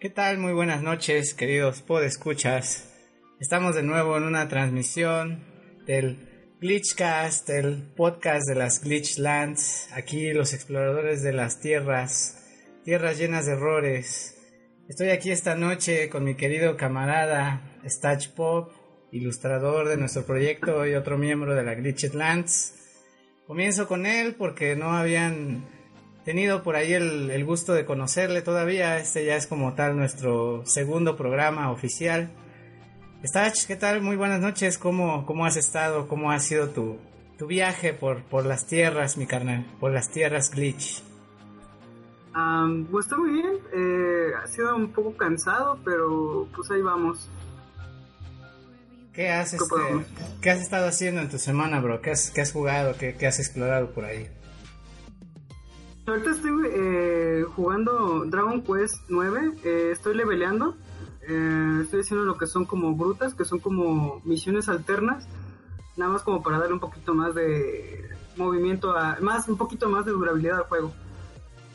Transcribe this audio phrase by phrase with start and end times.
[0.00, 0.38] ¿Qué tal?
[0.38, 2.88] Muy buenas noches, queridos podescuchas.
[3.40, 5.42] Estamos de nuevo en una transmisión
[5.86, 9.88] del Glitchcast, el podcast de las Glitchlands.
[9.92, 12.46] Aquí los exploradores de las tierras,
[12.84, 14.36] tierras llenas de errores.
[14.88, 18.70] Estoy aquí esta noche con mi querido camarada Stach Pop,
[19.10, 23.00] ilustrador de nuestro proyecto y otro miembro de la Glitchlands.
[23.48, 25.66] Comienzo con él porque no habían
[26.28, 28.98] tenido por ahí el, gusto de conocerle todavía.
[28.98, 32.28] Este ya es como tal nuestro segundo programa oficial.
[33.24, 34.02] Stach, ¿qué tal?
[34.02, 34.76] Muy buenas noches.
[34.76, 36.06] ¿Cómo, cómo has estado?
[36.06, 36.98] ¿Cómo ha sido tu,
[37.38, 39.64] tu viaje por, por las tierras, mi carnal?
[39.80, 41.02] Por las tierras glitch.
[42.90, 43.54] pues está muy bien.
[43.72, 47.26] Eh, ha sido un poco cansado, pero pues ahí vamos.
[49.14, 49.66] ¿Qué has, este,
[50.42, 52.02] ¿qué has estado haciendo en tu semana, bro?
[52.02, 52.98] ¿Qué has, qué has jugado?
[52.98, 54.28] ¿Qué, ¿Qué has explorado por ahí?
[56.08, 60.74] Ahorita estoy eh, jugando Dragon Quest 9, eh, estoy leveleando,
[61.20, 65.28] eh, estoy haciendo lo que son como brutas, que son como misiones alternas,
[65.98, 70.06] nada más como para darle un poquito más de movimiento, a, más un poquito más
[70.06, 70.94] de durabilidad al juego,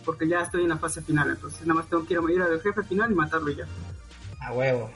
[0.04, 2.82] porque ya estoy en la fase final, entonces nada más tengo que ir al jefe
[2.82, 3.68] final y matarlo ya.
[4.42, 4.90] A huevo.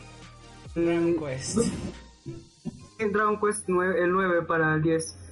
[0.74, 1.60] Dragon Quest.
[2.98, 5.27] Dragon Quest 9, el 9 para el 10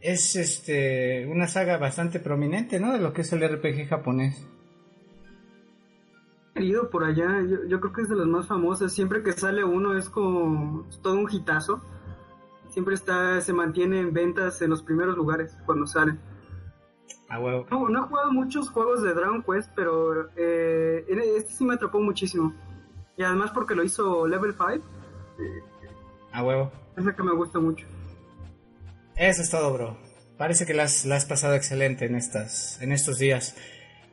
[0.00, 2.92] es este una saga bastante prominente, ¿no?
[2.92, 4.46] De lo que es el RPG japonés.
[6.54, 8.92] Querido por allá, yo, creo que es de las más famosas.
[8.92, 11.80] Siempre que sale uno es como todo un hitazo.
[12.68, 16.18] Siempre está, se mantiene en ventas en los primeros lugares cuando sale.
[17.28, 17.66] Ah, huevo.
[17.70, 21.04] No, no he jugado muchos juegos de Dragon Quest, pero eh,
[21.36, 22.52] este sí me atrapó muchísimo.
[23.16, 24.72] Y además porque lo hizo Level 5.
[24.74, 24.80] Eh,
[26.32, 26.72] a huevo.
[26.96, 27.86] Es la que me gusta mucho.
[29.18, 29.96] Eso es todo, bro.
[30.36, 33.56] Parece que la has, pasado excelente en, estas, en estos días.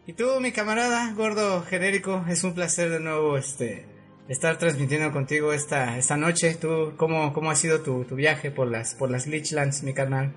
[0.08, 3.86] Y tú, mi camarada, gordo genérico, es un placer de nuevo este,
[4.28, 6.56] estar transmitiendo contigo esta, esta noche.
[6.56, 10.34] ¿Tú, cómo, cómo ha sido tu, viaje por las, por las Glitchlands, mi carnal?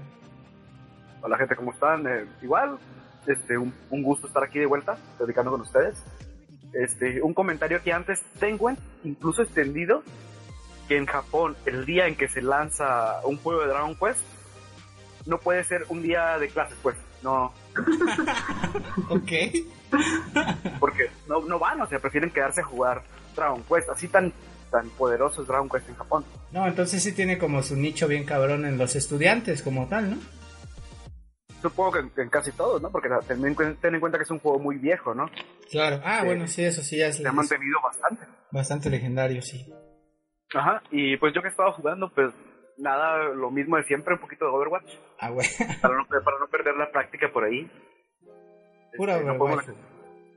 [1.23, 2.07] Hola, gente, ¿cómo están?
[2.07, 2.79] Eh, igual,
[3.27, 6.05] este, un, gusto estar aquí de vuelta, dedicando con ustedes.
[6.75, 8.71] Este, un comentario que antes tengo
[9.03, 10.03] incluso extendido,
[10.89, 14.21] que en Japón, el día en que se lanza un juego de Dragon Quest,
[15.29, 17.53] no puede ser un día de clases, pues, no.
[19.11, 19.33] ok.
[20.81, 23.03] Porque no, no van, o sea, prefieren quedarse a jugar
[23.37, 24.33] Dragon Quest, así tan,
[24.71, 26.25] tan poderoso es Dragon Quest en Japón.
[26.51, 30.17] No, entonces sí tiene como su nicho bien cabrón en los estudiantes como tal, ¿no?
[31.61, 32.91] Supongo que en, casi todos, ¿no?
[32.91, 33.55] Porque ten en,
[34.01, 35.29] cuenta que es un juego muy viejo, ¿no?
[35.71, 37.17] Claro, ah, bueno, sí, eso sí ya es...
[37.17, 38.25] Se ha mantenido bastante.
[38.51, 39.71] Bastante legendario, sí.
[40.55, 42.33] Ajá, y pues yo que he estado jugando, pues
[42.79, 44.91] nada, lo mismo de siempre, un poquito de Overwatch.
[45.19, 45.49] Ah, güey.
[45.83, 47.71] Para no, para no perder la práctica por ahí.
[48.97, 49.65] Pura este, no, podemos,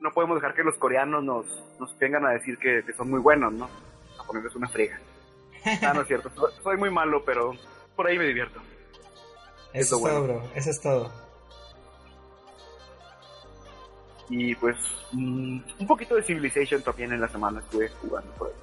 [0.02, 1.46] no, podemos, dejar que los coreanos nos,
[1.80, 3.70] nos vengan a decir que, son muy buenos, ¿no?
[4.20, 5.00] A ponerles una friega.
[5.84, 6.32] Ah, no es cierto.
[6.64, 7.54] Soy muy malo, pero
[7.96, 8.60] por ahí me divierto.
[9.74, 10.44] Eso, es todo, bro.
[10.56, 11.12] Eso es todo.
[14.30, 14.78] Y pues,
[15.12, 18.54] mm, un poquito de Civilization también en la semana estuve jugando por ahí.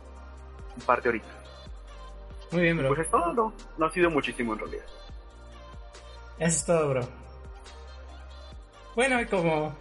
[0.76, 1.30] Un par de horitas.
[2.50, 2.88] Muy bien, bro.
[2.88, 4.84] Pues es todo, no, no ha sido muchísimo en realidad.
[6.38, 7.08] Eso es todo, bro.
[8.94, 9.76] Bueno, y como,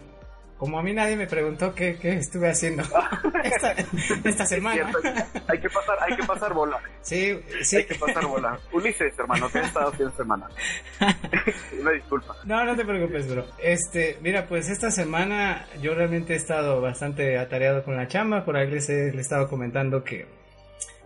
[0.58, 2.82] como a mí nadie me preguntó qué, qué estuve haciendo
[4.24, 4.90] esta, semana.
[5.48, 6.80] hay que pasar, hay que pasar bola.
[7.00, 7.76] Sí, sí.
[7.76, 8.58] Hay que pasar bola.
[8.72, 10.48] Ulises, hermano, ¿qué has estado haciendo semana?
[11.80, 12.36] Una disculpa.
[12.44, 13.44] No, no te preocupes, bro.
[13.58, 18.44] Este, mira, pues esta semana yo realmente he estado bastante atareado con la chamba.
[18.44, 20.26] Por ahí les he, les he estado comentando que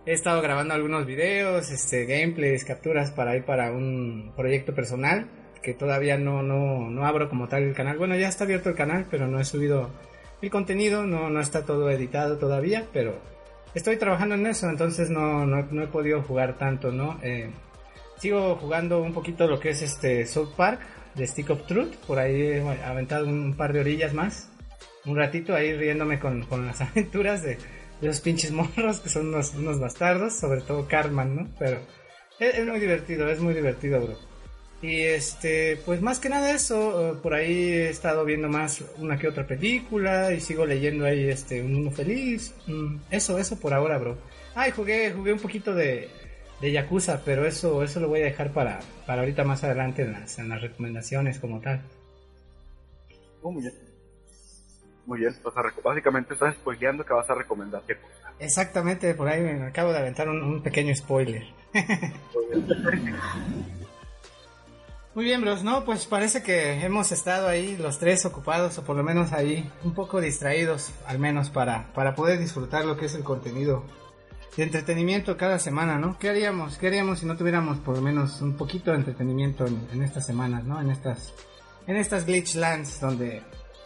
[0.05, 5.29] He estado grabando algunos videos, este, gameplays, capturas para ir para un proyecto personal
[5.63, 7.97] que todavía no, no, no abro como tal el canal.
[7.97, 9.89] Bueno, ya está abierto el canal, pero no he subido
[10.41, 13.15] el contenido, no, no está todo editado todavía, pero
[13.73, 17.17] estoy trabajando en eso, entonces no, no, no he podido jugar tanto, ¿no?
[17.23, 17.49] Eh,
[18.17, 20.81] sigo jugando un poquito lo que es este South Park
[21.15, 24.49] de Stick of Truth, por ahí he aventado un par de orillas más,
[25.05, 27.57] un ratito ahí riéndome con, con las aventuras de
[28.01, 31.47] los pinches morros que son unos, unos bastardos, sobre todo Carman, ¿no?
[31.57, 31.79] Pero
[32.39, 34.17] es, muy divertido, es muy divertido, bro.
[34.83, 39.17] Y este, pues más que nada eso, eh, por ahí he estado viendo más una
[39.17, 42.53] que otra película y sigo leyendo ahí este Un Mundo Feliz.
[42.67, 44.17] Mm, eso, eso por ahora, bro.
[44.53, 46.09] Ay, jugué, jugué un poquito de,
[46.59, 50.11] de Yakuza, pero eso, eso lo voy a dejar para, para ahorita más adelante en
[50.11, 51.81] las, en las recomendaciones como tal.
[53.41, 53.73] Oh, muy bien.
[55.05, 55.33] Muy bien,
[55.81, 58.33] básicamente estás spoileando que vas a recomendar qué cosa.
[58.37, 61.45] Exactamente, por ahí me acabo de aventar un, pequeño spoiler.
[65.15, 68.95] Muy bien, bros, no, pues parece que hemos estado ahí los tres ocupados o por
[68.95, 73.13] lo menos ahí un poco distraídos, al menos para, para poder disfrutar lo que es
[73.13, 73.83] el contenido
[74.57, 76.17] de entretenimiento cada semana, ¿no?
[76.17, 76.79] ¿Qué haríamos?
[76.79, 80.63] ¿Qué haríamos si no tuviéramos por lo menos un poquito de entretenimiento en, estas semanas,
[80.63, 80.81] ¿no?
[80.81, 81.31] En estas,
[81.85, 83.43] en estas glitchlands donde,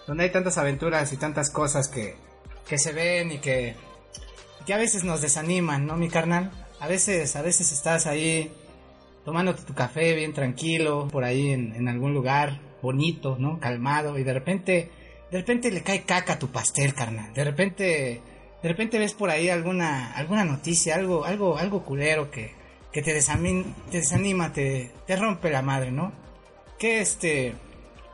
[0.07, 2.15] donde hay tantas aventuras y tantas cosas que,
[2.65, 3.75] que se ven y que,
[4.65, 6.51] que a veces nos desaniman, ¿no, mi carnal?
[6.79, 8.49] A veces, a veces estás ahí
[9.27, 13.59] tomándote tu café bien tranquilo, por ahí en, algún lugar bonito, ¿no?
[13.59, 14.89] Calmado, y de repente,
[15.29, 17.33] de repente le cae caca a tu pastel, carnal.
[17.33, 18.21] De repente,
[18.63, 22.53] de repente ves por ahí alguna, alguna noticia, algo, algo, algo culero que,
[22.93, 26.13] que te, te desanima, te, te rompe la madre, ¿no?
[26.79, 27.53] ¿Qué este,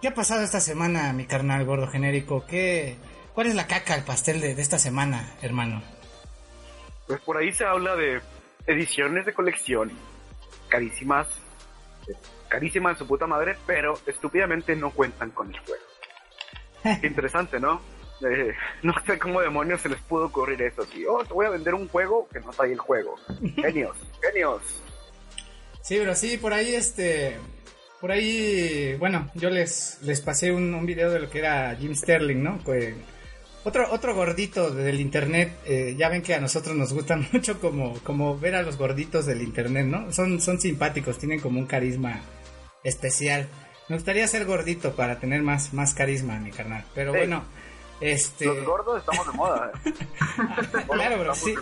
[0.01, 2.43] qué ha pasado esta semana, mi carnal gordo genérico?
[2.47, 2.95] ¿Qué,
[3.35, 5.83] cuál es la caca al pastel de, de esta semana, hermano?
[7.05, 8.19] Pues por ahí se habla de
[8.65, 9.91] ediciones de colección
[10.73, 11.27] carísimas,
[12.47, 15.83] carísimas en su puta madre, pero estúpidamente no cuentan con el juego.
[17.03, 17.79] Interesante, ¿no?
[18.27, 20.81] Eh, no sé cómo demonios se les pudo ocurrir eso.
[21.09, 23.17] Oh, te voy a vender un juego que no trae el juego.
[23.55, 24.63] Genios, genios.
[25.83, 27.37] Sí, pero sí, por ahí este...
[28.01, 31.95] Por ahí, bueno, yo les, les pasé un, un video de lo que era Jim
[31.95, 32.57] Sterling, ¿no?
[32.65, 32.95] Pues,
[33.63, 37.93] otro, otro gordito del internet, eh, ya ven que a nosotros nos gusta mucho como,
[37.99, 40.11] como ver a los gorditos del internet, ¿no?
[40.11, 42.21] Son, son simpáticos, tienen como un carisma
[42.83, 43.47] especial.
[43.89, 46.85] Me gustaría ser gordito para tener más, más carisma, mi carnal.
[46.95, 47.43] Pero bueno,
[47.99, 48.45] este...
[48.45, 49.71] Los gordos estamos de moda.
[49.85, 49.93] ¿eh?
[50.89, 51.53] claro, bro, sí.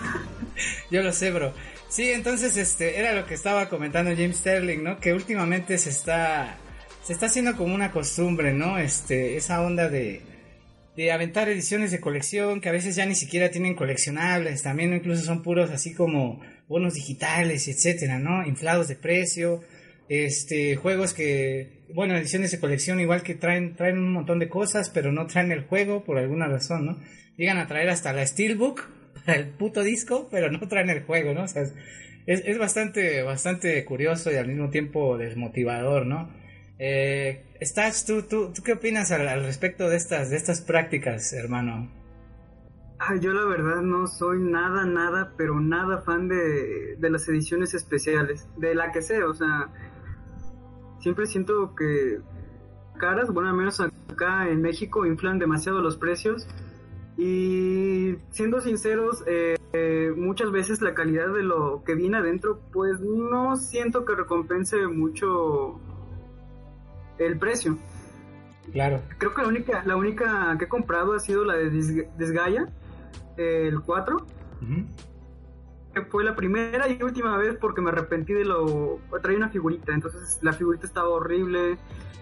[0.89, 1.53] Yo lo sé, bro.
[1.89, 4.99] Sí, entonces este era lo que estaba comentando James Sterling, ¿no?
[4.99, 6.57] Que últimamente se está
[7.03, 8.77] se está haciendo como una costumbre, ¿no?
[8.77, 10.30] Este esa onda de
[10.95, 15.23] de aventar ediciones de colección que a veces ya ni siquiera tienen coleccionables, también incluso
[15.23, 18.45] son puros así como bonos digitales, etcétera, ¿no?
[18.45, 19.61] Inflados de precio,
[20.09, 24.89] este, juegos que, bueno, ediciones de colección igual que traen, traen un montón de cosas,
[24.89, 26.99] pero no traen el juego por alguna razón, ¿no?
[27.37, 28.89] Llegan a traer hasta la Steelbook
[29.25, 31.43] para el puto disco, pero no traen el juego, ¿no?
[31.43, 31.73] O sea, es,
[32.25, 36.29] es bastante, bastante curioso y al mismo tiempo desmotivador, ¿no?
[36.77, 41.89] Eh, Stats, ¿tú, tú, qué opinas al, respecto de estas, de estas prácticas, hermano?
[43.19, 48.47] yo la verdad no soy nada, nada, pero nada fan de, de las ediciones especiales,
[48.57, 49.69] de la que sea, o sea,
[50.99, 52.19] siempre siento que
[52.99, 56.47] caras, bueno, al menos acá en México inflan demasiado los precios
[57.17, 62.99] y siendo sinceros, eh, eh, muchas veces la calidad de lo que viene adentro, pues
[62.99, 65.79] no siento que recompense mucho
[67.25, 67.77] el precio.
[68.71, 69.01] Claro.
[69.17, 72.67] Creo que la única, la única que he comprado ha sido la de Desgaya,
[73.37, 74.25] el 4.
[75.93, 78.99] Que fue la primera y última vez porque me arrepentí de lo...
[79.21, 81.77] Traía una figurita, entonces la figurita estaba horrible.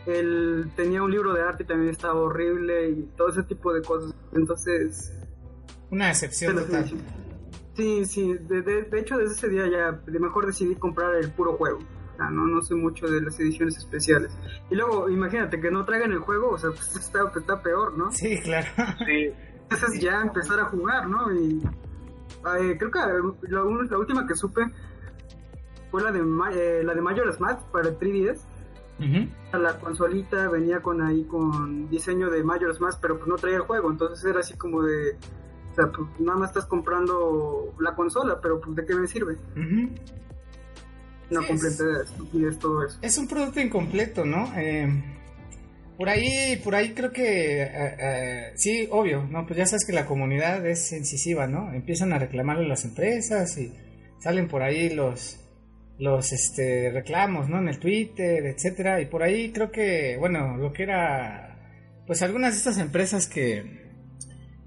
[0.06, 3.82] Él tenía un libro de arte y también estaba horrible y todo ese tipo de
[3.82, 4.16] cosas.
[4.34, 5.14] Entonces...
[5.92, 6.86] Una excepción total.
[7.76, 8.34] Sí, sí.
[8.34, 11.80] De, de, hecho, desde ese día ya de mejor decidí comprar el puro juego
[12.30, 14.38] no, no sé mucho de las ediciones especiales.
[14.70, 18.12] Y luego, imagínate que no traigan el juego, o sea, pues está, está peor, ¿no?
[18.12, 18.68] Sí, claro.
[19.06, 19.32] Sí.
[19.70, 21.32] Entonces ya empezar a jugar, ¿no?
[21.34, 21.62] Y
[22.42, 23.00] creo que
[23.50, 24.62] la, última que supe
[25.92, 28.42] fue la de, eh, la de Majora's Mask para el 3DS.
[29.54, 33.64] La consolita venía con ahí con diseño de Majora's Mask, pero pues no traía el
[33.64, 35.18] juego, entonces era así como de...
[35.72, 39.38] O sea, pues nada más estás comprando la consola, pero pues de qué me sirve
[41.30, 42.98] no es, todo eso.
[43.02, 44.52] Es un producto incompleto, ¿no?
[44.58, 44.88] Eh,
[45.98, 49.46] por ahí, por ahí creo que eh, eh, sí, obvio, ¿no?
[49.46, 51.74] Pues ya sabes que la comunidad es incisiva, ¿no?
[51.74, 53.74] Empiezan a reclamarle las empresas y
[54.20, 55.40] salen por ahí los
[56.00, 57.60] los este reclamos, ¿no?
[57.60, 61.50] En el Twitter, etcétera, y por ahí creo que, bueno, lo que era
[62.08, 63.64] pues algunas de estas empresas que,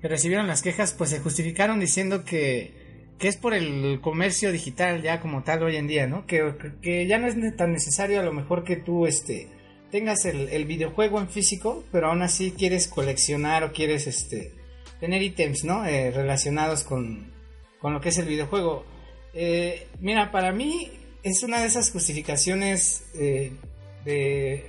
[0.00, 2.81] que recibieron las quejas pues se justificaron diciendo que
[3.22, 6.26] que es por el comercio digital ya como tal hoy en día, ¿no?
[6.26, 9.46] Que, que ya no es tan necesario a lo mejor que tú este
[9.92, 14.50] tengas el, videojuego en físico, pero aún así quieres coleccionar o quieres este
[14.98, 15.86] tener ítems, ¿no?
[15.86, 17.32] Eh, relacionados con,
[17.78, 18.84] con, lo que es el videojuego.
[19.34, 20.90] Eh, mira, para mí
[21.22, 23.52] es una de esas justificaciones eh,
[24.04, 24.68] de,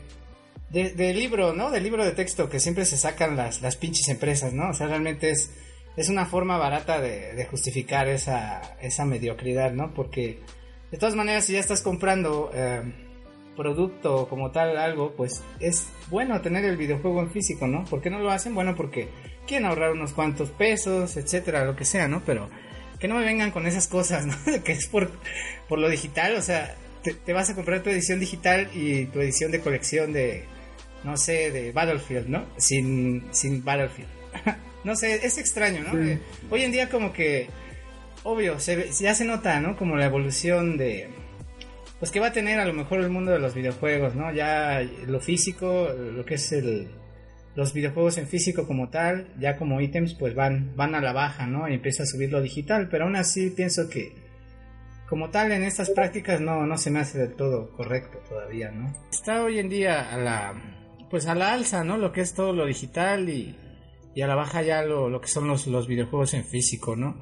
[0.70, 1.72] de, libro, ¿no?
[1.72, 4.70] Del libro de texto que siempre se sacan las, las pinches empresas, ¿no?
[4.70, 5.50] O sea, realmente es
[5.96, 9.94] es una forma barata de, justificar esa, esa, mediocridad, ¿no?
[9.94, 10.40] Porque
[10.92, 12.82] de todas maneras, si ya estás comprando eh,
[13.56, 17.86] producto como tal, algo, pues es bueno tener el videojuego en físico, ¿no?
[17.86, 18.56] ¿Por qué no lo hacen?
[18.56, 19.10] Bueno, porque
[19.48, 22.22] quieren ahorrar unos cuantos pesos, etcétera, lo que sea, ¿no?
[22.26, 22.50] Pero
[23.00, 24.64] que no me vengan con esas cosas, ¿no?
[24.64, 25.12] que es por,
[25.68, 29.52] por lo digital, o sea, te, vas a comprar tu edición digital y tu edición
[29.52, 30.46] de colección de,
[31.04, 32.46] no sé, de Battlefield, ¿no?
[32.58, 34.23] Sin, sin Battlefield.
[34.84, 36.20] No sé, es extraño, ¿no?
[36.50, 37.48] Hoy en día como que,
[38.24, 39.76] obvio, se, ya se nota, ¿no?
[39.76, 41.10] Como la evolución de,
[42.00, 44.32] pues que va a tener a lo mejor el mundo de los videojuegos, ¿no?
[44.34, 46.90] Ya lo físico, lo que es el
[47.56, 51.46] los videojuegos en físico como tal, ya como ítems, pues van, van a la baja,
[51.46, 51.70] ¿no?
[51.70, 54.16] Y empieza a subir lo digital, pero aún así pienso que
[55.08, 58.92] como tal en estas prácticas no, no se me hace del todo correcto todavía, ¿no?
[59.12, 60.54] Está hoy en día a la,
[61.12, 61.98] pues a la alza, ¿no?
[61.98, 63.56] Lo que es todo lo digital y,
[64.16, 67.20] y a la baja ya lo, lo que son los, los videojuegos en físico, ¿no?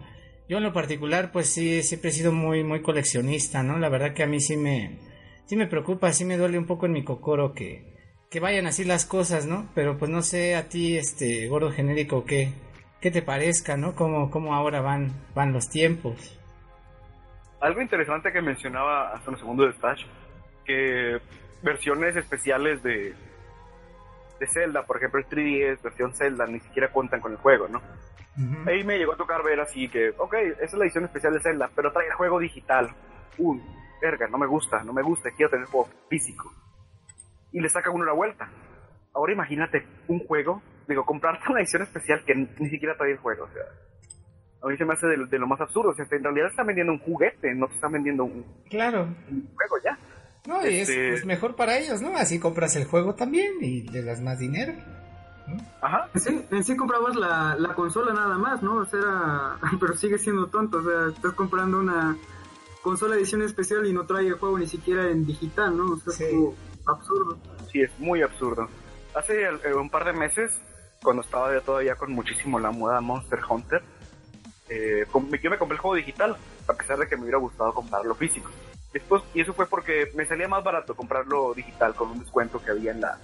[0.49, 3.77] Yo en lo particular, pues sí, siempre he sido muy, muy coleccionista, ¿no?
[3.77, 4.99] La verdad que a mí sí me,
[5.45, 7.85] sí me preocupa, sí me duele un poco en mi cocoro que,
[8.29, 9.69] que vayan así las cosas, ¿no?
[9.73, 12.51] Pero pues no sé a ti, este gordo genérico, qué,
[12.99, 13.95] qué te parezca, ¿no?
[13.95, 16.37] Cómo, cómo ahora van, van los tiempos.
[17.61, 19.73] Algo interesante que mencionaba hace un segundo de
[20.65, 21.19] que
[21.61, 23.13] versiones especiales de,
[24.41, 27.79] de Zelda, por ejemplo el 3DS, versión Zelda, ni siquiera cuentan con el juego, ¿no?
[28.65, 31.41] Ahí me llegó a tocar ver así que, ok, esa es la edición especial de
[31.41, 32.89] Zelda, pero trae el juego digital.
[33.37, 33.61] Uy,
[34.01, 36.51] verga, no me gusta, no me gusta, quiero tener el juego físico
[37.51, 38.49] y le saca uno la vuelta.
[39.13, 43.43] Ahora imagínate un juego, digo, comprarte una edición especial que ni siquiera trae el juego,
[43.45, 43.63] o sea,
[44.63, 46.93] a mí se me hace de, lo más absurdo, o sea, en realidad están vendiendo
[46.93, 49.07] un juguete, no te están vendiendo un, claro.
[49.55, 49.97] juego ya.
[50.45, 52.15] No, y es este pues, mejor para ellos, ¿no?
[52.17, 54.73] Así compras el juego también y le das más dinero.
[55.81, 56.09] Ajá.
[56.15, 58.77] Sí, en sí comprabas la, la consola nada más, ¿no?
[58.77, 62.17] O sea, pero sigue siendo tonto, o sea, estás comprando una
[62.81, 65.93] consola edición especial y no trae el juego ni siquiera en digital, ¿no?
[65.93, 66.25] O sea, sí
[66.85, 67.37] absurdo.
[67.71, 68.67] Sí, es muy absurdo.
[69.15, 70.59] Hace eh, un par de meses,
[71.03, 73.81] cuando estaba todavía con muchísimo la moda Monster Hunter,
[74.69, 76.35] eh, yo me compré el juego digital,
[76.67, 78.49] a pesar de que me hubiera gustado comprarlo físico.
[79.33, 82.91] Y eso fue porque me salía más barato comprarlo digital con un descuento que había
[82.91, 83.17] en la,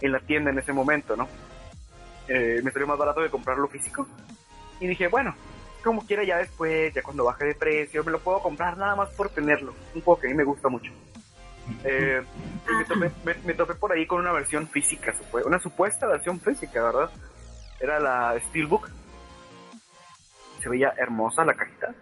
[0.00, 1.28] en la tienda en ese momento, ¿no?
[2.28, 4.06] Eh, me salió más barato de comprarlo físico.
[4.80, 5.34] Y dije, bueno,
[5.82, 9.10] como quiera ya después, ya cuando baje de precio, me lo puedo comprar nada más
[9.10, 9.74] por tenerlo.
[9.94, 10.90] Un juego que a mí me gusta mucho.
[11.84, 12.22] Eh,
[13.44, 17.10] me, topé, por ahí con una versión física, una supuesta versión física, ¿verdad?
[17.80, 18.88] Era la Steelbook.
[20.62, 21.94] Se veía hermosa la cajita.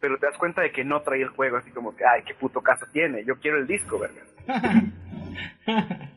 [0.00, 2.34] Pero te das cuenta de que no trae el juego, así como que, ay, qué
[2.34, 4.22] puto caso tiene, yo quiero el disco, ¿verdad?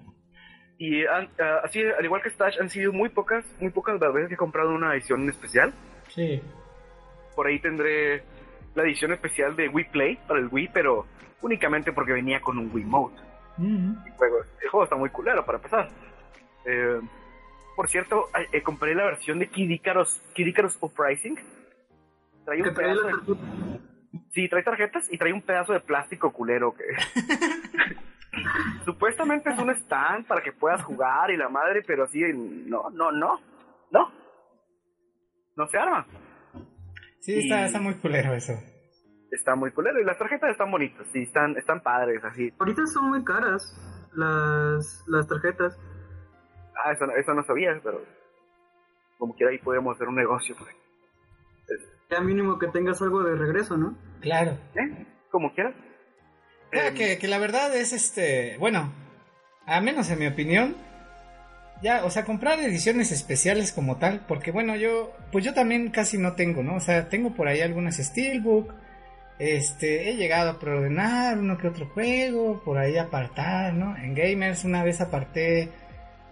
[0.77, 1.27] y ah,
[1.63, 4.37] así, al igual que Stash, han sido muy pocas, muy pocas las veces que he
[4.37, 5.73] comprado una edición especial.
[6.09, 6.41] Sí.
[7.35, 8.23] Por ahí tendré
[8.75, 11.05] la edición especial de Wii Play para el Wii, pero
[11.41, 13.21] únicamente porque venía con un Wiimote.
[13.59, 15.89] el, juego, el, juego, está muy culero para empezar.
[16.65, 16.99] Eh,
[17.75, 21.37] por cierto, eh, compré la versión de Kid Icarus, Kid Icarus Uprising.
[22.45, 23.13] Trae un pedazo de...
[24.31, 26.83] Sí, trae tarjetas y trae un pedazo de plástico culero que...
[28.85, 33.11] Supuestamente es un stand para que puedas jugar y la madre, pero así, no, no,
[33.11, 33.39] no,
[33.91, 34.11] no.
[35.55, 36.05] No se arma.
[37.19, 38.53] Sí, está, está muy culero eso
[39.35, 39.99] está muy culero.
[39.99, 42.53] Y las tarjetas están bonitas, sí, están, están padres, así.
[42.59, 43.75] Ahorita son muy caras
[44.13, 45.77] las, las tarjetas.
[46.75, 48.01] Ah, eso, eso no sabía, pero
[49.17, 50.55] como quiera ahí podemos hacer un negocio.
[50.57, 50.75] Pues.
[52.13, 53.97] Ya mínimo que tengas algo de regreso, ¿no?
[54.21, 54.57] Claro.
[54.75, 55.05] ¿Eh?
[55.31, 55.73] Como quieras.
[56.71, 58.91] Eh, que, que la verdad es este, bueno,
[59.65, 60.75] a menos en mi opinión,
[61.81, 66.17] ya, o sea, comprar ediciones especiales como tal, porque bueno, yo, pues yo también casi
[66.17, 66.75] no tengo, ¿no?
[66.75, 68.73] O sea, tengo por ahí algunas Steelbook,
[69.39, 73.97] este, he llegado a preordenar uno que otro juego, por ahí apartar, ¿no?
[73.97, 75.69] En Gamers una vez aparté,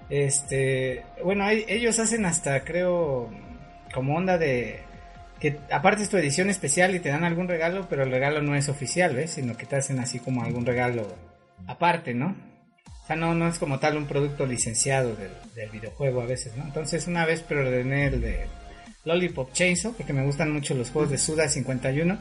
[0.10, 3.30] este, bueno, ellos hacen hasta, creo,
[3.94, 4.91] como onda de
[5.42, 8.56] que aparte es tu edición especial y te dan algún regalo, pero el regalo no
[8.56, 9.32] es oficial, ¿ves?
[9.32, 11.08] Sino que te hacen así como algún regalo
[11.68, 12.36] aparte, ¿no?
[13.04, 16.56] O sea, no, no es como tal un producto licenciado del, del videojuego a veces,
[16.56, 16.64] ¿no?
[16.64, 18.46] Entonces una vez preordené el de
[19.04, 22.20] Lollipop Chainsaw, porque me gustan mucho los juegos de Suda 51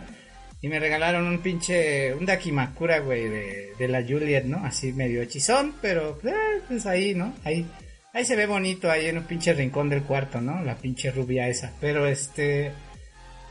[0.62, 4.64] y me regalaron un pinche, un Dakimakura, güey, de, de la Juliet, ¿no?
[4.64, 7.34] Así medio hechizón, pero eh, pues ahí, ¿no?
[7.44, 7.66] Ahí,
[8.14, 10.62] ahí se ve bonito, ahí en un pinche rincón del cuarto, ¿no?
[10.62, 11.72] La pinche rubia esa.
[11.80, 12.72] Pero este,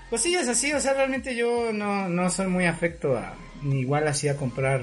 [0.10, 3.82] pues sí, es así, o sea, realmente yo no, no soy muy afecto a, ni
[3.82, 4.82] igual así a comprar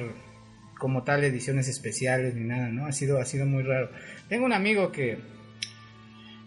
[0.78, 2.86] como tal ediciones especiales ni nada, ¿no?
[2.86, 3.90] Ha sido, ha sido muy raro.
[4.28, 5.18] Tengo un amigo que,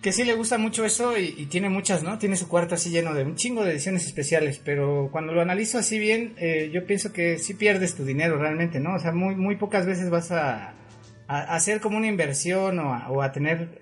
[0.01, 2.17] que sí le gusta mucho eso y, tiene muchas, ¿no?
[2.17, 5.77] Tiene su cuarto así lleno de un chingo de ediciones especiales, pero cuando lo analizo
[5.77, 8.95] así bien, eh, yo pienso que sí pierdes tu dinero realmente, ¿no?
[8.95, 10.75] O sea, muy, muy pocas veces vas a,
[11.27, 13.81] hacer como una inversión o a, tener,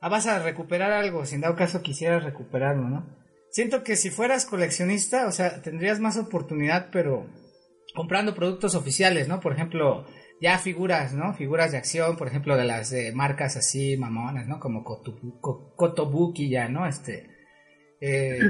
[0.00, 3.25] a, vas a recuperar algo, si en dado caso quisieras recuperarlo, ¿no?
[3.56, 7.26] Siento que si fueras coleccionista, o sea, tendrías más oportunidad, pero
[7.94, 9.40] comprando productos oficiales, ¿no?
[9.40, 10.04] Por ejemplo,
[10.42, 11.32] ya figuras, ¿no?
[11.32, 14.60] Figuras de acción, por ejemplo, de las de marcas así mamonas, ¿no?
[14.60, 16.86] Como Kotobuki ya, ¿no?
[16.86, 17.30] Este,
[18.02, 18.40] eh,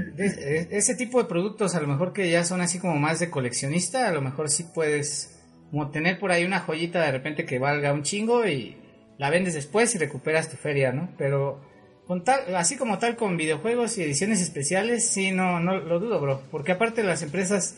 [0.73, 4.09] ese tipo de productos a lo mejor que ya son así como más de coleccionista,
[4.09, 7.93] a lo mejor sí puedes como tener por ahí una joyita de repente que valga
[7.93, 8.77] un chingo y
[9.19, 11.15] la vendes después y recuperas tu feria, ¿no?
[11.17, 11.61] Pero
[12.07, 16.21] con tal, así como tal con videojuegos y ediciones especiales, sí, no, no lo dudo,
[16.21, 16.43] bro.
[16.51, 17.77] Porque aparte las empresas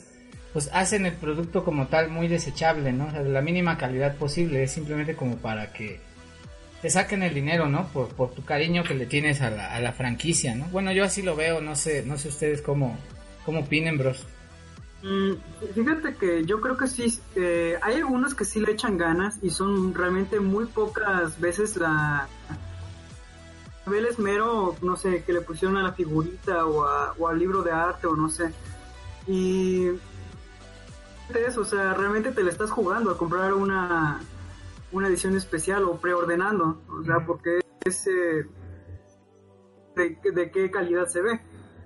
[0.53, 3.07] pues hacen el producto como tal muy desechable, ¿no?
[3.07, 6.01] O sea, de la mínima calidad posible, es simplemente como para que
[6.83, 7.89] te saquen el dinero, ¿no?
[7.89, 10.67] Por, por tu cariño que le tienes a la, a la franquicia, ¿no?
[10.67, 12.97] Bueno, yo así lo veo, no sé, no sé ustedes cómo,
[13.45, 14.27] cómo opinen, bros.
[15.03, 15.35] Mm,
[15.75, 19.51] fíjate que yo creo que sí, eh, hay algunos que sí le echan ganas y
[19.51, 22.29] son realmente muy pocas veces la...
[23.89, 26.87] Abel mero, no sé, que le pusieron a la figurita o,
[27.19, 28.53] o al libro de arte o no sé.
[29.27, 29.89] Y
[31.35, 34.21] eso, o sea, realmente te le estás jugando a comprar una,
[34.93, 38.47] una edición especial o preordenando, o sea, porque es eh,
[39.97, 41.41] de, de, qué calidad se ve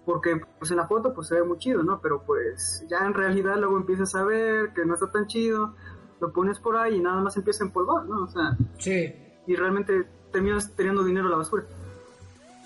[0.05, 2.01] porque pues en la foto pues se ve muy chido, ¿no?
[2.01, 5.75] Pero pues ya en realidad luego empiezas a ver que no está tan chido,
[6.21, 8.25] lo pones por ahí y nada más empieza a empolvar, ¿no?
[8.25, 9.15] O sea, sí.
[9.47, 11.65] Y realmente terminas teniendo dinero a la basura.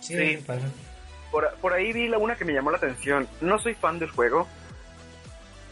[0.00, 0.38] Sí,
[1.30, 3.28] Por, por, ahí vi la una que me llamó la atención.
[3.40, 4.46] No soy fan del juego,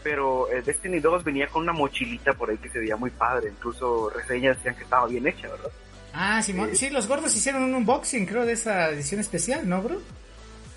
[0.03, 3.49] pero eh, Destiny 2 venía con una mochilita por ahí que se veía muy padre.
[3.49, 5.71] Incluso reseñas decían que estaba bien hecha, ¿verdad?
[6.13, 10.01] Ah, sí, sí, los gordos hicieron un unboxing, creo, de esa edición especial, ¿no, bro?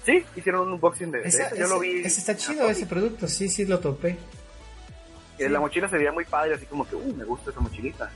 [0.05, 1.43] Sí, hicieron un unboxing de, eso.
[1.57, 2.01] Yo lo vi.
[2.01, 3.29] Ese está chido, ese producto.
[3.29, 4.17] Sí, sí, lo topé.
[5.39, 8.11] La mochila se veía muy padre, así como que, uh, me gusta esa mochilita.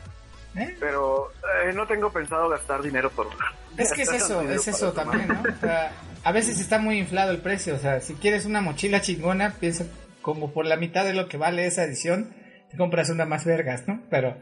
[0.57, 0.77] ¿Eh?
[0.79, 1.31] Pero
[1.65, 3.29] eh, no tengo pensado gastar dinero por.
[3.79, 5.41] Es que es eso, es eso también, ¿no?
[5.41, 5.93] O sea,
[6.25, 7.75] a veces está muy inflado el precio.
[7.75, 9.87] O sea, si quieres una mochila chingona, piensa
[10.21, 12.35] como por la mitad de lo que vale esa edición,
[12.71, 14.03] te compras una más vergas, ¿no?
[14.11, 14.37] Pero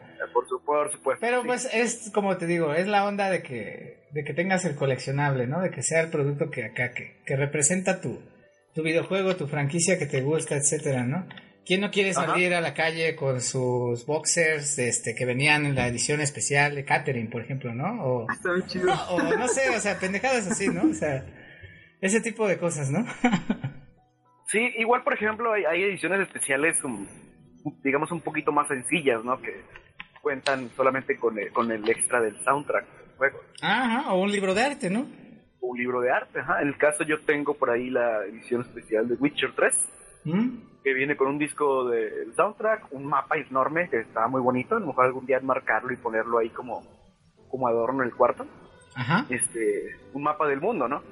[0.70, 1.20] por supuesto.
[1.20, 4.76] Pero pues es como te digo, es la onda de que, de que tengas el
[4.76, 5.60] coleccionable, ¿no?
[5.60, 8.20] De que sea el producto que acá, que, que representa tu,
[8.74, 11.26] tu videojuego, tu franquicia que te gusta, etcétera, ¿no?
[11.70, 15.86] ¿Quién no quiere salir a la calle con sus boxers este, que venían en la
[15.86, 18.04] edición especial de Catherine, por ejemplo, ¿no?
[18.04, 18.26] O,
[18.84, 20.90] No, o no sé, o sea, pendejadas así, ¿no?
[20.90, 21.24] O sea,
[22.00, 23.06] ese tipo de cosas, ¿no?
[24.48, 26.76] sí, igual, por ejemplo, hay, hay ediciones especiales,
[27.84, 29.40] digamos, un poquito más sencillas, ¿no?
[29.40, 29.62] Que
[30.22, 33.40] cuentan solamente con el, con el extra del soundtrack del juego.
[33.62, 35.06] Ajá, o un libro de arte, ¿no?
[35.60, 36.62] Un libro de arte, ajá.
[36.62, 39.72] En el caso yo tengo por ahí la edición especial de Witcher 3,
[40.24, 40.70] ¿Mm?
[40.82, 44.80] que viene con un disco del soundtrack, un mapa enorme que está muy bonito, a
[44.80, 46.82] lo mejor algún día enmarcarlo y ponerlo ahí como,
[47.50, 48.46] como adorno en el cuarto.
[48.94, 49.26] Ajá.
[49.28, 51.02] Este, un mapa del mundo, ¿no?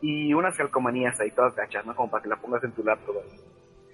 [0.00, 1.94] Y unas calcomanías ahí todas gachas, ¿no?
[1.94, 3.16] Como para que la pongas en tu laptop.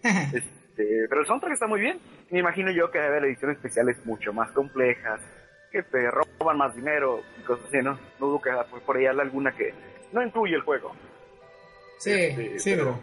[0.74, 2.00] Este, pero el soundtrack está muy bien.
[2.30, 5.20] Me imagino yo que debe haber ediciones especiales mucho más complejas,
[5.70, 7.98] que te roban más dinero y cosas así, ¿no?
[8.18, 8.50] No dudo que
[8.86, 9.74] por ahí haya alguna que
[10.12, 10.92] no incluye el juego.
[11.98, 12.98] Sí, este, sí, pero...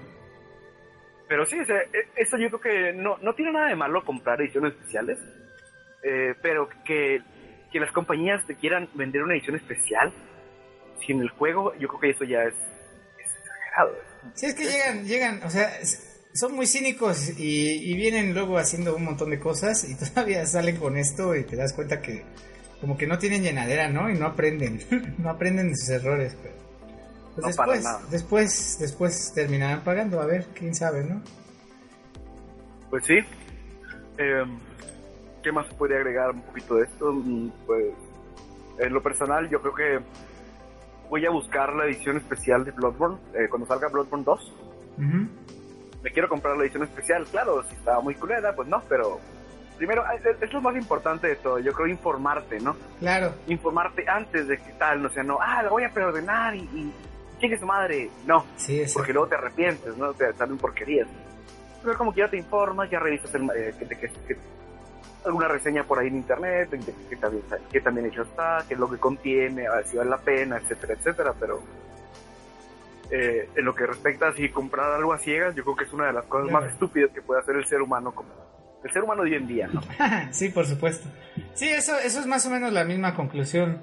[1.30, 4.04] Pero sí, o sea, e, eso yo creo que no, no tiene nada de malo
[4.04, 5.20] comprar ediciones especiales,
[6.04, 7.22] eh, pero que,
[7.72, 10.12] que las compañías te quieran vender una edición especial
[11.06, 13.96] sin el juego, yo creo que eso ya es, es exagerado.
[14.34, 15.70] Sí, es que llegan, llegan, o sea,
[16.34, 20.98] son muy cínicos y, vienen luego haciendo un montón de cosas y todavía salen con
[20.98, 22.26] esto y te das cuenta que
[22.82, 24.10] como que no tienen llenadera, ¿no?
[24.10, 24.80] Y no aprenden,
[25.20, 26.36] no aprenden de sus errores.
[26.42, 26.56] Pero
[27.42, 31.22] pues después, después, después terminarán pagando, a ver, quién sabe, ¿no?
[32.90, 33.18] Pues sí.
[34.18, 34.60] Em,
[35.44, 37.14] ¿Qué más puede agregar un poquito de esto?
[37.14, 37.94] Mm, pues
[38.80, 40.00] en lo personal yo creo que
[41.10, 44.54] voy a buscar la edición especial de Bloodborne eh, cuando salga Bloodborne 2
[46.04, 49.20] me quiero comprar la edición especial, claro, si estaba muy culera, pues no, pero
[49.78, 50.04] primero,
[50.42, 52.76] es, lo más importante de todo, yo creo informarte, ¿no?
[53.00, 53.34] Claro.
[53.48, 56.94] Informarte antes de que tal, no sea, no, ah, la voy a preordenar y, y
[57.40, 58.10] ¿quién es su madre?
[58.26, 60.14] No, sí, porque luego te arrepientes, ¿no?
[60.14, 61.08] Te salen porquerías.
[61.82, 64.38] Pero como que ya te informas, ya revisas el, eh, que, que,
[65.26, 66.70] alguna reseña por ahí en internet,
[67.10, 70.10] que, también, que también hecho está, qué es lo que contiene, a ver si vale
[70.10, 71.62] la pena, etcétera, etcétera, pero
[73.12, 75.94] eh, en lo que respecta a si comprar algo a ciegas, yo creo que es
[75.94, 78.30] una de las cosas más estúpidas que puede hacer el ser humano como
[78.84, 79.82] el ser humano de hoy en día, ¿no?
[80.32, 81.10] sí, por supuesto.
[81.54, 83.82] Sí, eso, eso es más o menos la misma conclusión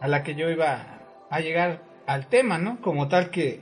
[0.00, 2.80] a la que yo iba a llegar al tema, ¿no?
[2.80, 3.60] Como tal que,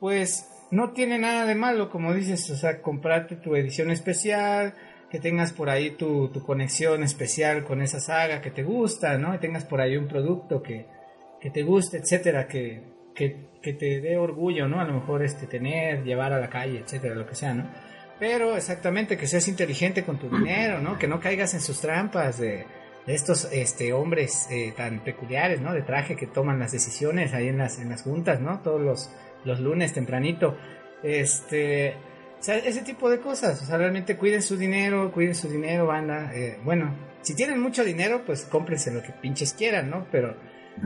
[0.00, 4.74] pues, no tiene nada de malo, como dices, o sea, comprarte tu edición especial,
[5.10, 9.34] que tengas por ahí tu, conexión especial con esa saga que te gusta, ¿no?
[9.34, 10.86] Y tengas por ahí un producto que,
[11.40, 14.80] que te guste, etcétera, que que, te dé orgullo, ¿no?
[14.80, 17.68] A lo mejor este, tener, llevar a la calle, etcétera, lo que sea, ¿no?
[18.20, 20.98] Pero exactamente, que seas inteligente con tu dinero, ¿no?
[20.98, 22.38] Que no caigas en sus trampas
[23.06, 25.72] de, estos este, hombres eh, tan peculiares, ¿no?
[25.72, 28.60] De traje que toman las decisiones ahí en las, en las juntas, ¿no?
[28.60, 29.10] Todos los,
[29.44, 30.56] los lunes tempranito.
[31.02, 31.94] Este,
[32.40, 33.62] ese tipo de cosas.
[33.62, 36.32] O sea, realmente cuiden su dinero, cuiden su dinero, banda.
[36.34, 40.06] Eh, bueno, si tienen mucho dinero, pues cómprense lo que pinches quieran, ¿no?
[40.10, 40.36] Pero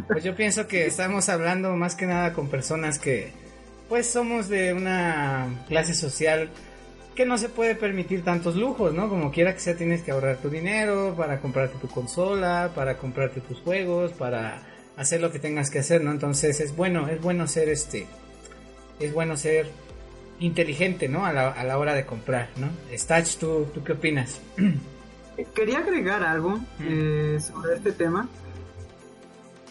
[0.07, 3.33] pues yo pienso que estamos hablando más que nada con personas que
[3.89, 6.49] pues somos de una clase social
[7.21, 9.11] que no se puede permitir tantos lujos, ¿no?
[9.11, 13.43] Como quiera que sea, tienes que ahorrar tu dinero para comprarte tu consola, para comprarte
[13.43, 14.63] tus juegos, para
[14.97, 16.13] hacer lo que tengas que hacer, ¿no?
[16.13, 18.07] Entonces es bueno, es bueno ser este,
[19.01, 19.71] es bueno ser
[20.39, 21.27] inteligente, ¿no?
[21.27, 22.71] A la, a la hora de comprar, ¿no?
[22.97, 24.41] Stach, ¿tú, ¿tú qué opinas?
[25.55, 28.31] Quería agregar algo eh, sobre este tema.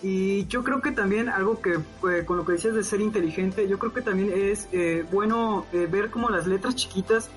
[0.02, 3.68] Y yo creo que también algo que eh, con lo que decías de ser inteligente,
[3.68, 7.30] yo creo que también es eh, bueno ver como las letras chiquitas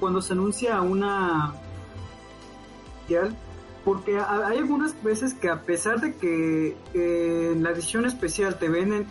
[0.00, 1.54] cuando se anuncia una
[3.84, 9.08] porque hay algunas veces que a pesar de que en la edición especial te venden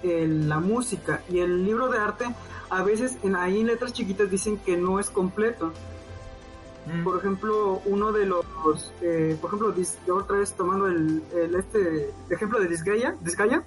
[0.47, 2.25] la música y el libro de arte,
[2.69, 5.73] a veces en, ahí en letras chiquitas dicen que no es completo.
[6.87, 7.03] Mm.
[7.03, 8.45] Por ejemplo, uno de los,
[9.01, 11.21] eh, por ejemplo, yo otra vez tomando el,
[11.57, 13.63] este ejemplo de Disgaea, Disgaea,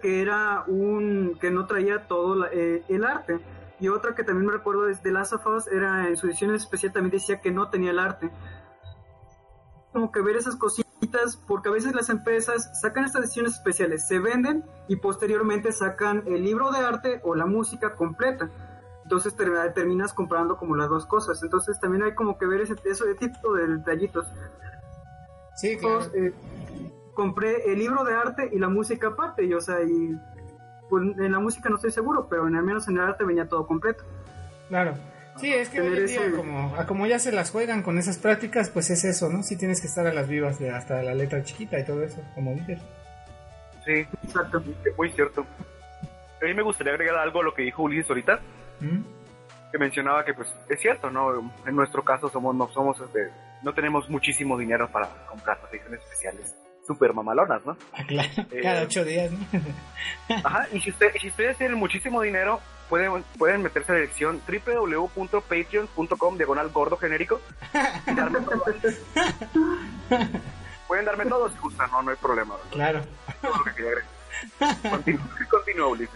[0.00, 3.38] que era un, que no traía todo eh, el arte.
[3.80, 6.52] Y otra que también me recuerdo es de Last of Us, era en su edición
[6.54, 8.30] especial también decía que no tenía el arte.
[9.92, 14.18] Como que ver esas cositas porque a veces las empresas sacan estas ediciones especiales, se
[14.18, 18.50] venden y posteriormente sacan el libro de arte o la música completa.
[19.08, 19.34] Entonces
[19.74, 21.42] terminas comprando como las dos cosas.
[21.42, 24.26] Entonces también hay como que ver ese, eso de tipo de detallitos.
[25.56, 26.02] Sí, claro.
[26.14, 26.34] Eh,
[27.14, 29.46] compré el libro de arte y la música aparte.
[29.46, 30.14] Y, o sea, y
[30.90, 33.48] pues, en la música no estoy seguro, pero en al menos en el arte venía
[33.48, 34.04] todo completo.
[34.68, 34.92] Claro.
[35.38, 38.68] Sí, es que hoy en día, como, como ya se las juegan con esas prácticas,
[38.68, 39.42] pues es eso, ¿no?
[39.42, 42.22] Sí tienes que estar a las vivas de hasta la letra chiquita y todo eso,
[42.34, 42.82] como dices.
[43.86, 44.62] Sí, exacto,
[44.98, 45.46] muy cierto.
[46.42, 48.40] A mí me gustaría agregar algo a lo que dijo Ulises ahorita,
[48.80, 49.18] ¿Mm?
[49.70, 51.52] que mencionaba que pues es cierto, ¿no?
[51.66, 53.30] En nuestro caso somos no somos este,
[53.62, 56.54] no tenemos muchísimo dinero para comprar ediciones especiales
[56.86, 57.76] super mamalonas, ¿no?
[57.92, 59.38] Ah, claro, eh, cada ocho días, ¿no?
[60.44, 64.40] ajá, y si, usted, si ustedes tienen muchísimo dinero, pueden, pueden meterse a la dirección
[64.48, 67.42] www.patreon.com diagonal gordo genérico
[68.06, 68.64] y darme todo.
[70.88, 72.54] pueden darme todo si gustan, no, no hay problema.
[72.70, 73.02] Claro.
[75.50, 76.14] Continúa, Ulises.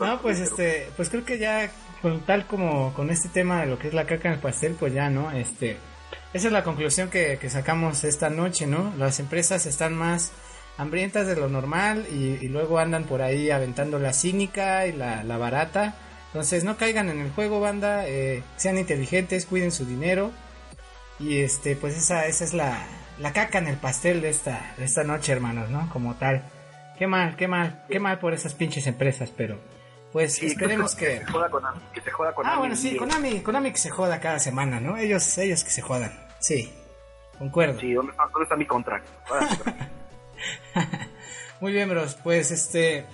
[0.00, 1.70] No, pues este, pues creo que ya
[2.02, 4.76] con, tal como con este tema de lo que es la caca en el pastel,
[4.78, 5.30] pues ya, ¿no?
[5.30, 5.76] Este,
[6.32, 8.92] esa es la conclusión que, que sacamos esta noche, ¿no?
[8.98, 10.32] Las empresas están más
[10.76, 15.94] hambrientas de lo normal y, luego andan por ahí aventando la cínica y la, barata.
[16.28, 20.32] Entonces no caigan en el juego, banda, eh, sean inteligentes, cuiden su dinero.
[21.20, 22.84] Y este, pues esa, esa es la,
[23.20, 25.88] la caca en el pastel de esta, de esta noche, hermanos, ¿no?
[25.92, 26.42] Como tal.
[26.98, 29.58] Qué mal, qué mal, qué mal por esas pinches empresas, pero
[30.14, 31.06] pues esperemos que...
[31.06, 34.20] Que se joda Konami, que se joda Ah, bueno, sí, Konami, Konami que se joda
[34.20, 34.96] cada semana, ¿no?
[34.96, 36.72] Ellos, ellos que se jodan, sí,
[37.36, 37.80] concuerdo.
[37.80, 39.10] Sí, ¿dónde está, dónde está mi contrato?
[41.60, 42.14] Muy bien, bros.
[42.22, 43.04] Pues este.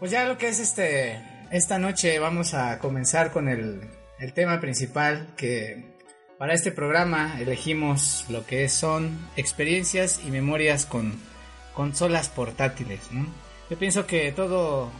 [0.00, 1.22] Pues ya lo que es este.
[1.52, 5.94] Esta noche vamos a comenzar con el, el tema principal que
[6.38, 11.14] para este programa elegimos lo que son experiencias y memorias con
[11.72, 13.08] consolas portátiles.
[13.70, 14.90] Yo pienso que todo,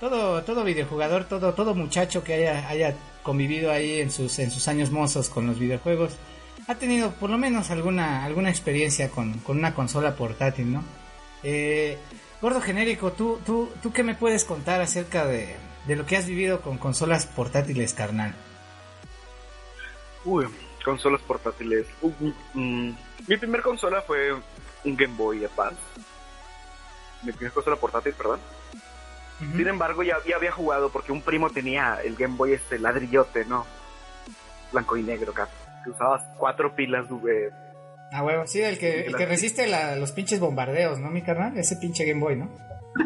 [0.00, 4.66] todo, todo videojugador, todo, todo muchacho que haya, haya convivido ahí en sus, en sus
[4.66, 6.16] años mozos con los videojuegos,
[6.66, 10.82] ha tenido por lo menos alguna, alguna experiencia con, una consola portátil, ¿no?
[11.42, 11.98] Eh,
[12.40, 16.62] gordo genérico, ¿tú, tú, ¿tú qué me puedes contar acerca de, lo que has vivido
[16.62, 18.34] con consolas portátiles, carnal?
[20.24, 20.46] Uy,
[20.84, 21.86] consolas portátiles.
[22.00, 22.12] Uh,
[22.54, 25.80] mi primer consola fue un Game Boy Advance.
[27.22, 28.40] Mi primera consola portátil, perdón.
[29.40, 33.46] Sin embargo, ya, ya, había jugado porque un primo tenía el Game Boy este ladrillote,
[33.46, 33.64] ¿no?
[34.70, 37.48] Blanco y negro, casi que usabas cuatro pilas, güey.
[38.12, 41.56] Ah, huevo, sí, el que, el que resiste los pinches bombardeos, ¿no, mi carnal?
[41.56, 42.50] Ese pinche Game Boy, ¿no?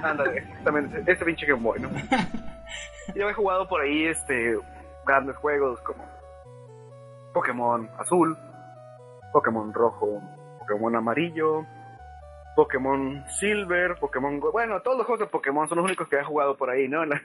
[0.03, 1.91] Ándale, exactamente, ese pinche Game Boy, ¿no?
[3.15, 4.59] Yo he jugado por ahí, este,
[5.07, 6.05] grandes juegos como
[7.35, 8.37] Pokémon Azul,
[9.33, 10.23] Pokémon Rojo,
[10.61, 11.67] Pokémon Amarillo,
[12.57, 14.41] Pokémon Silver, Pokémon...
[14.41, 17.05] Bueno, todos los juegos de Pokémon son los únicos que he jugado por ahí, ¿no?
[17.07, 17.21] la,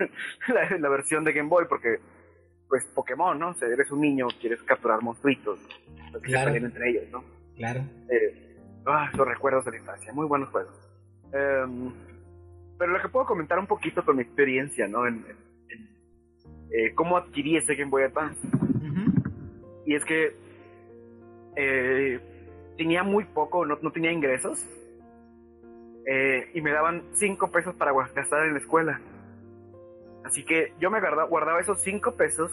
[0.79, 1.99] la versión de Game Boy, porque
[2.69, 3.49] pues Pokémon, ¿no?
[3.49, 5.59] O sea, eres un niño, quieres capturar monstruitos,
[6.13, 6.51] los que claro.
[6.51, 7.23] se entre ellos, ¿no?
[7.55, 7.81] Claro.
[8.09, 10.75] Eh, ah, los recuerdos de la infancia, muy buenos juegos.
[11.33, 11.91] Em,
[12.77, 15.07] pero lo que puedo comentar un poquito con mi experiencia, ¿no?
[15.07, 15.25] En,
[16.71, 18.47] eh, cómo adquirí ese Game Boy Advance.
[19.85, 20.35] Y es que
[21.55, 22.19] eh,
[22.77, 24.63] tenía muy poco, no, no tenía ingresos.
[26.05, 28.99] Eh, y me daban 5 pesos para gastar en la escuela.
[30.25, 32.51] Así que yo me guarda- guardaba esos 5 pesos,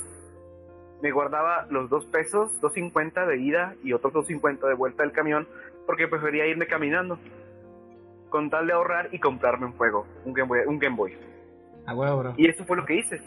[1.02, 5.46] me guardaba los 2 pesos, 2.50 de ida y otros 2.50 de vuelta del camión,
[5.86, 7.18] porque prefería irme caminando,
[8.30, 10.60] con tal de ahorrar y comprarme un juego, un Game Boy.
[10.66, 11.16] Un Game Boy.
[11.86, 12.34] A huevo, bro.
[12.36, 13.20] Y eso fue lo que hice.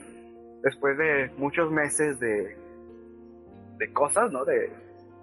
[0.64, 2.58] Después de muchos meses de,
[3.78, 4.44] de cosas, ¿no?
[4.44, 4.70] De,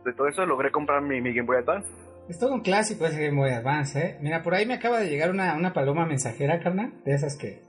[0.04, 1.90] de todo eso logré comprar mi, mi Game Boy Advance.
[2.28, 4.18] Es todo un clásico ese Game Boy Advance, ¿eh?
[4.20, 7.62] Mira, por ahí me acaba de llegar una, una paloma mensajera, carnal, de esas que,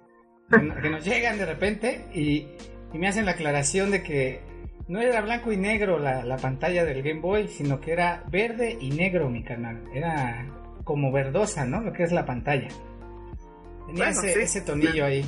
[0.50, 2.48] que, nos llegan de repente y,
[2.91, 4.41] y me hacen la aclaración de que
[4.88, 8.78] no era blanco y negro la, la pantalla del Game Boy, sino que era verde
[8.80, 9.84] y negro, mi carnal.
[9.93, 10.48] Era
[10.84, 11.82] como verdosa, ¿no?
[11.82, 12.70] Lo que es la pantalla.
[13.86, 14.39] Tenía Bueno, ese, sí.
[14.39, 15.24] ese tonillo ahí.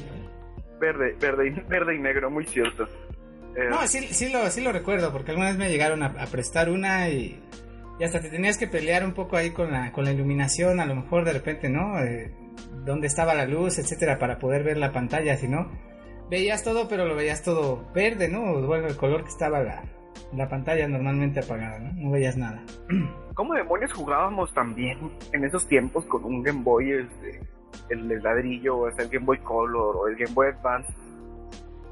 [0.80, 2.86] Verde, verde, y, verde y negro, muy cierto.
[3.56, 6.26] Eh, No, sí, sí, lo, sí lo recuerdo, porque alguna vez me llegaron a, a
[6.28, 7.38] prestar una y,
[8.00, 10.86] y hasta te tenías que pelear un poco ahí con la, con la iluminación, a
[10.86, 12.00] lo mejor de repente, ¿no?
[12.00, 12.34] Eh,
[12.86, 15.70] dónde estaba la luz, etcétera, para poder ver la pantalla, si no,
[16.30, 18.66] veías todo, pero lo veías todo verde, ¿no?
[18.66, 19.84] Bueno, el color que estaba la,
[20.34, 21.92] la pantalla normalmente apagada, ¿no?
[21.94, 22.64] No veías nada.
[23.34, 24.98] ¿Cómo demonios jugábamos también
[25.34, 27.42] en esos tiempos con un Game Boy, este,
[27.90, 30.94] el, de ladrillo, o sea, el Game Boy Color o el Game Boy Advance?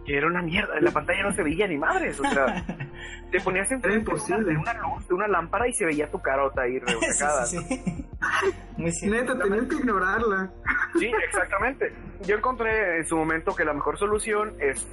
[0.07, 2.65] Que era una mierda, en la pantalla no se veía ni madres, o sea,
[3.31, 4.53] te ponías en Era imposible.
[4.53, 7.45] de una luz, de una lámpara y se veía tu carota ahí sí, reflejada.
[7.45, 7.57] sí.
[9.07, 10.49] Neta, tenías que ignorarla.
[10.97, 11.93] Sí, exactamente.
[12.25, 14.87] Yo encontré en su momento que la mejor solución es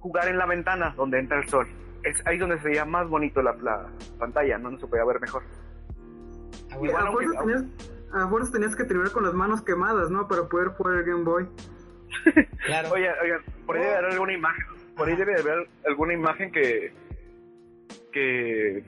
[0.00, 1.66] jugar en la ventana donde entra el sol.
[2.02, 3.86] Es ahí donde se veía más bonito la, la
[4.18, 5.42] pantalla, no, no se podía ver mejor.
[6.78, 6.98] Huevo.
[6.98, 10.26] a, fuerzas tenías, tenías que terminar con las manos quemadas, ¿no?
[10.28, 11.48] Para poder jugar el Game Boy.
[12.64, 12.90] Claro.
[12.92, 14.64] Oye, oigan, por ahí debe haber alguna imagen,
[14.96, 16.92] por ahí debe de haber alguna imagen que
[18.12, 18.82] que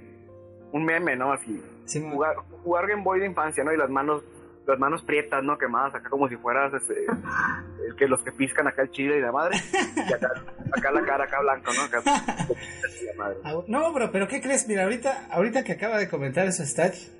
[0.72, 1.32] un meme, ¿no?
[1.32, 3.72] Así Sí, jugar, jugar Game Boy de infancia, ¿no?
[3.72, 4.22] Y las manos
[4.66, 5.56] las manos prietas, ¿no?
[5.56, 6.92] Quemadas acá como si fueras ese,
[7.88, 9.56] el que los que piscan acá el chile y la madre.
[9.96, 10.28] Y acá,
[10.76, 11.82] acá la cara acá blanco, ¿no?
[11.82, 13.38] Acá la madre.
[13.66, 14.68] No, bro, pero ¿qué crees?
[14.68, 17.10] Mira, ahorita, ahorita que acaba de comentar eso, Stats,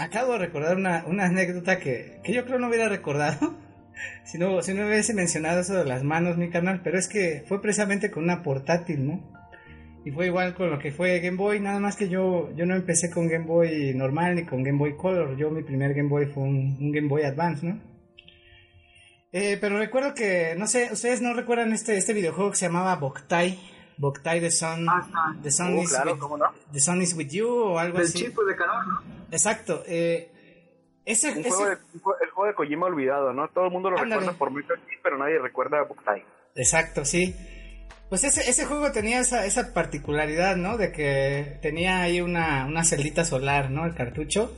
[0.00, 3.54] acabo de recordar una, una anécdota que, que yo creo no hubiera recordado
[4.24, 7.44] si no, si no hubiese mencionado eso de las manos, mi canal, pero es que
[7.48, 9.38] fue precisamente con una portátil, ¿no?
[10.04, 12.74] Y fue igual con lo que fue Game Boy, nada más que yo, yo no
[12.74, 16.26] empecé con Game Boy normal ni con Game Boy Color, yo mi primer Game Boy
[16.26, 17.80] fue un, un Game Boy Advance, ¿no?
[19.32, 22.96] Eh, pero recuerdo que, no sé, ustedes no recuerdan este, este videojuego que se llamaba
[22.96, 23.58] Boktai,
[23.96, 25.36] Boktai The Sun, Ah.
[25.42, 26.46] The Sun, Oh, is claro, with, cómo no.
[26.72, 28.24] The Sun is with You o algo Del así.
[28.24, 29.02] chico de calor, ¿no?
[29.30, 29.84] Exacto.
[29.86, 30.32] Eh,
[31.04, 33.48] ese, Un ese- juego de, el juego de Kojima olvidado, ¿no?
[33.48, 34.20] Todo el mundo lo Ándale.
[34.20, 36.24] recuerda por Metal Gear, pero nadie recuerda a Boktai.
[36.54, 37.34] Exacto, sí.
[38.08, 40.76] Pues ese, ese juego tenía esa, esa particularidad, ¿no?
[40.76, 43.86] De que tenía ahí una, una celdita solar, ¿no?
[43.86, 44.52] El cartucho.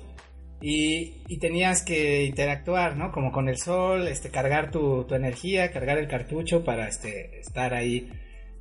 [0.65, 3.11] Y, y tenías que interactuar, ¿no?
[3.11, 7.75] Como con el sol, este, cargar tu, tu energía, cargar el cartucho para este, estar
[7.75, 8.11] ahí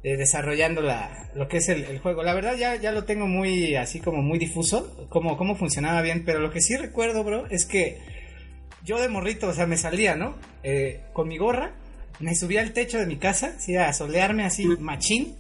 [0.04, 2.24] eh, desarrollando la, lo que es el, el juego.
[2.24, 6.24] La verdad ya, ya lo tengo muy, así como muy difuso, como cómo funcionaba bien,
[6.26, 8.00] pero lo que sí recuerdo, bro, es que
[8.84, 10.36] yo de morrito, o sea, me salía, ¿no?
[10.64, 11.74] Eh, con mi gorra,
[12.20, 15.36] me subía al techo de mi casa, sí, a solearme así, machín.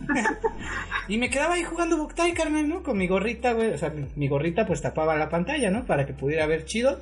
[1.07, 2.83] y me quedaba ahí jugando Boktai, carnal, ¿no?
[2.83, 3.71] Con mi gorrita, güey.
[3.71, 5.85] O sea, mi, mi gorrita pues tapaba la pantalla, ¿no?
[5.85, 6.99] Para que pudiera ver chido.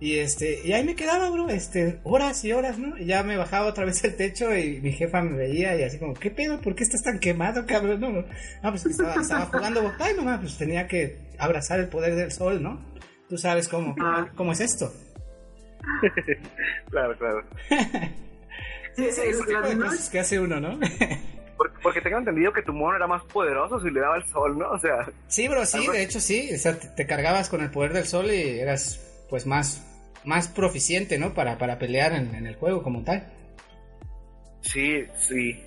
[0.00, 2.96] Y este, y ahí me quedaba, bro, este, horas y horas, ¿no?
[2.98, 5.98] Y ya me bajaba otra vez al techo y mi jefa me veía y así
[5.98, 6.60] como, ¿qué pedo?
[6.60, 7.98] ¿Por qué estás tan quemado, cabrón?
[8.00, 8.24] No, no
[8.70, 12.80] pues estaba, estaba jugando Boktai, mamá, pues tenía que abrazar el poder del sol, ¿no?
[13.28, 14.28] Tú sabes cómo, Ah.
[14.36, 14.92] cómo es esto.
[16.90, 17.42] Claro, claro.
[18.96, 20.78] Sí, Ese es la tipo de dinámica- cosas que hace uno, ¿no?
[21.56, 24.56] Porque, porque tengo entendido que tu mono era más poderoso si le daba el sol,
[24.56, 24.70] ¿no?
[24.70, 27.60] O sea, Sí, bro, sí, Algo- de hecho sí, o sea, te, te cargabas con
[27.62, 29.84] el poder del sol y eras pues más
[30.28, 31.32] más proficiente, ¿no?
[31.32, 33.32] Para, para pelear en, en el juego como tal.
[34.60, 35.64] sí, sí.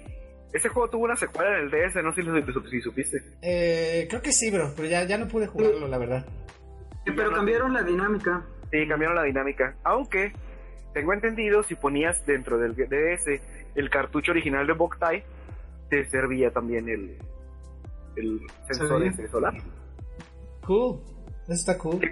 [0.54, 3.17] Ese juego tuvo una secuela en el DS, no sé si, si- supiste.
[3.41, 6.26] Eh, creo que sí, bro, pero ya, ya no pude jugarlo, la verdad.
[7.06, 8.45] Sí, pero cambiaron la dinámica.
[8.69, 9.76] Sí, cambiaron la dinámica.
[9.84, 10.34] Aunque,
[10.93, 13.41] tengo entendido, si ponías dentro del DS
[13.76, 15.24] el cartucho original de Boktai,
[15.89, 17.17] te servía también el,
[18.17, 19.08] el sensor Sí.
[19.08, 19.54] ese solar.
[20.67, 21.00] Cool,
[21.43, 22.00] eso está cool.
[22.02, 22.12] Qué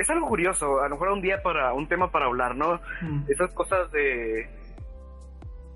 [0.00, 2.80] Es algo curioso, a lo mejor un día para un tema para hablar, ¿no?
[3.02, 3.24] Mm.
[3.28, 4.48] Esas cosas de...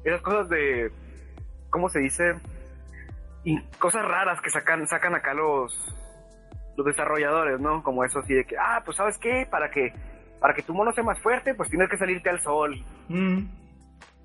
[0.03, 0.91] Esas cosas de...
[1.69, 2.35] ¿Cómo se dice?
[3.45, 5.95] Y cosas raras que sacan, sacan acá los,
[6.75, 7.83] los desarrolladores, ¿no?
[7.83, 9.47] Como eso así de que, ah, pues ¿sabes qué?
[9.51, 9.93] Para que,
[10.41, 12.83] para que tu mono sea más fuerte, pues tienes que salirte al sol.
[13.11, 13.45] Mm.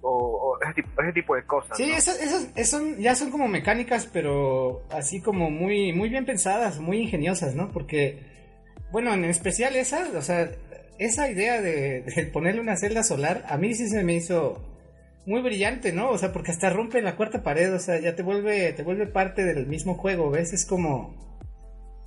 [0.02, 1.76] o, ese, tipo, de cosas.
[1.76, 7.00] Sí, esas, son, ya son como mecánicas, pero así como muy, muy bien pensadas, muy
[7.00, 7.68] ingeniosas, ¿no?
[7.68, 8.39] Porque,
[8.92, 10.52] bueno, en especial esa, o sea,
[10.98, 14.66] esa idea de, ponerle una celda solar, a mí sí se me hizo
[15.26, 16.10] muy brillante, ¿no?
[16.10, 19.08] O sea, porque hasta rompe la cuarta pared, o sea, ya te vuelve, te vuelve
[19.08, 20.54] parte del mismo juego, ¿ves?
[20.54, 21.20] Es como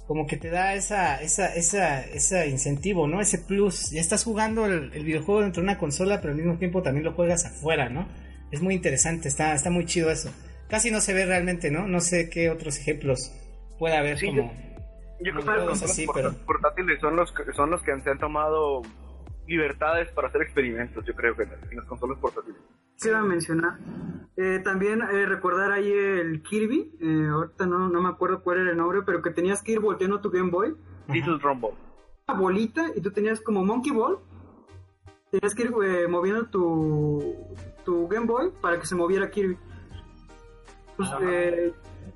[0.07, 3.21] como que te da esa, esa, esa, ese incentivo, ¿no?
[3.21, 3.91] Ese plus.
[3.91, 7.15] Ya estás jugando el, videojuego dentro de una consola, pero al mismo tiempo también lo
[7.15, 8.07] juegas afuera, ¿no?
[8.51, 10.31] Es muy interesante, está, está muy chido eso.
[10.69, 11.87] Casi no se ve realmente, ¿no?
[11.87, 13.33] No sé qué otros ejemplos
[13.79, 14.33] puede haber como...
[14.37, 14.72] Yo,
[15.23, 16.33] creo que los así, pero...
[16.47, 18.83] portátiles son los, que, son los que se han tomado
[19.47, 22.61] libertades para hacer experimentos, yo creo que en las consolas portátiles.
[22.97, 23.79] Sí, iba a mencionar.
[24.37, 28.71] Eh, también eh, recordar ahí el Kirby, eh, ahorita no, no me acuerdo cuál era
[28.71, 30.75] el nombre, pero que tenías que ir volteando tu Game Boy.
[31.09, 31.73] Little Rumble.
[32.29, 34.19] Una bolita y tú tenías como Monkey Ball.
[35.31, 37.55] Tenías que ir moviendo tu,
[37.85, 39.57] tu Game Boy para que se moviera Kirby.
[40.97, 41.11] Pues,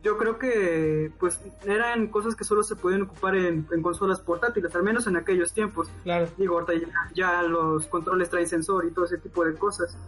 [0.06, 4.84] yo creo que pues eran cosas que solo se podían ocupar en, consolas portátiles, al
[4.84, 5.90] menos en aquellos tiempos.
[6.04, 6.28] Claro.
[6.36, 9.98] Digo, ahorita ya, los controles traen sensor y todo ese tipo de cosas.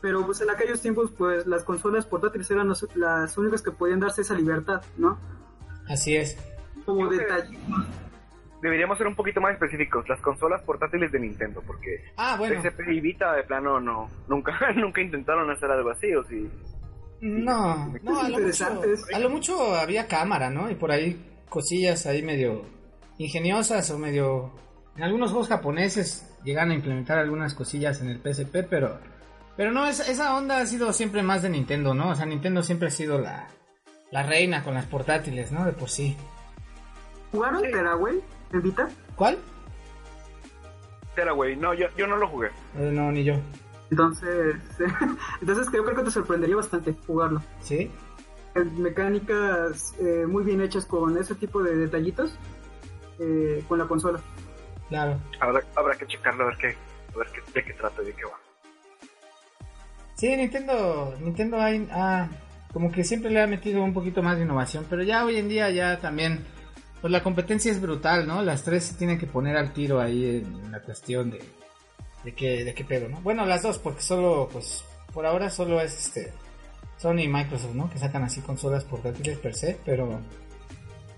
[0.00, 4.20] Pero pues en aquellos tiempos pues las consolas portátiles eran las únicas que podían darse
[4.22, 5.18] esa libertad, ¿no?
[5.88, 6.38] Así es.
[6.86, 7.58] Como detalle.
[8.62, 12.62] Deberíamos ser un poquito más específicos, las consolas portátiles de Nintendo, porque ah, bueno.
[12.62, 16.48] PSP y Vita de plano no, nunca, nunca intentaron hacer algo así, o si
[17.20, 20.70] no, no a, lo mucho, a lo mucho había cámara, ¿no?
[20.70, 22.64] Y por ahí cosillas ahí medio
[23.18, 24.52] ingeniosas o medio...
[24.96, 28.98] En algunos juegos japoneses llegan a implementar algunas cosillas en el PSP, pero...
[29.56, 32.10] Pero no, esa onda ha sido siempre más de Nintendo, ¿no?
[32.10, 33.46] O sea, Nintendo siempre ha sido la,
[34.10, 35.64] la reina con las portátiles, ¿no?
[35.64, 36.16] De por sí.
[37.30, 38.20] ¿Jugaron Teraway
[38.52, 38.88] en Vita?
[39.14, 39.38] ¿Cuál?
[41.14, 42.48] Teraway, no, yo, yo no lo jugué.
[42.78, 43.34] Eh, no, ni yo.
[43.94, 44.56] Entonces,
[45.40, 47.40] entonces creo, que te sorprendería bastante jugarlo.
[47.60, 47.92] Sí.
[48.76, 52.36] Mecánicas eh, muy bien hechas con ese tipo de detallitos
[53.20, 54.20] eh, con la consola.
[54.88, 55.16] Claro.
[55.38, 56.76] Habrá, habrá que checarlo a ver qué,
[57.14, 58.40] a ver qué, de qué trata y de qué va.
[60.14, 62.28] Sí, Nintendo, Nintendo hay, ah,
[62.72, 65.48] como que siempre le ha metido un poquito más de innovación, pero ya hoy en
[65.48, 66.44] día ya también,
[67.00, 68.42] pues la competencia es brutal, ¿no?
[68.42, 71.40] Las tres se tienen que poner al tiro ahí en la cuestión de,
[72.24, 73.20] de qué, de qué pedo, ¿no?
[73.20, 76.32] Bueno, las dos, porque solo, pues, por ahora solo es este
[76.96, 77.90] Sony y Microsoft, ¿no?
[77.90, 80.20] Que sacan así consolas portátiles per se, pero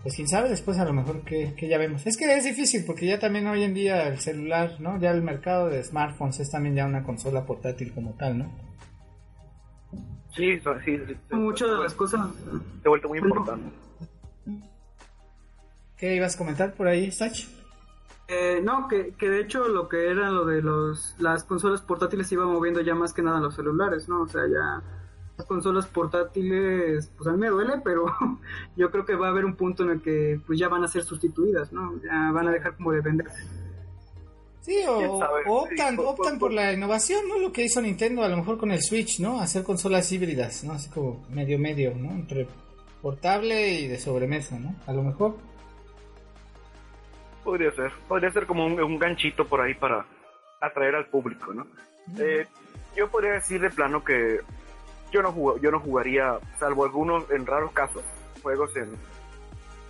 [0.03, 2.07] pues quién sabe después a lo mejor que, ya vemos.
[2.07, 5.01] Es que es difícil porque ya también hoy en día el celular, ¿no?
[5.01, 8.67] Ya el mercado de smartphones es también ya una consola portátil como tal, ¿no?
[10.37, 11.17] Sí, sí, sí.
[11.31, 12.21] Muchas de las cosas
[12.83, 13.69] se ha vuelto muy importante.
[15.97, 17.56] ¿Qué ibas a comentar por ahí, Sach?
[18.29, 22.27] Eh, no, que, que de hecho lo que era lo de los las consolas portátiles
[22.27, 24.23] se iba moviendo ya más que nada los celulares, ¿no?
[24.23, 24.83] O sea, ya
[25.37, 28.07] las consolas portátiles, pues a mí me duele, pero
[28.77, 30.89] yo creo que va a haber un punto en el que pues ya van a
[30.89, 32.01] ser sustituidas, ¿no?
[32.03, 33.45] Ya van a dejar como de venderse.
[34.63, 37.39] Sí, o, optan, optan por la innovación, ¿no?
[37.39, 39.41] Lo que hizo Nintendo a lo mejor con el Switch, ¿no?
[39.41, 40.73] Hacer consolas híbridas, ¿no?
[40.73, 42.11] Así como medio medio, ¿no?
[42.11, 42.49] Entre
[43.01, 44.75] portable y de sobremesa, ¿no?
[44.89, 45.37] A lo mejor.
[47.47, 50.05] Podría ser, podría ser como un, ganchito por ahí para
[50.61, 51.65] atraer al público, ¿no?
[52.19, 52.45] Eh,
[52.97, 54.41] yo podría decir de plano que
[55.13, 58.03] yo no yo no jugaría, salvo algunos en raros casos,
[58.43, 58.91] juegos en,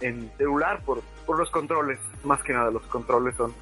[0.02, 3.54] en celular por, por los controles, más que nada, los controles son,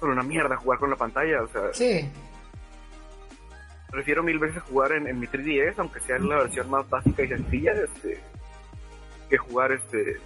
[0.00, 1.70] son una mierda jugar con la pantalla, o sea.
[1.74, 2.10] Sí.
[3.90, 7.28] Prefiero mil veces jugar en, en mi 3DS, aunque sea la versión más básica y
[7.28, 8.18] sencilla, este,
[9.28, 10.16] que jugar este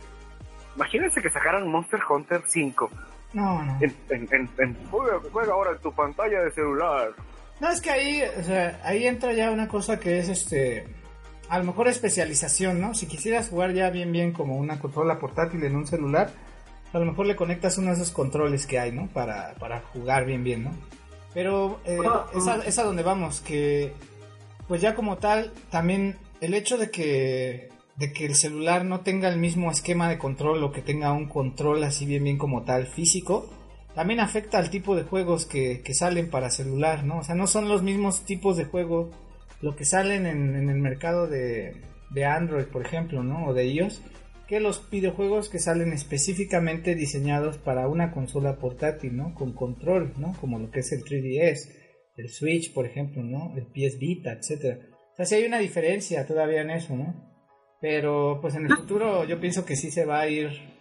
[0.76, 2.90] Imagínense que sacaran Monster Hunter 5.
[3.32, 3.78] No, no.
[3.80, 7.10] En, juega, ahora en tu pantalla de celular.
[7.60, 10.86] No, es que ahí, o sea, ahí entra ya una cosa que es este.
[11.48, 12.94] A lo mejor especialización, ¿no?
[12.94, 16.30] Si quisieras jugar ya bien, bien como una controla portátil en un celular,
[16.92, 19.06] a lo mejor le conectas uno de esos controles que hay, ¿no?
[19.08, 20.70] Para, para jugar bien, bien, ¿no?
[21.32, 23.92] Pero eh, ah, es, a, es a donde vamos, que
[24.66, 29.28] pues ya como tal, también el hecho de que de que el celular no tenga
[29.28, 32.86] el mismo esquema de control o que tenga un control así bien bien como tal
[32.86, 33.48] físico,
[33.94, 37.18] también afecta al tipo de juegos que, salen para celular, ¿no?
[37.18, 39.08] O sea, no son los mismos tipos de juegos
[39.62, 41.80] lo que salen en, el mercado de,
[42.10, 43.46] de, Android, por ejemplo, ¿no?
[43.46, 44.02] O de iOS,
[44.46, 49.34] que los videojuegos que salen específicamente diseñados para una consola portátil, ¿no?
[49.34, 50.34] Con control, ¿no?
[50.42, 51.70] Como lo que es el 3DS,
[52.18, 53.54] el Switch, por ejemplo, ¿no?
[53.56, 54.78] El PS Vita, etcétera.
[55.14, 57.25] O sea, sí hay una diferencia todavía en eso, ¿no?
[57.80, 60.76] Pero pues en el futuro yo pienso que sí se va a ir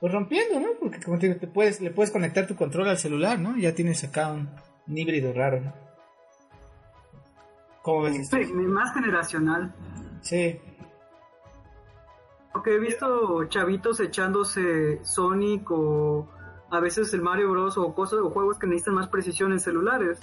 [0.00, 0.68] pues rompiendo, ¿no?
[0.80, 3.56] Porque como te digo, te puedes, le puedes conectar tu control al celular, ¿no?
[3.56, 4.48] Ya tienes acá un,
[4.88, 5.74] híbrido raro, ¿no?
[7.82, 8.28] ¿Cómo ves?
[8.28, 9.74] Sí, más generacional.
[10.22, 10.58] Sí.
[12.52, 16.28] Porque he visto chavitos echándose Sonic o
[16.70, 17.78] a veces el Mario Bros.
[17.78, 20.18] o cosas o juegos que necesitan más precisión en celulares.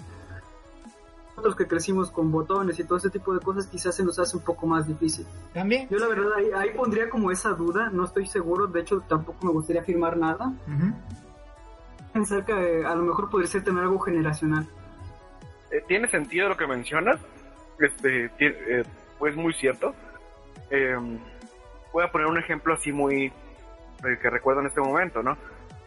[1.38, 4.35] Nosotros que crecimos con botones y todo ese tipo de cosas quizás se nos hace
[4.38, 5.23] un poco más difícil.
[5.53, 5.88] También.
[5.88, 9.45] Yo la verdad ahí, ahí pondría como esa duda, no estoy seguro, de hecho tampoco
[9.45, 10.51] me gustaría afirmar nada.
[12.11, 14.67] Pensar que eh, a lo mejor podría ser tener algo generacional.
[15.69, 17.19] Eh, tiene sentido lo que mencionas,
[17.79, 18.83] este, ti- eh,
[19.19, 19.93] pues muy cierto.
[20.71, 20.95] Eh,
[21.93, 25.38] voy a poner un ejemplo así muy eh, que recuerdo en este momento, ¿no?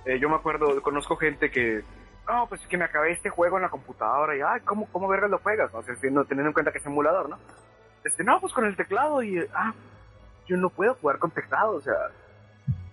[0.04, 1.82] Eh, yo me acuerdo, conozco gente que,
[2.28, 5.30] no, pues que me acabé este juego en la computadora y, ay, ¿cómo, cómo vergas
[5.30, 5.70] lo juegas?
[5.74, 7.38] O sea, si no- teniendo en cuenta que es emulador, ¿no?
[8.04, 9.74] Este, no, pues con el teclado y, ah,
[10.48, 11.94] yo no puedo jugar con teclado, o sea,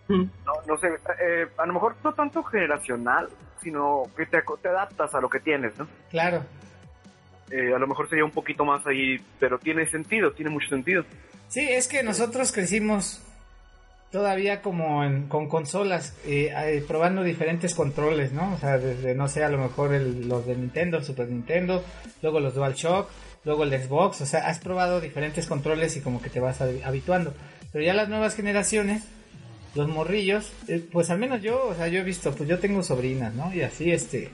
[0.09, 0.23] Mm.
[0.45, 0.87] no, no sé,
[1.21, 3.27] eh, a lo mejor no tanto generacional,
[3.61, 4.37] sino que te
[4.69, 5.85] adaptas a lo que tienes, ¿no?
[6.09, 6.43] Claro.
[7.51, 11.03] Eh, a lo mejor sería un poquito más ahí, pero tiene sentido, tiene mucho sentido.
[11.49, 13.21] Sí, es que nosotros crecimos
[14.11, 18.53] todavía como con consolas, eh, eh, probando diferentes controles, ¿no?
[18.53, 21.83] O sea, desde, no sé, a lo mejor el- los de Nintendo, Super Nintendo,
[22.21, 23.09] luego los DualShock,
[23.43, 26.81] luego el Xbox, o sea, has probado diferentes controles y como que te vas habi-
[26.83, 27.33] habituando.
[27.71, 29.03] Pero ya las nuevas generaciones,
[29.75, 32.81] los morrillos, eh, pues al menos yo, o sea, yo he visto, pues yo tengo
[32.83, 33.53] sobrinas, ¿no?
[33.53, 34.29] Y así, este,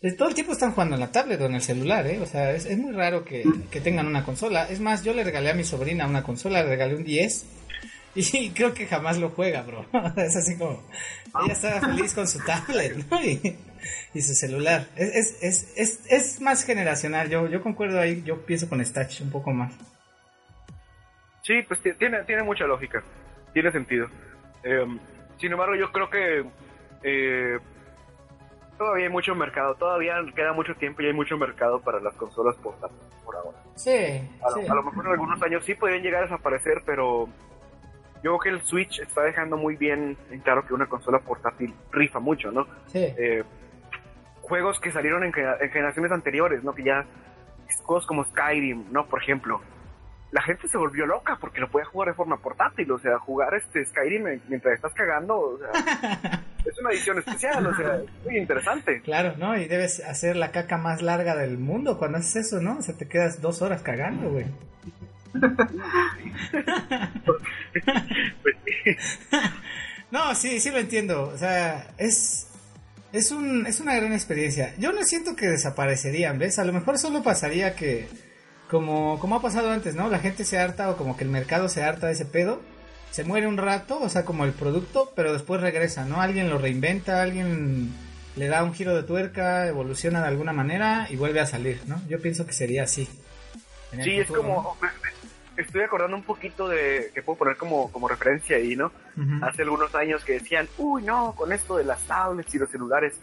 [0.00, 2.18] pues, todo el tiempo están jugando en la tablet o en el celular, ¿eh?
[2.20, 4.64] O sea, es, muy raro que, que tengan una consola.
[4.68, 7.44] Es más, yo le regalé a mi sobrina una consola, le regalé un 10
[8.32, 9.84] y creo que jamás lo juega, bro.
[10.16, 10.82] es así como,
[11.44, 13.22] ella estaba feliz con su tablet, ¿no?
[13.22, 13.56] Y,
[14.14, 14.86] y su celular.
[14.96, 19.30] Es, es, es, es, más generacional, yo, yo concuerdo ahí, yo pienso con Stach un
[19.30, 19.72] poco más.
[21.42, 23.02] Sí, pues ti- tiene, tiene mucha lógica,
[23.54, 24.08] tiene sentido.
[24.62, 24.84] Eh,
[25.38, 26.44] sin embargo, yo creo que
[27.02, 27.58] eh,
[28.76, 32.56] todavía hay mucho mercado, todavía queda mucho tiempo y hay mucho mercado para las consolas
[32.56, 33.58] portátiles por ahora.
[33.76, 34.66] Sí, A sí.
[34.68, 37.28] a lo mejor en algunos años sí podrían llegar a desaparecer, pero
[38.22, 41.74] yo creo que el Switch está dejando muy bien en claro que una consola portátil
[41.92, 42.66] rifa mucho, ¿no?
[42.86, 43.04] Sí.
[43.16, 43.44] eh,
[44.42, 46.74] juegos que salieron en, en generaciones anteriores, ¿no?
[46.74, 47.04] Que ya
[47.84, 49.06] juegos como Skyrim, ¿no?
[49.06, 49.60] Por ejemplo,
[50.30, 53.54] la gente se volvió loca porque lo puede jugar de forma portátil, o sea, jugar
[53.54, 55.70] este Skyrim en- mientras estás cagando, o sea,
[56.64, 59.00] es una edición especial, o sea, es muy interesante.
[59.02, 59.56] Claro, ¿no?
[59.56, 62.78] Y debes hacer la caca más larga del mundo cuando haces eso, ¿no?
[62.78, 64.46] O sea, te quedas dos horas cagando, güey.
[70.10, 71.30] No, sí, sí lo entiendo.
[71.34, 72.46] O sea, es,
[73.12, 74.74] es, un, es una gran experiencia.
[74.78, 76.58] Yo no siento que desaparecerían, ¿ves?
[76.58, 78.08] A lo mejor solo pasaría que,
[78.70, 80.08] como, como ha pasado antes, ¿no?
[80.08, 82.60] La gente se harta o como que el mercado se harta de ese pedo.
[83.10, 86.20] Se muere un rato, o sea, como el producto, pero después regresa, ¿no?
[86.20, 87.92] Alguien lo reinventa, alguien
[88.36, 92.00] le da un giro de tuerca, evoluciona de alguna manera y vuelve a salir, ¿no?
[92.08, 93.08] Yo pienso que sería así.
[94.02, 94.76] sí, es como,
[95.58, 98.90] estoy acordando un poquito de, que puedo poner como, como referencia ahí, ¿no?
[99.42, 103.20] hace algunos años que decían, uy, no, con esto de las tablets y los celulares,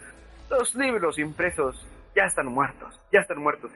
[0.50, 3.72] los libros impresos ya están muertos, ya están muertos.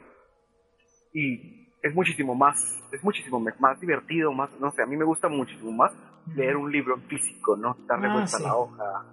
[1.13, 2.57] Y es muchísimo más,
[2.91, 5.91] es muchísimo más divertido, más, no sé, a mí me gusta muchísimo más
[6.35, 7.77] leer un libro en físico, ¿no?
[7.87, 8.43] Darle Ah, vuelta sí.
[8.43, 9.05] a la hoja.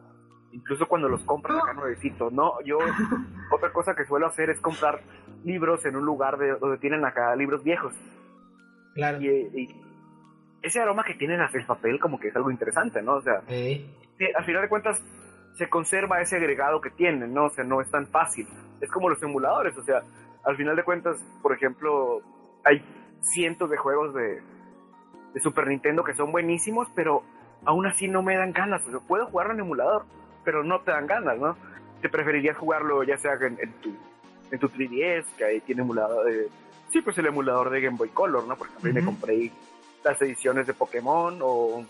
[0.52, 2.60] Incluso cuando los compras acá nuevecitos, ¿no?
[2.64, 2.78] Yo,
[3.52, 5.00] otra cosa que suelo hacer es comprar
[5.44, 7.94] libros en un lugar de, donde tienen acá libros viejos.
[8.96, 9.20] Claro.
[9.20, 9.86] Y, y
[10.62, 13.16] ese aroma que tienen hacia el papel como que es algo interesante, ¿no?
[13.16, 13.86] O sea, sí,
[14.36, 15.00] al final de cuentas
[15.54, 17.44] se conserva ese agregado que tienen, ¿no?
[17.44, 18.46] O sea, no es tan fácil.
[18.80, 20.02] Es como los emuladores, o sea,
[20.44, 22.20] al final de cuentas, por ejemplo,
[22.64, 22.82] hay
[23.20, 24.42] cientos de juegos de,
[25.34, 27.22] de Super Nintendo que son buenísimos, pero
[27.64, 28.86] aún así no me dan ganas.
[28.86, 30.04] O sea, puedo jugarlo en emulador,
[30.44, 31.56] pero no te dan ganas, ¿no?
[32.02, 33.94] Te preferirías jugarlo ya sea en, en tu,
[34.50, 36.48] en tu 3DS, que ahí tiene emulador de...
[36.92, 38.56] Sí, pues el emulador de Game Boy Color, ¿no?
[38.56, 39.10] Por ejemplo, ahí me Ujú.
[39.10, 39.52] compré
[40.04, 41.84] las ediciones de Pokémon o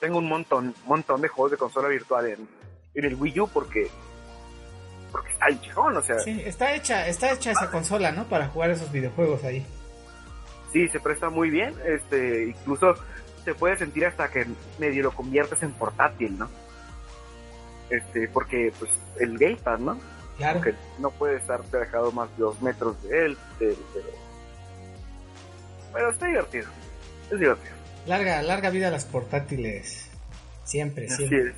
[0.00, 2.48] tengo un montón, montón de juegos de consola virtual en,
[2.94, 3.88] en el Wii U porque
[5.10, 6.34] porque está el chingón, o sea, sí.
[6.34, 8.24] Sí, está hecha, está hecha esa consola, ¿no?
[8.24, 9.64] Para jugar esos videojuegos ahí.
[10.72, 12.94] se presta muy bien, este, incluso
[13.44, 14.46] se puede sentir hasta que
[14.78, 16.50] medio lo conviertes en portátil, ¿no?
[17.88, 18.90] Este, porque pues
[19.20, 19.98] el gamepad, ¿no?
[20.36, 20.60] Claro.
[20.60, 24.06] Que no puede estar dejado más de dos metros de él, pero, pero,
[25.92, 26.66] pero está divertido,
[27.30, 27.74] es divertido.
[28.06, 30.08] Larga, larga vida a las portátiles.
[30.64, 31.54] Siempre, Así siempre.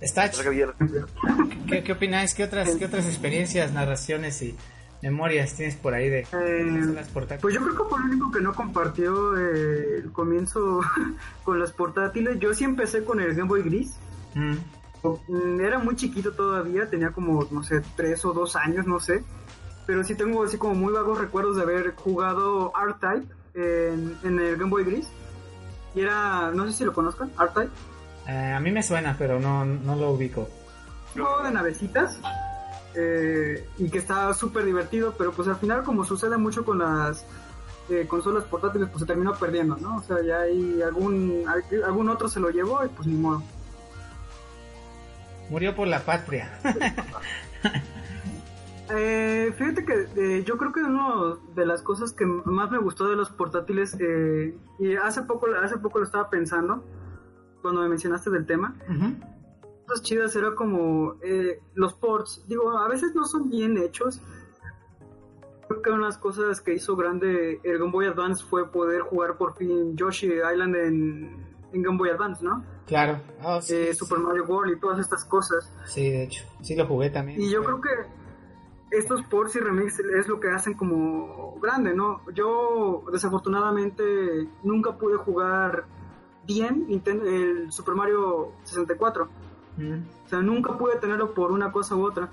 [0.00, 0.10] es.
[0.10, 1.06] Stach, Larga vida a las-
[1.68, 2.34] ¿qué, qué opináis?
[2.34, 4.56] ¿Qué otras, ¿Qué otras experiencias, narraciones y
[5.02, 7.42] memorias tienes por ahí de Eh, las portátiles?
[7.42, 10.80] Pues yo creo que fue el único que no compartió eh, el comienzo
[11.44, 12.38] con las portátiles.
[12.40, 13.92] Yo sí empecé con el Game Boy Gris.
[14.34, 14.54] Mm,
[15.60, 19.24] Era muy chiquito todavía, tenía como, no sé, tres o dos años, no sé.
[19.86, 24.56] pero sí tengo así como muy vagos recuerdos de haber jugado R-Type en, en el
[24.56, 25.08] Game Boy Gris.
[25.94, 27.70] Y era, no sé si lo conozcan, R-Type.
[28.28, 30.48] Eh, a mí me suena, pero no, no lo ubico.
[31.16, 32.20] Un juego de navecitas.
[32.94, 37.24] eh, y que está súper divertido, pero pues al final como sucede mucho con las
[37.88, 39.96] eh, consolas portátiles, pues se terminó perdiendo, ¿no?
[39.96, 41.44] O sea, ya hay algún,
[41.84, 43.42] algún otro se lo llevó y pues ni modo.
[45.50, 46.50] Murió por la patria.
[48.92, 53.08] Eh, fíjate que eh, yo creo que una de las cosas que más me gustó
[53.08, 56.84] de los portátiles, eh, y hace poco, hace poco lo estaba pensando,
[57.62, 59.14] cuando me mencionaste del tema, Ujú.
[59.86, 64.20] cosas chidas era como eh, los ports, digo, a veces no son bien hechos.
[65.68, 69.02] Creo que una de las cosas que hizo grande el Game Boy Advance fue poder
[69.02, 72.64] jugar por fin Yoshi Island en, en Game Boy Advance, ¿no?
[72.90, 73.20] Claro.
[73.44, 73.98] Oh, sí, Eh, sí.
[74.00, 75.72] Super Mario World y todas estas cosas.
[75.86, 76.44] Sí, de hecho.
[76.60, 77.40] Sí lo jugué también.
[77.40, 77.88] Y yo creo que
[78.90, 82.20] estos ports y remix es lo que hacen como grande, ¿no?
[82.34, 84.02] Yo desafortunadamente
[84.64, 85.84] nunca pude jugar
[86.44, 89.28] bien Nintendo- el Super Mario 64.
[89.76, 90.00] Mm.
[90.26, 92.28] O sea, nunca pude tenerlo por una cosa u otra.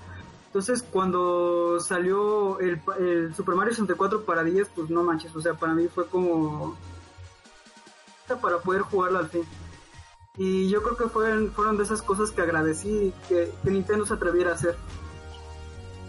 [0.46, 5.40] Entonces, cuando salió el, pa- el Super Mario 64 para 10, pues no manches, o
[5.40, 6.74] sea, para mí fue como
[8.42, 9.42] para poder jugarlo al fin.
[10.38, 14.14] Y yo creo que fueron, fueron de esas cosas que agradecí que, que Nintendo se
[14.14, 14.76] atreviera a hacer.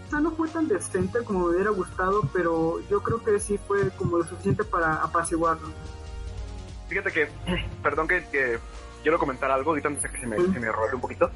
[0.06, 3.58] O sea, no fue tan decente como me hubiera gustado, pero yo creo que sí
[3.58, 5.68] fue como lo suficiente para apaciguarlo.
[6.88, 7.28] Fíjate que,
[7.82, 8.58] perdón que, que
[9.02, 11.30] quiero comentar algo ahorita antes que se me, se me role un poquito.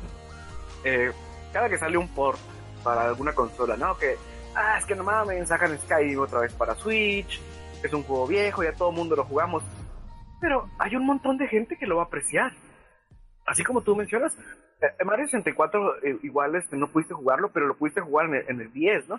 [0.85, 1.13] Eh,
[1.53, 2.39] cada que sale un port
[2.83, 3.97] para alguna consola, ¿no?
[3.97, 4.17] Que,
[4.55, 7.41] ah, es que no mames, sacan Skyrim otra vez para Switch,
[7.83, 9.63] es un juego viejo, ya todo el mundo lo jugamos.
[10.41, 12.53] Pero hay un montón de gente que lo va a apreciar.
[13.47, 14.37] Así como tú mencionas,
[14.81, 18.45] eh, Mario 64 eh, igual este, no pudiste jugarlo, pero lo pudiste jugar en el,
[18.49, 19.17] en el 10, ¿no?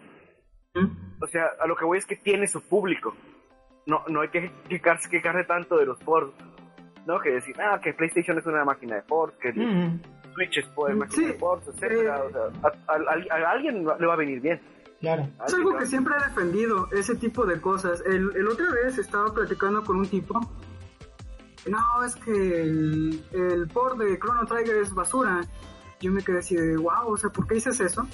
[0.74, 1.22] ¿Mm?
[1.22, 3.16] O sea, a lo que voy es que tiene su público.
[3.86, 6.34] No, no hay que quejarse, quejarse tanto de los ports.
[7.06, 10.02] No, que decir, ah, que PlayStation es una máquina de ports, que Mm.
[10.34, 11.26] Switch es Mm, máquina sí.
[11.28, 12.18] de ports, etcétera.
[12.18, 12.22] Eh.
[12.28, 14.60] O sea, a, a- a- a alguien le va a venir bien.
[15.00, 15.28] Claro.
[15.46, 18.02] Es algo que siempre he defendido, ese tipo de cosas.
[18.08, 20.40] El, el otra vez estaba platicando con un tipo.
[21.68, 25.42] No, es que el, el port de Chrono Trigger es basura.
[26.00, 28.08] Yo me quedé así de, wow, o sea, ¿por qué dices eso?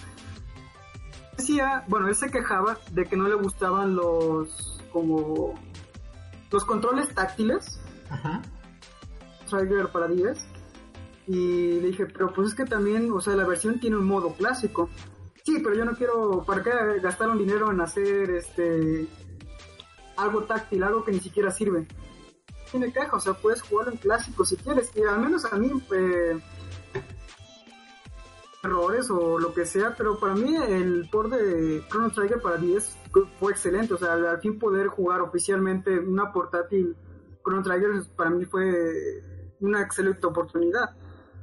[1.38, 5.56] Decía, bueno, él se quejaba de que no le gustaban los, como,
[6.52, 8.42] los controles táctiles Ajá.
[9.50, 10.38] Trigger para 10.
[11.28, 14.34] Y le dije, pero pues es que también, o sea, la versión tiene un modo
[14.34, 14.90] clásico.
[15.44, 16.72] Sí, pero yo no quiero, ¿para qué
[17.02, 19.08] gastar un dinero en hacer este
[20.18, 21.88] algo táctil, algo que ni siquiera sirve?
[22.72, 24.92] Tiene caja, o sea, puedes jugarlo en clásico si quieres.
[24.96, 26.40] Y al menos a mí, eh,
[28.64, 32.98] errores o lo que sea, pero para mí el port de Chrono Trigger para 10
[33.40, 33.94] fue excelente.
[33.94, 36.96] O sea, al fin poder jugar oficialmente una portátil
[37.44, 39.24] Chrono Trigger para mí fue
[39.60, 40.96] una excelente oportunidad.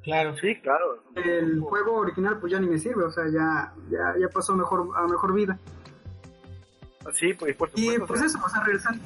[0.03, 0.37] Claro.
[0.37, 1.03] Sí, claro.
[1.14, 4.57] El juego original pues ya ni me sirve, o sea, ya, ya, ya pasó a
[4.57, 5.59] mejor, a mejor vida.
[7.12, 9.03] Sí, pues por Y pues eso, o sea, regresando.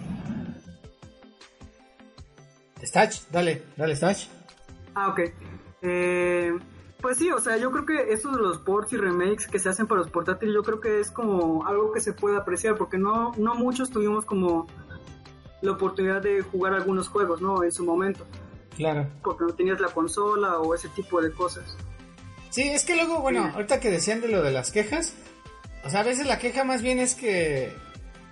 [2.83, 4.27] Stach, dale, dale, Stach.
[4.95, 5.21] Ah, ok.
[5.83, 6.53] Eh,
[7.01, 9.69] pues sí, o sea, yo creo que estos de los ports y remakes que se
[9.69, 12.99] hacen para los portátiles, yo creo que es como algo que se puede apreciar, porque
[12.99, 14.67] no, no muchos tuvimos como
[15.63, 17.63] la oportunidad de jugar algunos juegos, ¿no?
[17.65, 18.25] En su momento,
[18.77, 19.07] Claro.
[19.23, 21.77] porque no tenías la consola o ese tipo de cosas.
[22.51, 25.15] Sí, es que luego, bueno, ahorita que decían de lo de las quejas,
[25.85, 27.73] o sea, a veces la queja más bien es que,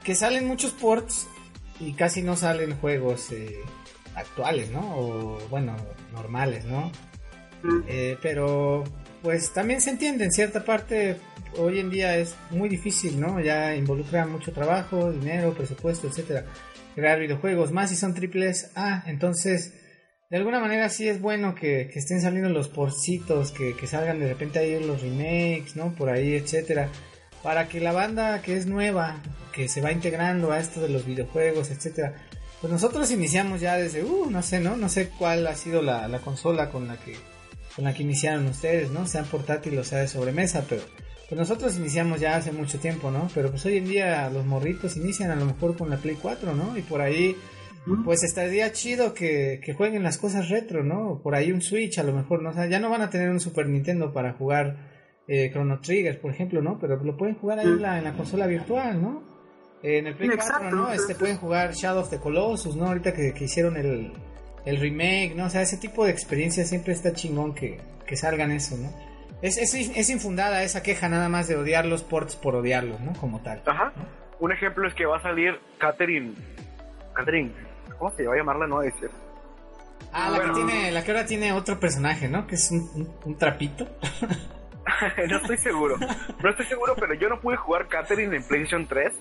[0.05, 1.27] que salen muchos ports
[1.81, 3.59] y casi no salen juegos eh,
[4.21, 4.81] actuales, ¿no?
[4.97, 5.77] O, bueno,
[6.13, 6.91] normales, ¿no?
[7.87, 8.85] Eh, pero,
[9.23, 11.17] pues también se entiende, en cierta parte,
[11.59, 13.41] hoy en día es muy difícil, ¿no?
[13.41, 16.45] Ya involucra mucho trabajo, dinero, presupuesto, etcétera.
[16.95, 19.75] Crear videojuegos, más si son triples A, entonces
[20.31, 24.21] de alguna manera sí es bueno que, que estén saliendo los porcitos, que, que salgan
[24.21, 25.93] de repente ahí los remakes, ¿no?
[25.95, 26.89] Por ahí, etcétera.
[27.43, 29.21] Para que la banda que es nueva,
[29.53, 32.15] que se va integrando a esto de los videojuegos, etcétera.
[32.61, 34.77] Pues nosotros iniciamos ya desde, uh, no sé, ¿no?
[34.77, 37.17] No sé cuál ha sido la, la consola con la que
[37.75, 39.07] con la que iniciaron ustedes, ¿no?
[39.07, 40.83] Sea portátil o sea de sobremesa, pero
[41.29, 43.29] pues nosotros iniciamos ya hace mucho tiempo, ¿no?
[43.35, 46.55] Pero pues hoy en día los morritos inician a lo mejor con la Play 4,
[46.55, 46.77] ¿no?
[46.77, 47.37] Y por ahí
[48.05, 51.21] pues estaría chido que, que jueguen las cosas retro, ¿no?
[51.23, 52.51] Por ahí un Switch a lo mejor, ¿no?
[52.51, 54.77] O sea, ya no van a tener un Super Nintendo para jugar
[55.29, 56.79] eh, Chrono Trigger, por ejemplo, ¿no?
[56.79, 59.30] Pero lo pueden jugar ahí en, la, en la consola virtual, ¿no?
[59.83, 60.93] En el Play 4, Exacto, ¿no?
[60.93, 62.87] Este pueden jugar Shadow of the Colossus, ¿no?
[62.87, 64.13] Ahorita que, que hicieron el,
[64.65, 65.47] el remake, ¿no?
[65.47, 68.93] O sea, ese tipo de experiencia siempre está chingón que, que salgan eso, ¿no?
[69.43, 73.15] Es, es, es, infundada esa queja nada más de odiar los ports por odiarlos, ¿no?
[73.15, 73.63] Como tal.
[73.65, 73.93] Ajá.
[74.39, 76.35] Un ejemplo es que va a salir Catherine.
[77.15, 77.53] Catherine,
[77.99, 79.11] ¿cómo se va a llamar la nueva edición?
[80.13, 82.47] Ah, la que tiene, la que ahora tiene otro personaje, ¿no?
[82.47, 83.87] Que es un, un, trapito.
[85.29, 85.97] no estoy seguro.
[86.43, 89.13] No estoy seguro, pero yo no pude jugar Catherine en PlayStation 3.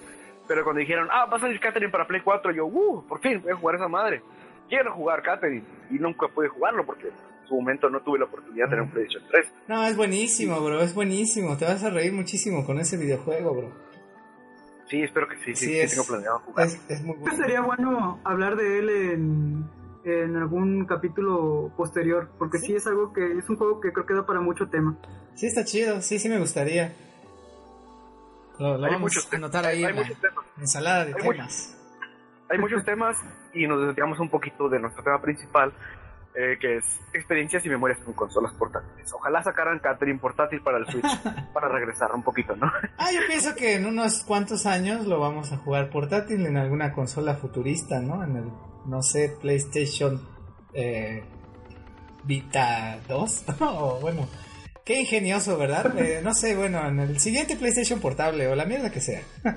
[0.49, 3.39] Pero cuando dijeron, ah, va a salir Catherine para Play 4, yo, uh, por fin
[3.39, 4.23] voy a jugar esa madre.
[4.67, 5.63] Quiero jugar Catherine.
[5.91, 8.89] Y nunca pude jugarlo porque en su momento no tuve la oportunidad de tener un
[8.89, 9.53] PlayStation 3.
[9.67, 11.55] No, es buenísimo, bro, es buenísimo.
[11.55, 13.71] Te vas a reír muchísimo con ese videojuego, bro.
[14.89, 16.65] Sí, espero que sí, sí, sí, tengo planeado jugar.
[16.65, 17.37] Es, muy bueno.
[17.37, 19.69] Sería bueno hablar de él en,
[20.03, 22.73] en algún capítulo posterior, porque ¿Sí?
[22.73, 24.97] es algo que es un juego que creo que da para mucho tema.
[25.35, 26.91] Sí, está chido, sí, sí me gustaría.
[28.59, 30.45] Lo, lo hay vamos muchos, a anotar ahí hay en la muchos temas.
[30.57, 31.37] ensalada de Hay temas.
[31.37, 31.75] muchos.
[32.51, 33.17] Hay muchos temas
[33.53, 35.71] y nos desviamos un poquito de nuestro tema principal,
[36.35, 39.11] eh, que es experiencias y memorias con consolas portátiles.
[39.13, 41.05] Ojalá sacaran Catherine portátil para el Switch,
[41.53, 42.71] para regresar un poquito, ¿no?
[42.97, 46.91] Ah, yo pienso que en unos cuantos años lo vamos a jugar portátil en alguna
[46.93, 48.23] consola futurista, ¿no?
[48.23, 48.45] En el,
[48.85, 50.27] no sé, PlayStation
[50.73, 51.23] eh,
[52.23, 53.43] Vita 2.
[53.61, 54.27] o bueno,
[54.89, 55.93] qué ingenioso, ¿verdad?
[55.99, 59.21] Eh, no sé, bueno, en el siguiente PlayStation portable o la mierda que sea.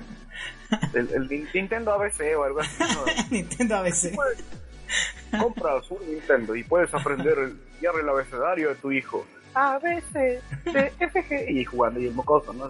[0.93, 2.75] El, el Nintendo ABC o algo así.
[2.79, 3.05] ¿no?
[3.31, 4.13] Nintendo ABC.
[4.15, 4.43] Puedes-
[5.39, 7.57] Compras un Nintendo y puedes aprender el
[7.99, 9.25] el abecedario de tu hijo.
[9.55, 10.39] A, B, C,
[10.71, 11.49] D, F, G.
[11.51, 12.69] Y jugando y el mocoso, ¿no?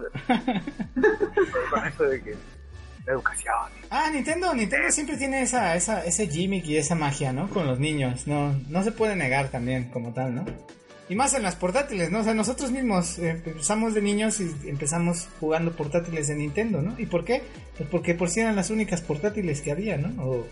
[1.70, 2.34] Con eso de que
[3.06, 3.54] la educación.
[3.90, 7.48] Ah, Nintendo, Nintendo siempre tiene esa, esa, ese gimmick y esa magia, ¿no?
[7.48, 10.44] Con los niños, no, no se puede negar también como tal, ¿no?
[11.08, 12.20] Y más en las portátiles, ¿no?
[12.20, 16.94] O sea, nosotros mismos eh, empezamos de niños y empezamos jugando portátiles de Nintendo, ¿no?
[16.98, 17.42] ¿Y por qué?
[17.76, 20.24] Pues porque por si eran las únicas portátiles que había, ¿no?
[20.24, 20.46] O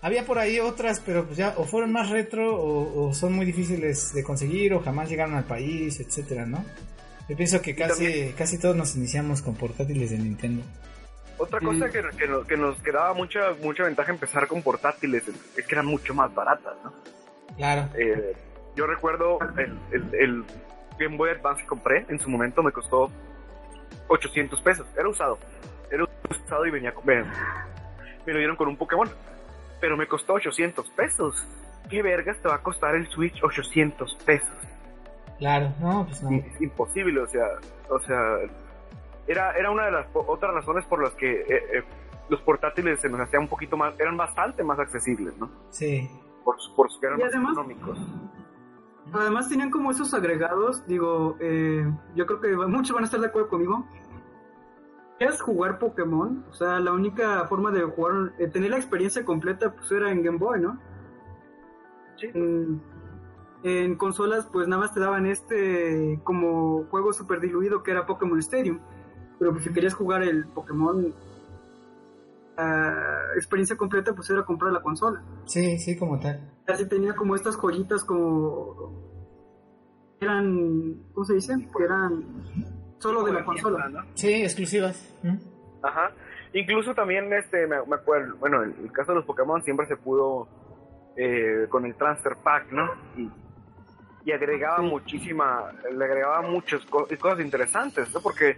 [0.00, 3.44] había por ahí otras, pero pues ya o fueron más retro o, o son muy
[3.44, 6.64] difíciles de conseguir o jamás llegaron al país, etcétera, ¿no?
[7.28, 10.62] Yo pienso que casi, también- casi todos nos iniciamos con portátiles de Nintendo.
[11.38, 15.24] Otra cosa que, que, nos, que nos quedaba mucha, mucha ventaja empezar con portátiles
[15.56, 16.92] es que eran mucho más baratas, ¿no?
[17.56, 17.88] Claro.
[17.98, 18.34] Eh,
[18.78, 20.44] yo recuerdo el, el, el
[20.98, 23.10] Game Boy Advance que compré, en su momento me costó
[24.06, 24.86] 800 pesos.
[24.96, 25.38] Era usado.
[25.90, 27.04] Era usado y venía con...
[27.04, 27.22] Me,
[28.26, 29.08] me lo dieron con un Pokémon.
[29.80, 31.46] Pero me costó 800 pesos.
[31.90, 34.48] ¿Qué vergas te va a costar el Switch 800 pesos?
[35.38, 36.30] Claro, no, pues no.
[36.30, 37.46] Es imposible, o sea,
[37.90, 38.18] o sea,
[39.26, 41.82] era, era una de las po- otras razones por las que eh, eh,
[42.28, 45.48] los portátiles se nos hacían un poquito más, eran bastante más accesibles, ¿no?
[45.70, 46.10] Sí.
[46.44, 47.98] Por, su- por su que eran Y más además- económicos.
[49.12, 53.26] Además tenían como esos agregados, digo, eh, yo creo que muchos van a estar de
[53.26, 53.86] acuerdo conmigo.
[55.18, 56.44] ¿Quieres jugar Pokémon?
[56.48, 60.22] O sea, la única forma de jugar, eh, tener la experiencia completa, pues era en
[60.22, 60.78] Game Boy, ¿no?
[62.16, 62.28] Sí.
[62.34, 62.80] En,
[63.64, 68.38] en consolas, pues nada más te daban este como juego super diluido que era Pokémon
[68.38, 68.78] Stadium.
[69.38, 71.12] Pero pues si querías jugar el Pokémon
[73.36, 75.22] experiencia completa, pues era comprar la consola.
[75.46, 76.50] Sí, sí, como tal.
[76.66, 79.06] Así tenía como estas joyitas como
[80.20, 81.54] eran ¿cómo se dice?
[81.76, 82.24] que eran
[82.98, 84.00] solo de la consola ¿no?
[84.14, 85.14] Sí, exclusivas.
[85.22, 85.36] ¿Mm?
[85.82, 86.10] Ajá.
[86.54, 89.96] Incluso también, este, me, me acuerdo, bueno, en el caso de los Pokémon siempre se
[89.96, 90.48] pudo
[91.16, 92.88] eh, con el Transfer Pack, ¿no?
[93.16, 93.30] Y,
[94.24, 94.86] y agregaba Sí.
[94.86, 98.20] muchísima, le agregaba muchas co- cosas interesantes, ¿no?
[98.20, 98.56] Porque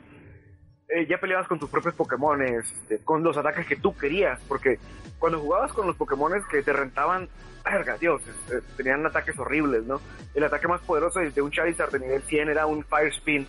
[0.94, 4.78] eh, ya peleabas con tus propios Pokémon, este, con los ataques que tú querías, porque
[5.18, 7.28] cuando jugabas con los Pokémon que te rentaban,
[7.64, 10.00] verga, Dios, este, tenían ataques horribles, ¿no?
[10.34, 13.46] El ataque más poderoso de un Charizard de nivel 100 era un Fire Spin.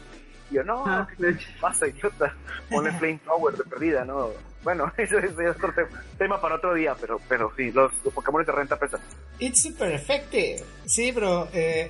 [0.50, 2.36] Y yo, no, Ah, ¿qué pasa, idiota?
[2.70, 4.30] Ponle Flamethrower de perdida, ¿no?
[4.64, 5.88] Bueno, eso, eso es otro te-
[6.18, 9.00] tema para otro día, pero, pero sí, los, los Pokémon de renta pesan.
[9.40, 10.62] It's super effective.
[10.86, 11.48] Sí, bro.
[11.54, 11.90] eh,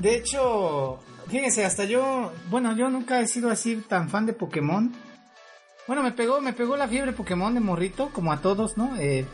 [0.00, 4.92] de hecho, fíjense, hasta yo, bueno, yo nunca he sido así tan fan de Pokémon.
[5.86, 8.96] Bueno, me pegó, me pegó la fiebre Pokémon de morrito, como a todos, ¿no?
[8.98, 9.24] Eh,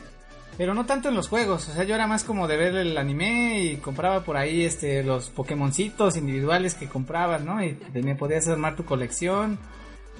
[0.58, 2.98] pero no tanto en los juegos, o sea, yo era más como de ver el
[2.98, 7.64] anime y compraba por ahí este los Pokémoncitos individuales que comprabas, ¿no?
[7.64, 9.58] Y me podías armar tu colección,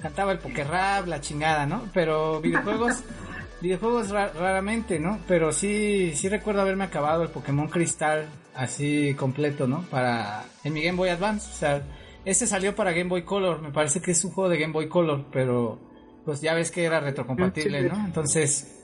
[0.01, 1.83] cantaba el Pokérap, la chingada, ¿no?
[1.93, 3.03] Pero videojuegos
[3.61, 5.19] videojuegos ra- raramente, ¿no?
[5.27, 9.83] Pero sí sí recuerdo haberme acabado el Pokémon Cristal así completo, ¿no?
[9.89, 11.83] Para en mi Game Boy Advance, o sea,
[12.25, 14.87] ese salió para Game Boy Color, me parece que es un juego de Game Boy
[14.87, 15.79] Color, pero
[16.25, 18.05] pues ya ves que era retrocompatible, ¿no?
[18.05, 18.79] Entonces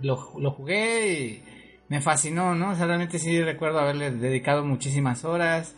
[0.00, 1.44] lo, lo jugué y
[1.88, 2.70] me fascinó, ¿no?
[2.70, 5.74] O sea, realmente sí recuerdo haberle dedicado muchísimas horas.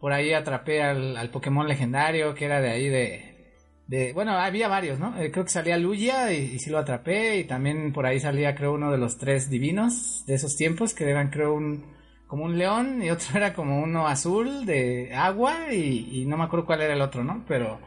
[0.00, 3.54] Por ahí atrapé al, al Pokémon legendario que era de ahí de...
[3.86, 5.18] de bueno, había varios, ¿no?
[5.20, 7.38] Eh, creo que salía Lugia y, y sí lo atrapé.
[7.38, 11.10] Y también por ahí salía creo uno de los tres divinos de esos tiempos que
[11.10, 11.97] eran creo un,
[12.28, 16.66] como un león y otro era como uno azul de agua y, no me acuerdo
[16.66, 17.42] cuál era el otro, ¿no?
[17.48, 17.80] Pero...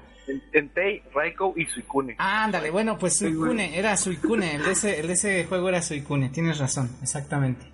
[0.54, 2.16] Entei, Raiko y Suicune.
[2.18, 5.82] Ah, ándale, bueno, pues Suicune, era Suicune, el de, ese, el de ese juego era
[5.82, 7.66] Suicune, tienes razón, exactamente.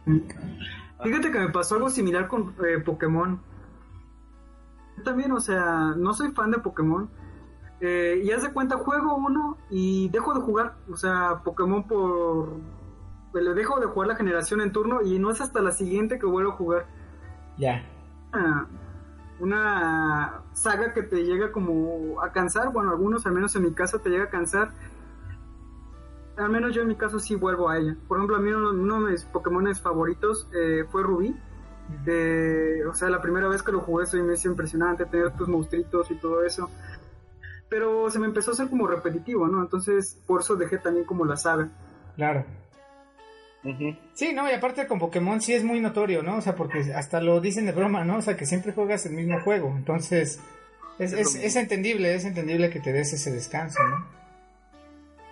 [1.04, 3.40] Fíjate que me pasó algo similar con eh, Pokémon.
[4.98, 7.10] Yo también, o sea, no soy fan de Pokémon.
[7.80, 10.76] Eh, y haz de cuenta, juego uno y dejo de jugar.
[10.92, 12.58] O sea, Pokémon por
[13.34, 16.26] le dejo de jugar la generación en turno y no es hasta la siguiente que
[16.26, 16.86] vuelvo a jugar.
[17.58, 17.84] Ya.
[19.40, 24.00] una saga que te llega como a cansar, bueno, algunos al menos en mi caso
[24.00, 24.72] te llega a cansar.
[26.38, 27.96] Al menos yo en mi caso sí vuelvo a ella.
[28.08, 31.36] Por ejemplo, a mí uno, de mis Pokémon favoritos eh, fue Rubí.
[32.88, 36.12] o sea, la primera vez que lo jugué soy me hizo impresionante tener tus monstruitos
[36.12, 36.70] y todo eso.
[37.70, 39.62] Pero se me empezó a hacer como repetitivo, ¿no?
[39.62, 41.70] Entonces, por eso dejé también como la saga.
[42.16, 42.46] Claro.
[44.14, 46.38] Sí, no, y aparte con Pokémon sí es muy notorio, ¿no?
[46.38, 48.18] O sea, porque hasta lo dicen de broma, ¿no?
[48.18, 49.74] O sea, que siempre juegas el mismo juego.
[49.76, 50.42] Entonces,
[51.00, 54.06] es, es, entendible, es entendible que te des ese descanso, ¿no?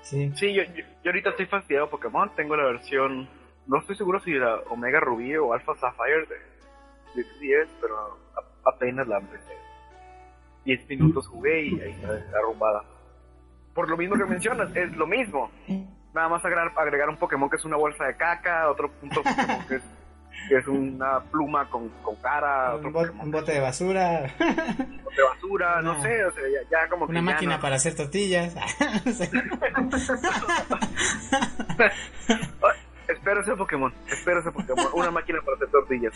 [0.01, 0.31] Sí.
[0.35, 2.29] Sí, yo, yo, ahorita estoy fastidiado Pokémon.
[2.35, 3.27] Tengo la versión,
[3.67, 8.19] no estoy seguro si era Omega Rubí o Alpha Sapphire de, de 10, pero
[8.65, 9.53] apenas la empecé.
[10.65, 12.83] 10 minutos jugué y ahí está arrumbada.
[13.73, 15.51] Por lo mismo que mencionas, es lo mismo
[16.15, 19.67] nada más agregar, agregar un Pokémon que es una bolsa de caca, otro punto Pokémon
[19.67, 19.83] que es,
[20.47, 24.33] que es una pluma con, con cara, un, bote de basura.
[24.39, 28.55] Un bote de basura, no, sé, o sea, ya, como Una máquina para hacer tortillas.
[33.07, 36.13] espero ese Pokémon, espero ese Pokémon, una máquina para hacer tortillas.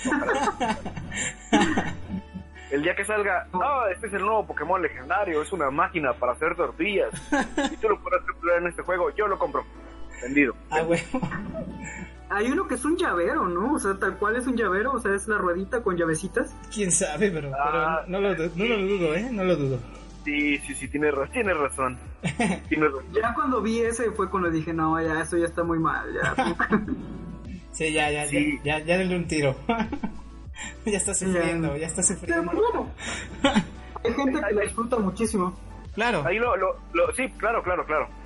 [2.71, 6.33] El día que salga, no, este es el nuevo Pokémon legendario, es una máquina para
[6.33, 7.09] hacer tortillas.
[7.71, 9.65] Y tú lo puedes capturar en este juego, yo lo compro.
[10.21, 10.55] Vendido.
[10.69, 11.03] Ah, bueno.
[12.29, 13.73] Hay uno que es un llavero, ¿no?
[13.73, 16.53] O sea, tal cual es un llavero, o sea, es la ruedita con llavecitas.
[16.71, 19.29] Quién sabe, pero, ah, no, lo, no lo dudo, ¿eh?
[19.31, 19.79] No lo dudo.
[20.23, 21.97] Sí, sí, sí, tiene, tiene razón.
[23.11, 26.55] Ya cuando vi ese fue cuando dije, no, ya, eso ya está muy mal, ya.
[27.71, 29.55] sí, ya, ya, ya, ya, ya denle un tiro.
[30.85, 32.51] ya está sufriendo, ya, está sufriendo.
[34.03, 35.57] Hay gente que lo disfruta muchísimo.
[35.95, 36.23] Claro.
[36.27, 38.18] Ahí lo, lo, lo, sí, claro, claro, claro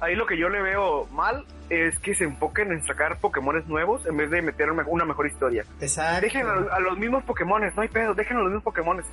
[0.00, 4.06] ahí lo que yo le veo mal es que se enfoquen en sacar Pokémones nuevos
[4.06, 5.64] en vez de meter una mejor historia.
[5.80, 6.22] Exacto.
[6.22, 9.06] Dejen a, los mismos Pokémones, no hay pedo, dejen a los mismos Pokémones.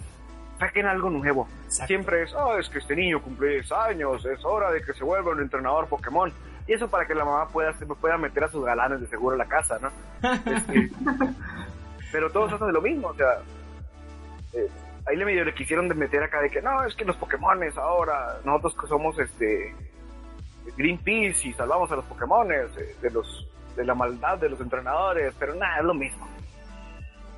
[0.59, 1.47] Saquen algo nuevo.
[1.67, 5.03] Siempre es, oh, es que este niño cumple 10 años, es hora de que se
[5.03, 6.31] vuelva un entrenador Pokémon.
[6.67, 9.39] Y eso para que la mamá pueda, pueda meter a sus galanes de seguro a
[9.39, 9.91] la casa, ¿no?
[10.45, 10.89] Este,
[12.11, 13.39] pero todos hacen lo mismo, o sea,
[14.53, 14.69] eh,
[15.07, 18.38] ahí le medio le quisieron meter acá de que no, es que los Pokémones ahora,
[18.45, 19.75] nosotros que somos este
[20.78, 25.34] Greenpeace y salvamos a los Pokémon eh, de los de la maldad de los entrenadores,
[25.39, 26.28] pero nada, es lo mismo.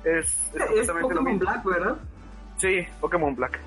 [0.04, 1.96] Es, es, Pokémon Black, ¿verdad?
[2.58, 3.58] Sí, Pokémon Black.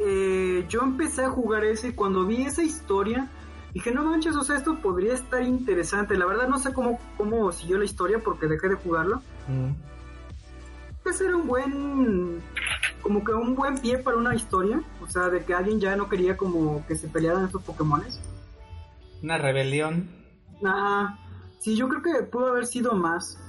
[0.00, 3.28] Eh, yo empecé a jugar ese y cuando vi esa historia
[3.72, 6.16] dije, no manches, o sea, esto podría estar interesante.
[6.16, 9.22] La verdad no sé cómo, cómo siguió la historia porque dejé de jugarlo.
[9.48, 9.72] Mm.
[11.02, 12.42] Pues era un buen,
[13.02, 14.80] como que un buen pie para una historia.
[15.02, 18.20] O sea, de que alguien ya no quería como que se pelearan estos Pokémones.
[19.24, 20.10] Una rebelión.
[20.66, 21.18] Ah,
[21.58, 23.40] sí, yo creo que pudo haber sido más.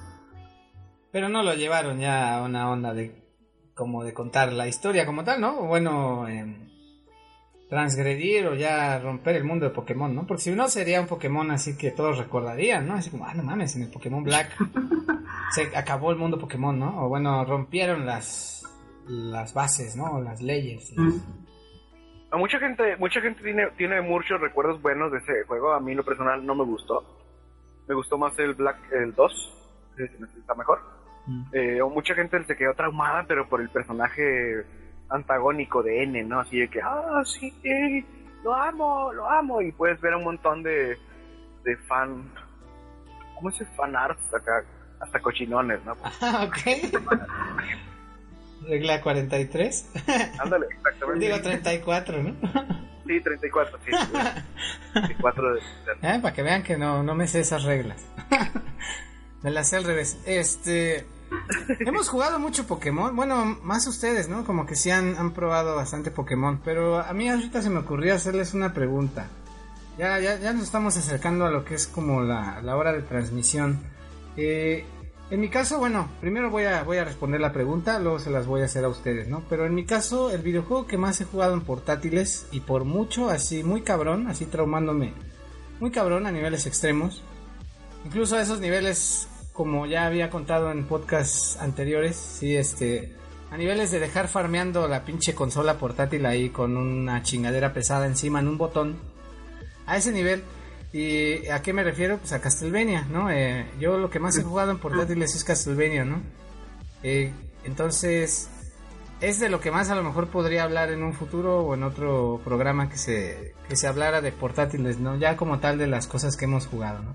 [1.11, 3.25] Pero no lo llevaron ya a una onda de
[3.73, 5.63] como de contar la historia como tal, ¿no?
[5.63, 6.69] Bueno, em,
[7.67, 10.25] transgredir o ya romper el mundo de Pokémon, ¿no?
[10.25, 12.93] Porque si uno sería un Pokémon así que todos recordarían, ¿no?
[12.93, 14.55] Así como, ah, no mames, en el Pokémon Black
[15.51, 17.03] se acabó el mundo Pokémon, ¿no?
[17.03, 18.63] O bueno, rompieron las,
[19.09, 20.21] las bases, ¿no?
[20.21, 20.93] Las leyes.
[22.37, 25.73] Mucha gente, mucha gente tiene, tiene muchos recuerdos buenos de ese juego.
[25.73, 27.03] A mí lo personal no me gustó.
[27.87, 29.67] Me gustó más el Black, el 2,
[30.39, 30.81] está mejor.
[31.27, 31.43] Mm.
[31.53, 34.65] Eh, o mucha gente se quedó traumada, pero por el personaje
[35.09, 36.39] antagónico de N, ¿no?
[36.39, 37.53] Así de que, ah, sí,
[38.43, 39.61] lo amo, lo amo.
[39.61, 40.97] Y puedes ver un montón de,
[41.63, 42.31] de fan,
[43.35, 44.63] ¿cómo se fan arts acá?
[44.99, 45.95] Hasta cochinones, ¿no?
[46.21, 46.57] Ah, ok.
[48.67, 49.89] Regla 43.
[50.39, 51.25] Ándale, exactamente.
[51.25, 52.35] Digo 34, ¿no?
[53.07, 53.91] Sí, 34, sí.
[54.93, 55.59] 34 de...
[56.01, 56.19] ¿Eh?
[56.21, 58.03] Para que vean que no, no me sé esas reglas.
[59.43, 60.17] me las sé al revés.
[60.25, 61.05] Este...
[61.79, 63.15] Hemos jugado mucho Pokémon.
[63.15, 64.43] Bueno, más ustedes, ¿no?
[64.43, 66.61] Como que sí han, han probado bastante Pokémon.
[66.63, 69.27] Pero a mí ahorita se me ocurrió hacerles una pregunta.
[69.97, 73.01] Ya, ya, ya nos estamos acercando a lo que es como la, la hora de
[73.01, 73.79] transmisión.
[74.35, 74.85] Eh,
[75.31, 78.45] en mi caso, bueno, primero voy a, voy a responder la pregunta, luego se las
[78.45, 79.43] voy a hacer a ustedes, ¿no?
[79.49, 83.29] Pero en mi caso, el videojuego que más he jugado en portátiles, y por mucho,
[83.29, 85.13] así muy cabrón, así traumándome,
[85.79, 87.23] muy cabrón a niveles extremos,
[88.05, 93.13] incluso a esos niveles como ya había contado en podcasts anteriores, sí, este,
[93.49, 98.41] a niveles de dejar farmeando la pinche consola portátil ahí con una chingadera pesada encima
[98.41, 98.97] en un botón,
[99.85, 100.43] a ese nivel.
[100.95, 102.19] ¿Y a qué me refiero?
[102.19, 103.29] Pues a Castlevania, ¿no?
[103.29, 106.21] Eh, yo lo que más he jugado en portátiles es Castlevania, ¿no?
[107.03, 107.33] Eh,
[107.65, 108.49] entonces,
[109.19, 111.83] es de lo que más a lo mejor podría hablar en un futuro o en
[111.83, 115.17] otro programa que se, que se hablara de portátiles, ¿no?
[115.17, 117.13] Ya como tal de las cosas que hemos jugado, ¿no?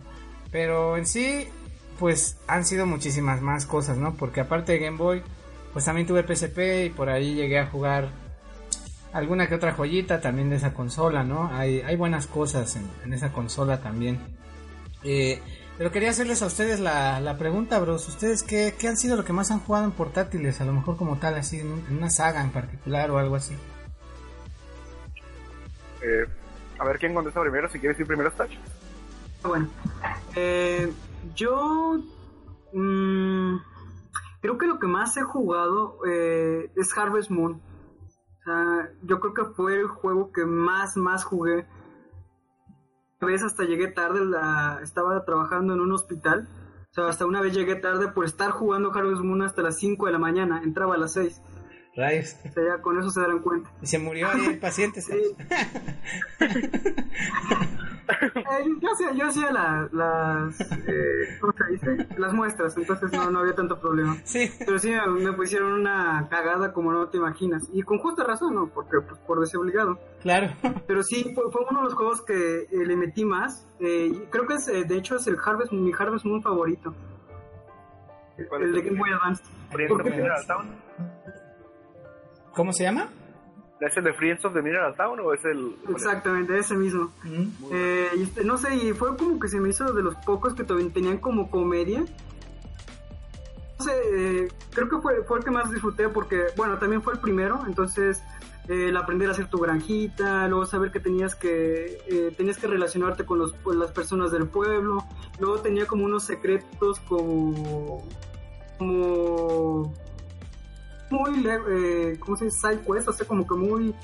[0.50, 1.48] Pero en sí,
[1.98, 4.14] pues han sido muchísimas más cosas, ¿no?
[4.14, 5.22] Porque aparte de Game Boy,
[5.72, 8.10] pues también tuve PSP y por ahí llegué a jugar
[9.12, 11.48] alguna que otra joyita también de esa consola, ¿no?
[11.52, 14.18] Hay, hay buenas cosas en, esa consola también.
[15.02, 15.40] Eh,
[15.78, 18.06] pero quería hacerles a ustedes la, la pregunta, bros.
[18.06, 20.60] ¿Ustedes qué, qué, han sido lo que más han jugado en portátiles?
[20.60, 23.54] A lo mejor como tal, así, en, una saga en particular o algo así.
[26.02, 26.26] Eh,
[26.78, 28.50] a ver quién contesta primero, si quieres ir primero, Stach.
[29.42, 29.68] Bueno,
[30.36, 30.92] eh,
[31.34, 32.02] yo
[32.72, 33.56] mmm,
[34.42, 37.60] creo que lo que más he jugado eh, es Harvest Moon.
[38.40, 41.66] O sea, yo creo que fue el juego que más, más jugué.
[43.20, 46.48] A veces hasta llegué tarde, la, estaba trabajando en un hospital.
[46.90, 50.06] O sea, hasta una vez llegué tarde por estar jugando Harvest Moon hasta las 5
[50.06, 50.62] de la mañana.
[50.62, 51.40] Entraba a las 6.
[51.96, 52.36] Rayos.
[52.48, 53.70] O sea, ya con eso se darán cuenta.
[53.82, 55.00] Y se murió ahí el paciente.
[55.00, 55.14] sí.
[58.22, 62.06] Eh, yo hacía, yo hacía las, eh, ¿cómo se dice?
[62.18, 64.16] Las muestras, entonces no, no había tanto problema.
[64.24, 64.50] Sí.
[64.58, 67.68] Pero sí me, pusieron una cagada como no te imaginas.
[67.72, 68.68] Y con justa razón, ¿no?
[68.68, 69.98] Porque pues, por desobligado.
[70.22, 70.52] Claro.
[70.86, 73.66] Pero sí, fue, uno de los juegos que eh, le metí más.
[73.78, 76.94] creo que es, de hecho es el Harvest, mi Harvest Moon favorito.
[78.36, 79.42] El de Game Boy Advance.
[82.54, 83.08] ¿Cómo se llama?
[83.80, 85.76] ¿Es el de Friends of the Mineral Town o es el...?
[85.88, 87.10] Exactamente, ese mismo.
[87.24, 87.48] Mm.
[87.72, 90.64] Eh, este, no sé, y fue como que se me hizo de los pocos que
[90.64, 92.00] tenían como comedia.
[93.78, 97.14] No sé, eh, creo que fue, fue el que más disfruté porque, bueno, también fue
[97.14, 98.22] el primero, entonces
[98.68, 103.24] el aprender a hacer tu granjita, luego saber que tenías que eh, tenías que relacionarte
[103.24, 105.04] con, los, con las personas del pueblo,
[105.40, 108.06] luego tenía como unos secretos como
[108.78, 109.92] como
[111.10, 112.58] muy, eh, ¿cómo se dice?
[112.58, 113.94] Side quest, o sea, como que muy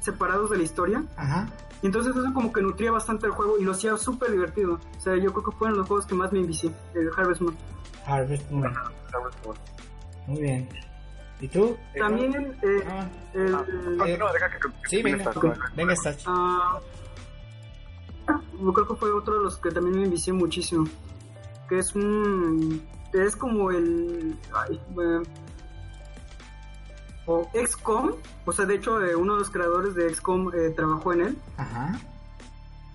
[0.00, 1.04] separados de la historia.
[1.16, 1.48] Ajá.
[1.82, 4.78] Y entonces eso como que nutría bastante el juego y lo hacía súper divertido.
[4.96, 7.56] O sea, yo creo que fueron los juegos que más me envicié, el Harvest Moon.
[8.06, 8.72] Harvest Moon.
[9.12, 9.56] Harvest Moon.
[10.28, 10.68] Muy bien.
[11.40, 11.76] ¿Y tú?
[11.98, 13.64] También eh, ah, el, ah,
[14.06, 14.58] eh, no, deja que,
[14.88, 15.32] sí, venga,
[15.74, 16.14] venga, está.
[16.26, 16.78] Ah,
[18.60, 20.86] yo creo que fue otro de los que también me envicié muchísimo.
[21.68, 22.80] Que es un...
[23.12, 24.36] Es como el...
[24.54, 24.80] Ay,
[27.26, 28.12] o XCOM,
[28.44, 31.36] o sea, de hecho, eh, uno de los creadores de XCOM eh, trabajó en él.
[31.56, 31.98] Ajá.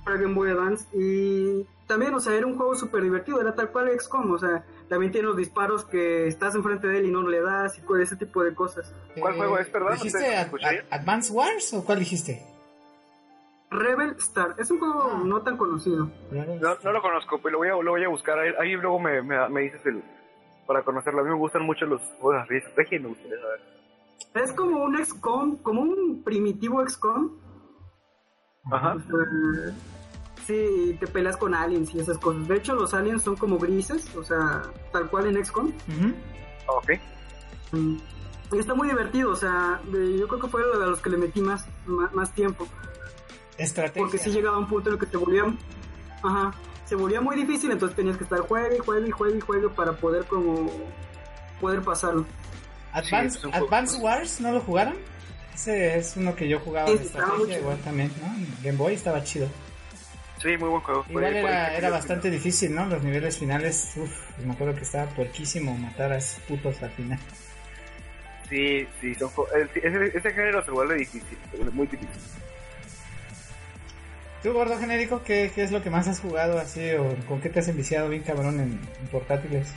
[0.04, 0.86] Para Game Boy Advance.
[0.94, 4.64] Y también, o sea, era un juego súper divertido, era tal cual XCOM, o sea,
[4.90, 8.16] también tiene los disparos que estás enfrente de él y no le das y ese
[8.16, 8.94] tipo de cosas.
[9.20, 9.94] ¿Cuál juego es, perdón?
[9.94, 10.36] ¿Dijiste
[10.90, 12.46] Advance Wars o cuál dijiste?
[13.70, 15.22] Rebel Star, es un juego ah.
[15.26, 16.10] no tan conocido.
[16.32, 18.40] No, no, lo conozco, pero lo voy a, lo voy a buscar.
[18.40, 20.02] Ahí, luego me, me, dices el,
[20.66, 21.20] para conocerlo.
[21.22, 23.77] A mí me gustan mucho los juegos de estrategia y me gustaría saber.
[24.44, 27.32] Es como un XCOM, como un primitivo XCOM.
[28.72, 28.96] Ajá.
[28.98, 29.74] Este,
[30.46, 32.48] sí, te peleas con aliens y esas cosas.
[32.48, 35.72] De hecho, los aliens son como grises, o sea, tal cual en XCOM.
[36.68, 36.92] Ok.
[37.72, 37.98] Mm.
[38.54, 41.42] Y está muy divertido, o sea, yo creo que fue de los que le metí
[41.42, 42.66] más, más, tiempo.
[43.58, 44.02] Estrategia.
[44.02, 45.44] Porque sí llegaba un punto en el que te volvía,
[46.24, 46.54] ajá,
[46.86, 49.70] se volvía muy difícil, entonces tenías que estar juegue y juegue y juegue y juegue
[49.70, 50.72] para poder como
[51.60, 52.26] poder pasarlo.
[52.98, 54.96] Advance, Wars, ¿no lo jugaron?
[55.54, 58.28] Ese es uno que yo jugaba de estrategia igual también, ¿no?
[58.64, 59.48] Game Boy estaba chido.
[60.42, 61.06] Sí, muy buen juego.
[61.10, 62.86] Igual era, era bastante difícil, ¿no?
[62.86, 67.20] Los niveles finales, uff, me acuerdo que estaba puerquísimo matar a esos putos al final.
[68.50, 69.30] Sí, sí, son,
[69.84, 71.38] ese, ese género se vuelve difícil,
[71.74, 72.10] muy difícil.
[74.44, 77.50] ¿Tú, gordo genérico, qué, qué es lo que más has jugado así o con qué
[77.50, 78.80] te has enviciado bien cabrón en
[79.12, 79.74] portátiles?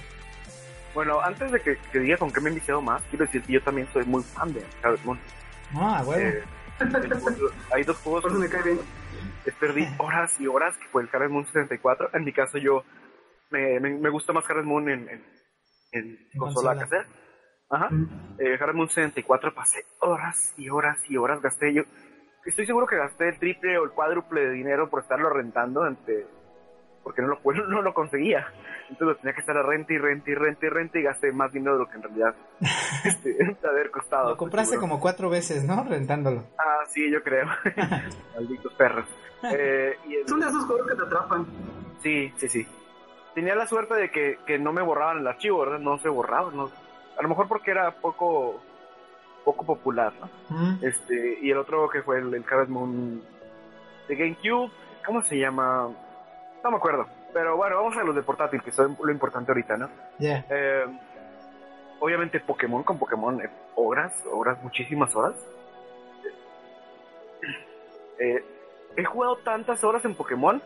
[0.95, 3.63] Bueno, antes de que, diga con qué me he iniciado más, quiero decir que yo
[3.63, 5.19] también soy muy fan de Harvest Moon.
[5.75, 6.29] Ah, bueno.
[6.29, 6.43] Eh,
[7.73, 8.49] hay dos juegos que me
[9.53, 12.11] perdí horas y horas, que fue el Harvest Moon 64.
[12.15, 12.85] En mi caso, yo
[13.51, 15.25] me, me, gusta más Harvest Moon en, en,
[15.93, 17.07] en consola casera.
[17.71, 17.89] Ajá.
[18.39, 21.83] Eh, Harvest Moon 64 pasé horas y horas y horas, gasté yo.
[22.45, 26.27] Estoy seguro que gasté el triple o el cuádruple de dinero por estarlo rentando entre
[27.03, 28.47] porque no lo, no lo conseguía.
[28.91, 31.33] Entonces lo tenía que estar a renta y renta y renta y renta y gasté
[31.33, 32.35] más dinero de lo que en realidad
[33.05, 33.37] este,
[33.69, 34.31] haber costado.
[34.31, 35.85] Lo compraste como cuatro veces, ¿no?
[35.85, 36.45] Rentándolo.
[36.59, 37.47] Ah, sí, yo creo.
[38.35, 39.07] Malditos perros.
[39.45, 41.47] Eh, Son de esos juegos que te atrapan.
[42.03, 42.67] Sí, sí, sí.
[43.35, 45.79] tenía la suerte de que, que no me borraban el archivo, ¿verdad?
[45.79, 46.71] No se borraba, no.
[47.19, 48.61] A lo mejor porque era poco
[49.45, 50.29] poco popular, ¿no?
[50.51, 50.85] Mm.
[50.85, 53.23] Este, y el otro que fue el, el Harvest Moon
[54.09, 54.71] de GameCube,
[55.07, 55.89] ¿cómo se llama?
[56.63, 57.07] No me acuerdo.
[57.33, 59.89] Pero bueno, vamos a los de portátil, que son lo importante ahorita, ¿no?
[60.19, 60.45] Ya.
[60.51, 60.85] Eh,
[62.01, 65.35] obviamente Pokémon, con Pokémon, eh, horas, horas, muchísimas horas.
[68.19, 68.45] Eh,
[68.97, 70.61] he jugado tantas horas en Pokémon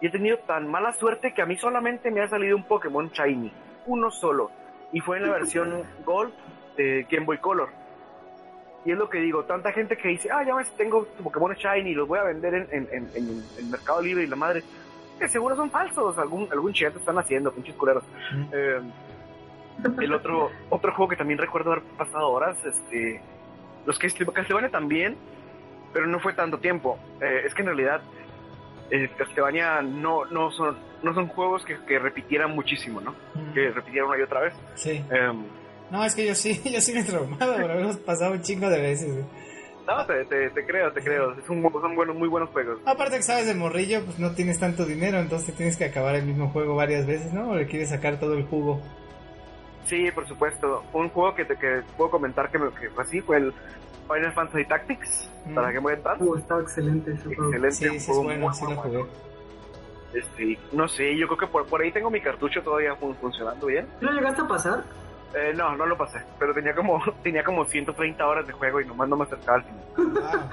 [0.00, 3.08] y he tenido tan mala suerte que a mí solamente me ha salido un Pokémon
[3.10, 3.52] Shiny,
[3.86, 4.50] uno solo,
[4.92, 6.32] y fue en la versión Gold
[6.76, 7.68] de Game Boy Color.
[8.84, 11.94] Y es lo que digo, tanta gente que dice, ah, ya ves, tengo Pokémon Shiny
[11.94, 14.62] los voy a vender en, en, en, en- en Mercado Libre y la madre,
[15.28, 18.04] seguro son falsos, algún, algún chillate están haciendo, pinches culeros.
[18.32, 18.44] Mm.
[18.52, 18.80] Eh,
[20.02, 23.20] el otro otro juego que también recuerdo haber pasado horas, este,
[23.86, 25.16] los que Castlevania también,
[25.92, 26.98] pero no fue tanto tiempo.
[27.20, 28.02] Eh, es que en realidad
[28.90, 33.12] eh, Castlevania no no son no son juegos que, que repitieran muchísimo, ¿no?
[33.34, 33.52] Mm.
[33.54, 34.54] Que repitieran una y otra vez.
[34.74, 35.04] Sí.
[35.10, 35.44] Em,
[35.90, 38.68] No, es que yo sí, yo sí me he traumado, pero hemos pasado un chingo
[38.68, 39.24] de veces.
[39.98, 41.32] No, te, te, te creo, te creo.
[41.32, 42.78] Es un- son buenos, muy buenos juegos.
[42.84, 46.24] Aparte que sabes de morrillo, pues no tienes tanto dinero, entonces tienes que acabar el
[46.26, 47.50] mismo juego varias veces, ¿no?
[47.50, 48.80] O le quieres sacar todo el jugo.
[49.86, 50.84] Sí, por supuesto.
[50.92, 53.52] Un juego que te que puedo comentar que, me, que fue así fue el
[54.06, 55.54] Final Fantasy Tactics Mm.
[55.54, 56.22] para Game Boy Advance.
[56.24, 57.44] Uh, estaba excelente ese juego.
[57.46, 59.00] Excelente, Sí, un sí es juego bueno, muy, sí muy lo bueno.
[59.04, 59.10] jugué.
[60.12, 63.66] Este, no sé, yo creo que por, por ahí tengo mi cartucho todavía fun- funcionando
[63.68, 63.86] bien.
[64.00, 64.84] ¿Sí ¿Lo llegaste a pasar?
[65.34, 68.86] Eh, no, no lo pasé, pero tenía como tenía como 130 horas de juego y
[68.86, 69.84] nomás no me acercaba al final.
[69.96, 70.50] Wow.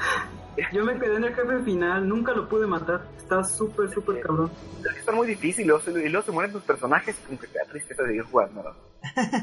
[0.74, 3.02] Yo me quedé en el jefe final, nunca lo pude matar.
[3.18, 4.52] Está súper, súper cabrón.
[4.86, 7.48] Es que están muy difíciles y luego, y luego se mueren tus personajes, como que
[7.48, 8.64] te da tristeza de ir jugando.
[8.64, 8.74] ¿no?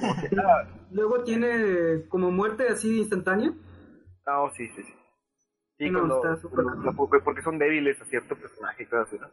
[0.01, 3.53] Como que, ah, Luego tiene como muerte así instantánea.
[4.27, 4.95] ah, oh, sí, sí, sí.
[5.79, 7.23] Sí, No, cuando, está súper cuando- cabrón.
[7.25, 9.29] porque son débiles a cierto personaje y cosas así, ¿no?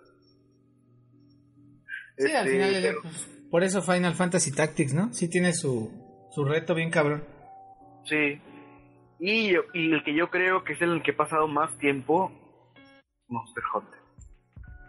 [2.18, 5.14] Sí, al Este, final, día, pero- pues, por eso Final Fantasy Tactics, ¿no?
[5.14, 5.92] Sí tiene su,
[6.32, 7.24] su reto bien cabrón.
[8.06, 8.42] Sí.
[9.20, 12.32] Y, yo- y el que yo creo que es el que he pasado más tiempo,
[13.28, 14.00] Monster Hunter.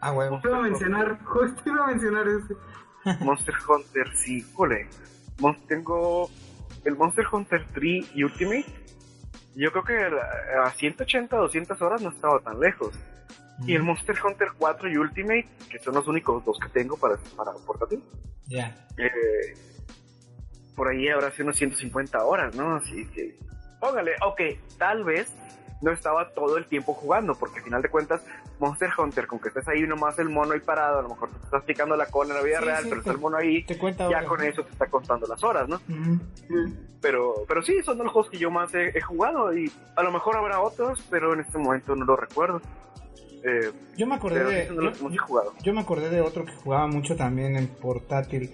[0.01, 0.41] Ah, huevo.
[0.41, 2.55] Te iba a mencionar, justo iba a mencionar ese.
[3.25, 4.89] Monster Hunter, sí, jole.
[5.41, 6.31] Mon- tengo
[6.85, 8.65] el Monster Hunter 3 Ultimate.
[9.55, 12.99] Yo creo que a a 180, 200 horas no estaba tan lejos.
[13.67, 17.17] Y el Monster Hunter 4 y Ultimate, que son los únicos dos que tengo para,
[17.37, 18.03] para portátil,
[18.49, 18.75] Ya.
[18.99, 19.55] eh,
[20.75, 22.77] por ahí habrá sido unos 150 horas, ¿no?
[22.77, 23.37] Así que,
[23.79, 24.41] póngale, ok,
[24.79, 25.33] tal vez
[25.83, 28.23] no estaba todo el tiempo jugando, porque al final de cuentas,
[28.59, 31.45] Monster Hunter, con que estés ahí nomás el mono ahí parado, a lo mejor te
[31.45, 33.65] estás picando la cola en la vida Sí, real, sí, pero está el mono ahí,
[33.65, 34.45] Te cuenta ya horas, con ¿no?
[34.45, 35.77] eso te está contando las horas, ¿no?
[35.77, 36.21] Ujú.
[37.01, 40.13] Pero, pero sí, son los juegos que yo más he, he jugado y a lo
[40.13, 42.63] mejor habrá otros, pero en este momento no lo recuerdo.
[43.45, 44.69] Eh, Yo me acordé de.
[45.63, 48.51] Yo me acordé de otro que jugaba mucho también en portátil.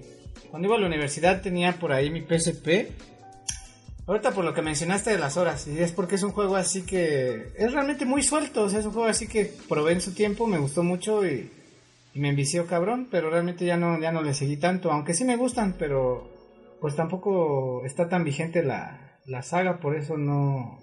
[0.50, 2.92] Cuando iba a la universidad tenía por ahí mi PSP.
[4.06, 6.86] Ahorita por lo que mencionaste de las horas, y es porque es un juego así
[6.86, 10.14] que es realmente muy suelto, o sea, es un juego así que probé en su
[10.14, 11.50] tiempo, me gustó mucho y,
[12.14, 15.26] y me envició cabrón, pero realmente ya no, ya no le seguí tanto, aunque sí
[15.26, 16.26] me gustan, pero
[16.80, 20.80] pues tampoco está tan vigente la, la saga, por eso no,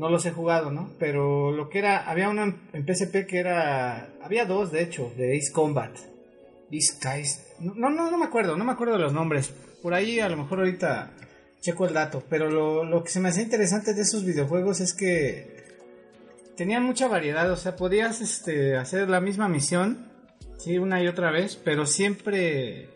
[0.00, 0.90] no los he jugado, ¿no?
[0.98, 5.36] Pero lo que era, había una en PSP que era, había dos de hecho, de
[5.36, 5.94] Ace Combat.
[6.72, 7.54] Skies.
[7.60, 9.52] No, no, no me acuerdo, no me acuerdo de los nombres.
[9.82, 11.12] Por ahí a lo mejor ahorita
[11.60, 12.22] checo el dato.
[12.30, 15.64] Pero lo, lo que se me hacía interesante de esos videojuegos es que
[16.56, 17.50] tenían mucha variedad.
[17.50, 20.06] O sea, podías este, hacer la misma misión,
[20.58, 22.88] sí, una y otra vez, pero siempre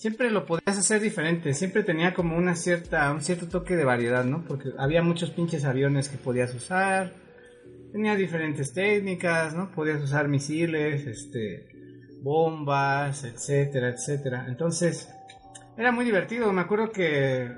[0.00, 4.24] siempre lo podías hacer diferente, siempre tenía como una cierta, un cierto toque de variedad,
[4.24, 4.42] ¿no?
[4.48, 7.12] Porque había muchos pinches aviones que podías usar,
[7.92, 9.70] tenía diferentes técnicas, ¿no?
[9.70, 11.66] Podías usar misiles, este,
[12.22, 14.46] bombas, etcétera, etcétera.
[14.48, 15.10] Entonces,
[15.76, 17.52] era muy divertido, me acuerdo que,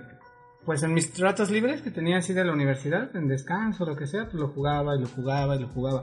[0.65, 4.09] pues en mis ratos libres que tenía así de la universidad, en descanso, lo que
[4.09, 6.03] sea, pues lo jugaba y lo jugaba y lo jugaba.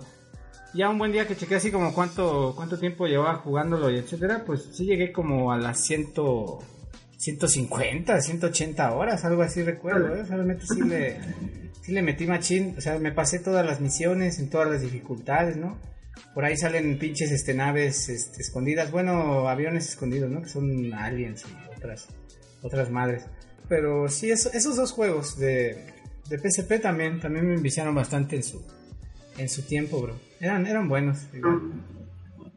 [0.74, 4.44] Ya un buen día que chequé así como cuánto, cuánto tiempo llevaba jugándolo y etcétera,
[4.46, 6.60] pues sí llegué como a las ciento,
[7.18, 10.22] 150, 180 horas, algo así recuerdo, ¿eh?
[10.22, 11.18] O sea, realmente sí le,
[11.82, 15.58] sí le metí machín, o sea, me pasé todas las misiones en todas las dificultades,
[15.58, 15.78] ¿no?
[16.36, 20.42] Por ahí salen pinches este, naves este, escondidas, bueno, aviones escondidos, ¿no?
[20.44, 22.08] Que son aliens y otras,
[22.62, 23.26] otras madres.
[23.68, 25.88] Pero sí, eso- esos dos juegos de,
[26.30, 28.64] de PSP también, también me enviciaron bastante en su,
[29.38, 30.29] en su tiempo, bro.
[30.40, 31.28] Eran, eran buenos.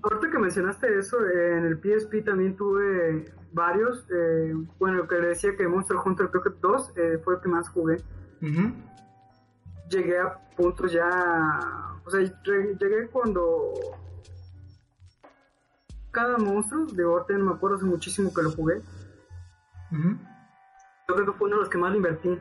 [0.03, 4.07] Ahorita que mencionaste eso, eh, en el PSP también tuve varios.
[4.11, 7.49] eh, bueno, que le decía que Monster Hunter creo que 2 eh, fue el que
[7.49, 7.99] más jugué.
[9.89, 11.61] Llegué a puntos ya...
[12.05, 13.73] O sea, llegué cuando...
[16.11, 16.87] cada monstruo.
[16.87, 17.05] De
[17.39, 18.81] no me acuerdo hace muchísimo que lo jugué.
[19.93, 22.39] Yo creo que fue uno de los que más lo invertí.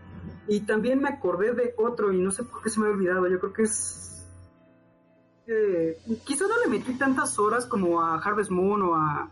[0.48, 3.28] Y también me acordé de otro y no sé por qué se me ha olvidado.
[3.28, 4.11] Yo creo que es...
[5.48, 9.32] Eh, quizá no le metí tantas horas como a Harvest Moon o a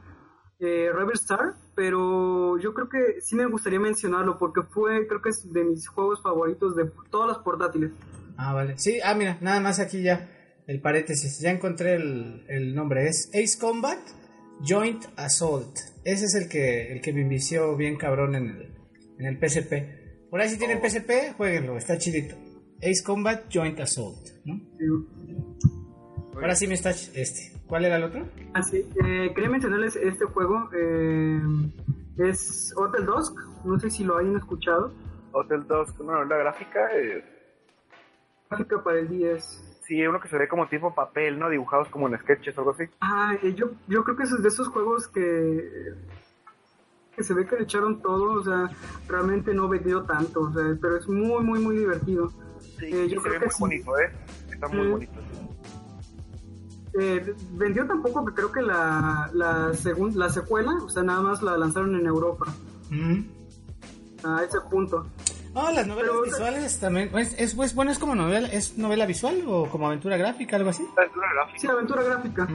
[0.60, 5.30] eh, River Star, pero yo creo que sí me gustaría mencionarlo porque fue, creo que
[5.30, 7.92] es de mis juegos favoritos de todas las portátiles.
[8.38, 8.78] Ah, vale.
[8.78, 10.30] Sí, ah, mira, nada más aquí ya
[10.68, 11.40] el paréntesis.
[11.40, 13.08] Ya encontré el, el nombre.
[13.08, 14.00] Es Ace Combat
[14.62, 15.78] Joint Assault.
[16.04, 18.76] Ese es el que, el que me invició bien cabrón en el,
[19.18, 20.30] en el PSP.
[20.30, 22.36] Por ahí si tienen PSP, jueguenlo, está chidito.
[22.78, 24.60] Ace Combat Joint Assault, ¿no?
[26.42, 27.52] Ahora sí me está este.
[27.68, 28.26] ¿Cuál era el otro?
[28.54, 28.88] Ah, sí.
[29.04, 30.70] Eh, quería mencionarles este juego.
[30.74, 31.42] Eh,
[32.18, 33.38] es Hotel Dusk.
[33.66, 34.94] No sé si lo hayan escuchado.
[35.32, 36.80] Hotel Dusk, no, la gráfica.
[36.96, 37.24] Eh...
[38.50, 39.82] Gráfica para el 10.
[39.84, 41.50] Sí, uno que se ve como tipo papel, ¿no?
[41.50, 42.86] Dibujados como en sketches o algo así.
[43.02, 45.96] Ah, yo, yo creo que es de esos juegos que
[47.20, 48.70] que se ve que le echaron todo, o sea,
[49.10, 52.32] realmente no vendió tanto, o sea, pero es muy, muy, muy divertido.
[52.78, 54.10] Sí, eh, yo creo que muy bonito, ¿eh?
[54.50, 55.12] Está muy bonito.
[57.00, 59.72] Eh, vendió tampoco que creo que la, la,
[60.16, 62.48] la secuela, o sea, nada más la lanzaron en Europa.
[62.90, 63.20] Mm.
[64.24, 65.08] A ese punto.
[65.56, 67.10] Ah, las novelas visuales también.
[67.18, 70.84] ¿Es, es, bueno, es como novela, es novela visual o como aventura gráfica, algo así?
[70.98, 71.60] Aventura gráfica.
[71.60, 72.48] Sí, aventura gráfica.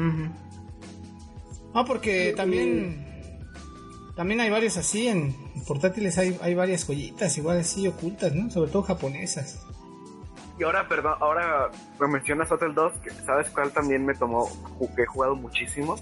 [1.75, 3.05] Ah, porque también
[4.15, 5.35] también hay varios así en
[5.67, 8.49] portátiles hay, hay varias joyitas igual así ocultas, ¿no?
[8.51, 9.67] Sobre todo japonesas.
[10.59, 14.49] Y ahora, perdón, ahora me mencionas Hotel 2, que sabes cuál también me tomó,
[14.95, 15.97] que he jugado muchísimo.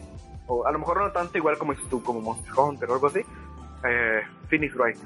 [0.47, 3.07] O a lo mejor no tanto igual como dices tú, como Monster Hunter o algo
[3.07, 3.21] así.
[3.85, 4.99] Eh, Phoenix Wright.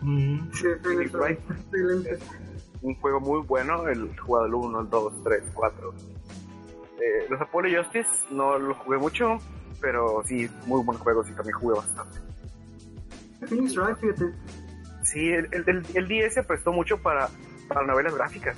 [0.00, 0.52] Mm.
[0.52, 1.38] Sí, Phoenix Wright.
[2.82, 5.94] un juego muy bueno, el jugado el 1, el 2, 3, 4.
[7.00, 9.38] Eh, los Apollo Justice no lo jugué mucho,
[9.80, 12.18] pero sí, muy buen juego, y también jugué bastante.
[13.46, 14.32] Phoenix Wright, fíjate.
[15.02, 17.28] Sí, el, el, el, 10 se prestó mucho para,
[17.68, 18.56] para novelas gráficas.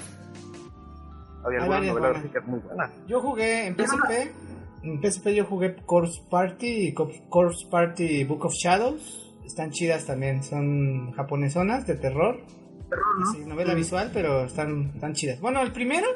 [1.45, 2.91] Había algunas novelas gráficas muy buenas.
[3.07, 4.33] Yo jugué en PSP,
[4.83, 9.35] en PSP yo jugué Corpse Party y Corpse Party Book of Shadows.
[9.45, 12.41] Están chidas también, son japonesonas de terror.
[12.89, 13.33] Terror, ¿no?
[13.33, 15.41] Sí, novela visual, pero están, están chidas.
[15.41, 16.07] Bueno, el primero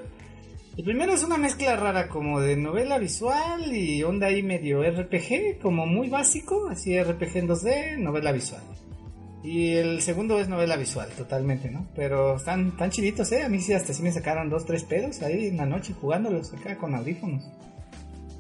[0.81, 5.59] el primero es una mezcla rara como de novela visual y onda ahí medio RPG,
[5.61, 8.63] como muy básico, así RPG en 2D, novela visual.
[9.43, 11.87] Y el segundo es novela visual, totalmente, ¿no?
[11.95, 13.43] Pero están tan chiditos, ¿eh?
[13.43, 16.53] A mí sí hasta sí me sacaron dos, tres pedos ahí en la noche jugándolos
[16.53, 17.43] acá con audífonos.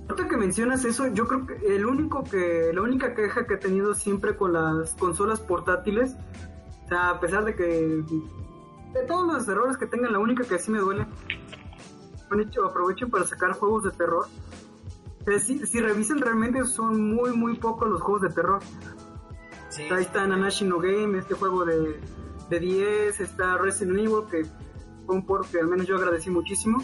[0.08, 3.58] Ahorita que mencionas eso, yo creo que el único que, la única queja que he
[3.58, 6.16] tenido siempre con las consolas portátiles,
[6.90, 10.80] a pesar de que de todos los errores que tengan, la única que sí me
[10.80, 11.06] duele
[12.38, 14.26] hecho, aprovechen para sacar juegos de terror.
[15.44, 18.60] si, si revisen realmente son muy muy pocos los juegos de terror.
[19.90, 22.00] Ahí está Nanashi no Game, este juego de,
[22.48, 24.44] de 10, está Resident Evil, que
[25.06, 26.82] fue un port que al menos yo agradecí muchísimo.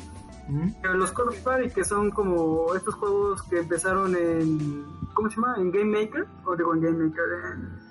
[0.95, 4.85] Los Call of Duty, que son como estos juegos que empezaron en.
[5.15, 5.57] ¿Cómo se llama?
[5.59, 6.27] En Game Maker.
[6.45, 7.25] O digo en Game Maker.
[7.53, 7.87] En,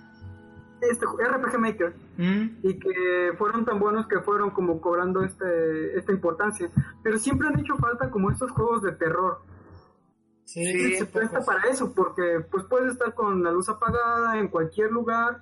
[0.82, 2.46] este RPG Maker mm.
[2.62, 6.70] y que fueron tan buenos que fueron como cobrando este, esta importancia.
[7.04, 9.42] Pero siempre han hecho falta como estos juegos de terror.
[10.46, 14.92] Sí, se presta para eso, porque pues puedes estar con la luz apagada en cualquier
[14.92, 15.42] lugar,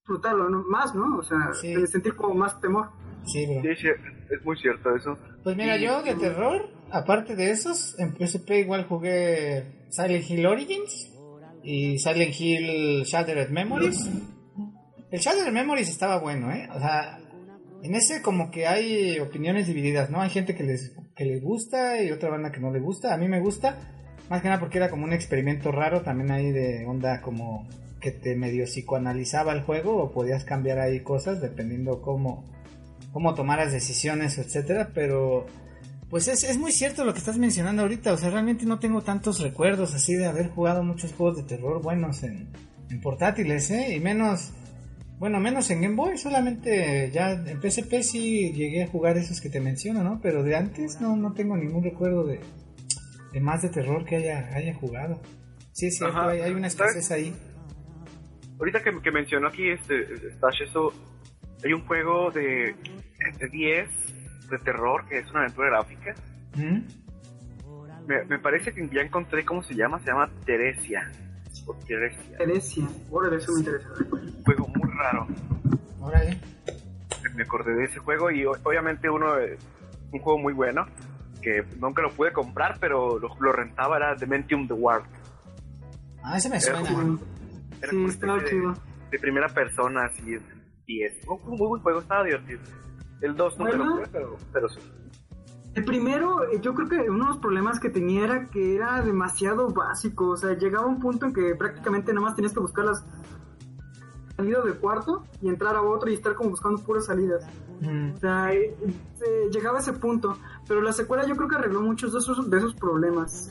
[0.00, 1.18] disfrutarlo más, ¿no?
[1.18, 1.52] O sea,
[1.86, 2.90] sentir como más temor.
[3.24, 5.16] Sí, es muy cierto eso.
[5.42, 11.12] Pues mira, yo de terror, aparte de esos, en PSP igual jugué Silent Hill Origins
[11.62, 14.10] y Silent Hill Shattered Memories.
[15.10, 16.68] El Shattered Memories estaba bueno, ¿eh?
[16.74, 17.18] O sea,
[17.84, 20.22] en ese como que hay opiniones divididas, ¿no?
[20.22, 23.12] Hay gente que les, que les gusta y otra banda que no le gusta.
[23.12, 23.76] A mí me gusta,
[24.30, 27.68] más que nada porque era como un experimento raro también ahí de onda como
[28.00, 32.44] que te medio psicoanalizaba el juego o podías cambiar ahí cosas dependiendo cómo,
[33.12, 35.46] cómo tomaras decisiones, etcétera, pero
[36.08, 39.02] pues es, es muy cierto lo que estás mencionando ahorita, o sea, realmente no tengo
[39.02, 42.48] tantos recuerdos así de haber jugado muchos juegos de terror buenos en,
[43.02, 43.96] portátiles, ¿eh?
[43.96, 44.52] Y menos,
[45.18, 49.48] bueno, menos en Game Boy, solamente ya en PSP sí llegué a jugar esos que
[49.48, 50.20] te menciono, ¿no?
[50.20, 52.40] Pero de antes no, no tengo ningún recuerdo de,
[53.32, 55.20] de más de terror que haya, haya jugado.
[55.72, 57.34] Sí, es cierto, hay, una escasez ahí.
[58.58, 60.92] Ahorita que, que mencionó aquí este, Stash, eso,
[61.64, 62.76] hay un juego de,
[63.38, 63.88] de 10
[64.50, 66.14] de terror, que es una aventura gráfica.
[66.56, 67.04] ¿Mm?
[68.06, 71.10] Me, parece que ya encontré cómo se llama, se llama Teresia.
[71.66, 72.36] O Teresia.
[72.38, 73.88] Teresia, órale, eso me interesa.
[74.10, 75.26] Un juego muy raro.
[76.00, 76.38] Órale.
[77.34, 79.32] Me acordé de ese juego y obviamente uno,
[80.12, 80.86] un juego muy bueno,
[81.42, 85.02] que nunca lo pude comprar, pero lo, lo rentaba, era Dementium The War.
[86.22, 86.88] Ah, ese me Era suena.
[86.90, 87.18] como-
[87.80, 88.72] Era Sí, como especie chido.
[88.72, 88.78] de,
[89.10, 90.38] de primera persona, así,
[90.86, 92.60] y es un muy buen juego, estaba divertido.
[93.20, 93.84] El 2 nunca Bueno.
[93.84, 94.80] lo jugué, pero, pero sí.
[95.74, 99.02] El primero, eh, yo creo que uno de los problemas que tenía era que era
[99.02, 100.28] demasiado básico.
[100.30, 103.04] O sea, llegaba un punto en que prácticamente nada más tenías que buscar las
[104.36, 107.44] salidas del cuarto y entrar a otro y estar como buscando puras salidas.
[107.80, 110.36] Mm, O sea, eh, eh, llegaba a ese punto.
[110.68, 113.50] Pero la secuela yo creo que arregló muchos de esos, de esos problemas.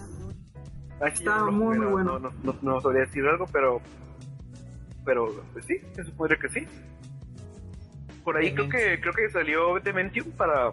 [1.01, 2.19] Ah, sí, Estaba yo no muy, muy no- bueno.
[2.19, 3.81] No, no, no, no sabría decir algo, pero.
[5.05, 6.65] Pero, pues sí, se supone que sí.
[8.23, 10.71] Por ahí creo que creo que salió Dementium para.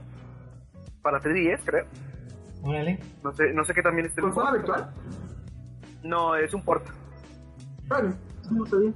[1.03, 1.87] Para 3DS, creo.
[2.63, 2.99] Órale.
[3.23, 4.21] No sé, no sé qué también esté.
[4.21, 4.91] ¿Consola virtual?
[6.03, 6.87] No, es un port.
[7.89, 8.11] Vale,
[8.51, 8.93] no sabía.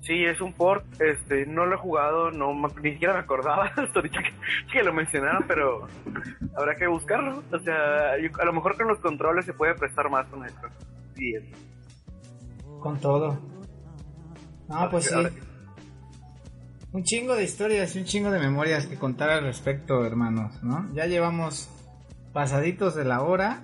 [0.00, 0.84] Sí, es un port.
[1.00, 4.30] Este, no lo he jugado, no ni siquiera me acordaba hasta ahorita que,
[4.72, 5.86] que lo mencionaron, pero
[6.56, 7.42] habrá que buscarlo.
[7.52, 10.68] O sea, yo- a lo mejor con los controles se puede prestar más con esto.
[11.16, 11.44] Sí, es-
[12.80, 13.38] Con todo.
[14.68, 15.14] No, pues sí.
[16.90, 20.90] Un chingo de historias y un chingo de memorias que contar al respecto, hermanos, ¿no?
[20.94, 21.68] Ya llevamos
[22.32, 23.62] pasaditos de la hora.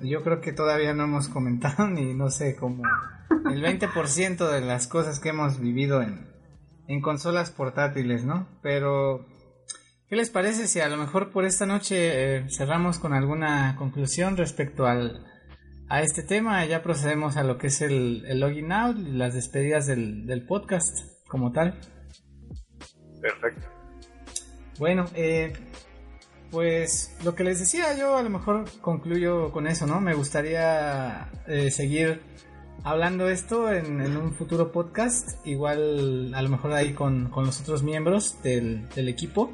[0.00, 2.84] Yo creo que todavía no hemos comentado ni, no sé, como
[3.50, 6.26] el 20% de las cosas que hemos vivido en,
[6.86, 8.48] en consolas portátiles, ¿no?
[8.62, 9.26] Pero,
[10.08, 14.38] ¿qué les parece si a lo mejor por esta noche eh, cerramos con alguna conclusión
[14.38, 15.26] respecto al,
[15.90, 16.64] a este tema?
[16.64, 20.46] Ya procedemos a lo que es el, el login out y las despedidas del, del
[20.46, 20.96] podcast
[21.28, 21.78] como tal.
[23.20, 23.66] Perfecto.
[24.78, 25.52] Bueno, eh,
[26.50, 30.00] pues lo que les decía yo a lo mejor concluyo con eso, ¿no?
[30.00, 32.20] Me gustaría eh, seguir
[32.84, 37.82] hablando esto en, un futuro podcast, igual a lo mejor ahí con, con los otros
[37.82, 39.52] miembros del, equipo,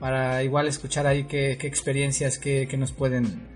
[0.00, 3.48] para igual escuchar ahí qué, qué experiencias que, que nos pueden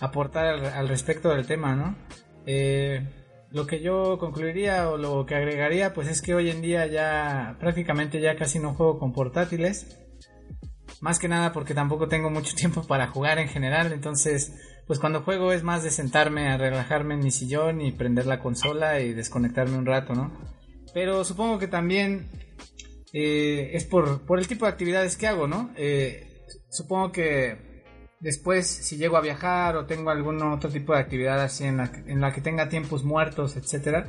[0.00, 1.96] aportar al, al respecto del tema, ¿no?
[2.44, 3.06] Eh,
[3.50, 7.56] lo que yo concluiría o lo que agregaría pues es que hoy en día ya
[7.60, 9.98] prácticamente ya casi no juego con portátiles.
[11.00, 13.92] Más que nada porque tampoco tengo mucho tiempo para jugar en general.
[13.92, 14.52] Entonces
[14.86, 18.38] pues cuando juego es más de sentarme a relajarme en mi sillón y prender la
[18.38, 20.32] consola y desconectarme un rato no
[20.94, 22.28] pero supongo que también
[23.12, 27.65] eh, es por, por el tipo de actividades que hago no Eh, supongo que
[28.20, 31.90] después si llego a viajar o tengo algún otro tipo de actividad así en la,
[31.92, 34.06] que- en la que tenga tiempos muertos, etcétera,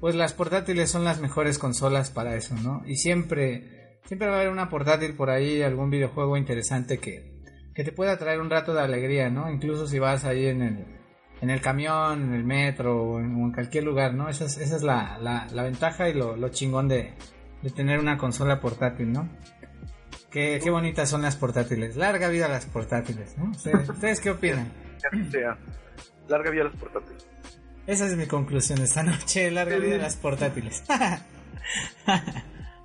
[0.00, 2.82] pues las portátiles son las mejores consolas para eso, ¿no?
[2.86, 7.42] Y siempre, siempre va a haber una portátil por ahí, algún videojuego interesante que,
[7.74, 9.50] que te pueda traer un rato de alegría, ¿no?
[9.50, 10.86] Incluso si vas ahí en el,
[11.42, 14.28] en el camión, en el metro o en, cualquier lugar, ¿no?
[14.30, 17.12] Esa es, esa es la, la, la ventaja y lo, lo chingón de,
[17.62, 19.28] de tener una consola portátil, ¿no?
[20.30, 21.96] Qué, qué bonitas son las portátiles.
[21.96, 23.50] Larga vida a las portátiles, ¿no?
[23.50, 24.70] ¿Ustedes, ¿ustedes qué opinan?
[25.02, 25.58] Ya sea.
[26.28, 27.26] Larga vida a los portátiles.
[27.86, 29.50] Esa es mi conclusión esta noche.
[29.50, 30.84] Larga vida a las portátiles.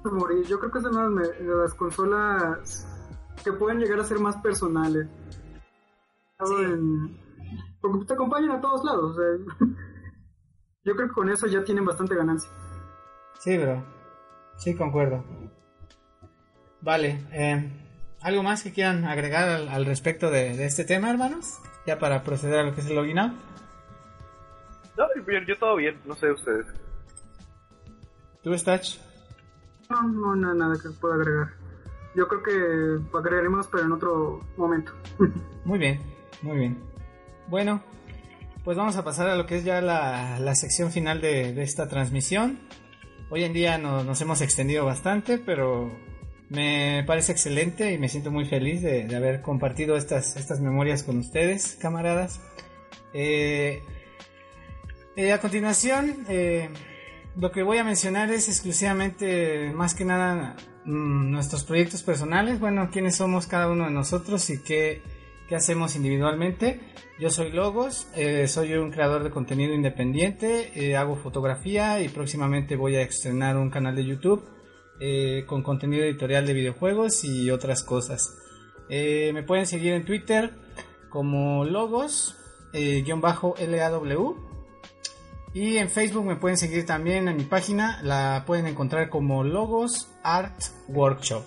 [0.06, 0.46] morir.
[0.48, 2.88] Yo creo que son las, las consolas
[3.44, 5.08] que pueden llegar a ser más personales.
[6.38, 6.64] Hablo Sí.
[6.66, 7.26] en-
[7.82, 9.12] Porque te acompañan a todos lados.
[9.12, 9.68] o sea,
[10.84, 12.50] yo creo que con eso ya tienen bastante ganancia.
[13.40, 13.84] sí, bro.
[14.58, 15.22] Sí, concuerdo.
[16.86, 17.20] Vale.
[17.34, 17.68] eh,
[18.22, 21.58] ¿Algo más que quieran agregar al, al respecto de, de este tema, hermanos?
[21.86, 23.34] Ya para proceder a lo que es el login out.
[24.98, 26.66] No, bien, yo todo bien, no sé ustedes.
[28.44, 28.98] ¿Tú, Stach?
[29.90, 31.48] No, no, no, nada que pueda agregar.
[32.16, 34.94] Yo creo que agregaremos, pero en otro momento.
[35.66, 36.00] Muy bien,
[36.44, 36.78] muy bien.
[37.48, 37.82] Bueno,
[38.64, 41.64] pues vamos a pasar a lo que es ya la, la sección final de, de
[41.64, 42.60] esta transmisión.
[43.32, 45.92] Hoy en día no- nos hemos extendido bastante, pero
[46.50, 51.18] me parece excelente y me siento muy feliz de, haber compartido estas, estas memorias con
[51.18, 52.40] ustedes, camaradas.
[53.14, 53.82] Eh,
[55.16, 56.70] eh, a continuación, eh,
[57.38, 60.56] lo que voy a mencionar es exclusivamente, más que nada,
[60.86, 62.60] mm, nuestros proyectos personales.
[62.60, 65.02] Bueno, quiénes somos cada uno de nosotros y qué,
[65.48, 66.80] qué hacemos individualmente.
[67.18, 68.10] Yo soy Logos,
[68.48, 73.96] soy un creador de contenido independiente, hago fotografía y próximamente voy a estrenar un canal
[73.96, 74.55] de YouTube
[75.00, 78.38] eh, con contenido editorial de videojuegos y otras cosas.
[78.90, 80.52] Eh, me pueden seguir en Twitter
[81.10, 82.38] como Logos,
[82.74, 83.04] eh.
[85.54, 90.14] Y en Facebook me pueden seguir también en mi página, la pueden encontrar como Logos
[90.24, 91.44] Art Workshop.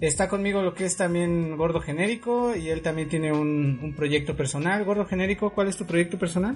[0.00, 4.84] Está conmigo lo que es también Gordo Genérico y él también tiene un, proyecto personal.
[4.84, 6.54] Gordo Genérico, ¿cuál es tu proyecto personal?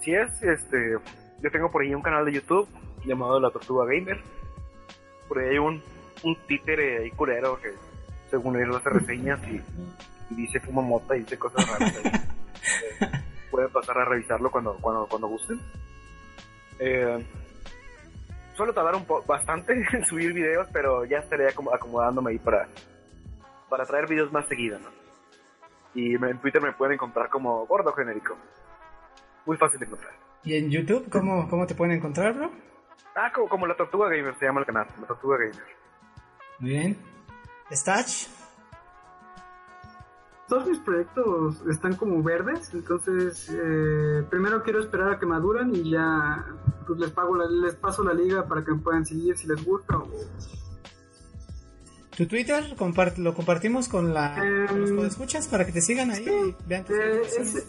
[0.00, 0.96] Si es, este,
[1.40, 2.68] yo tengo por ahí un canal de YouTube
[3.04, 4.18] llamado La Tortuga Gamer.
[5.28, 5.82] Por ahí hay un,
[6.24, 7.72] un títere ahí culero que
[8.30, 9.62] según él hace reseñas y
[10.30, 11.96] y dice fuma mota y dice cosas raras.
[11.96, 12.12] Eh,
[13.50, 15.60] pueden pasar a revisarlo cuando, cuando, cuando gusten.
[16.78, 17.24] Eh,
[18.54, 22.68] suelo tardar un po bastante en subir videos, pero ya estaré acomodándome ahí para,
[23.68, 24.88] para traer videos más seguidos, ¿no?
[25.94, 28.36] Y en Twitter me pueden encontrar como gordo genérico.
[29.46, 30.12] Muy fácil de encontrar.
[30.44, 32.50] ¿Y en YouTube cómo, cómo te pueden encontrar, bro?
[33.14, 35.64] Ah, como, como la Tortuga Gamer se llama el canal, la Tortuga Gamer.
[36.60, 36.98] Muy bien.
[37.70, 38.28] ¿Stach?
[40.48, 45.90] Todos mis proyectos están como verdes, entonces eh, primero quiero esperar a que maduran y
[45.90, 46.46] ya
[46.86, 49.98] pues les pago les paso la liga para que me puedan seguir si les gusta
[49.98, 50.08] o,
[52.16, 52.64] ¿Tu Twitter
[53.18, 54.42] lo compartimos con, la,
[54.74, 57.62] los em, escuchas para que te sigan ahí y vean tus eh,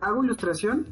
[0.00, 0.86] Hago ilustración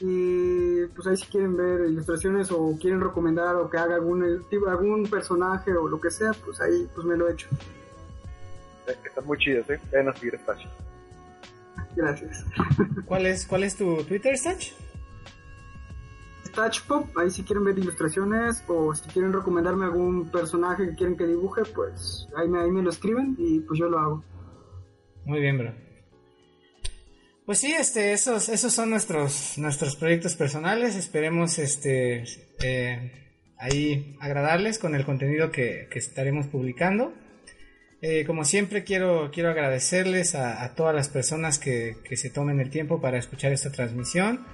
[0.00, 5.06] y pues ahí si quieren ver ilustraciones o quieren recomendar o que haga algún, algún
[5.08, 7.48] personaje o lo que sea, pues ahí pues me lo he hecho.
[8.86, 9.80] Están muy chidos, ¿eh?
[9.92, 10.64] Vayan a seguir Stach.
[11.96, 12.44] Gracias.
[13.06, 14.72] ¿Cuál es, ¿Cuál es tu Twitter, Stach?
[16.88, 21.26] Pop, ahí si quieren ver ilustraciones o si quieren recomendarme algún personaje que quieren que
[21.26, 24.24] dibuje, pues ahí me, ahí me lo escriben y pues yo lo hago.
[25.26, 25.85] Muy bien, bro.
[27.46, 30.96] Pues sí, este, esos, esos son nuestros, nuestros proyectos personales.
[30.96, 32.24] Esperemos este,
[32.60, 33.12] eh,
[33.56, 37.14] ahí agradarles con el contenido que, estaremos publicando.
[38.02, 42.70] Eh, como siempre quiero, quiero agradecerles a, todas las personas que, que, se tomen el
[42.70, 44.44] tiempo para escuchar esta transmisión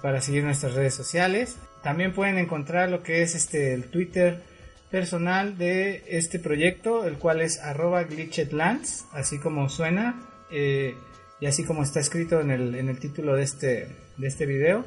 [0.00, 1.58] para seguir nuestras redes sociales.
[1.82, 4.42] También pueden encontrar lo que es este el Twitter
[4.90, 10.94] personal de este proyecto, el cual es arroba glitchetlands, así como suena eh,
[11.40, 14.84] y así como está escrito en el, en el título de este, de este video.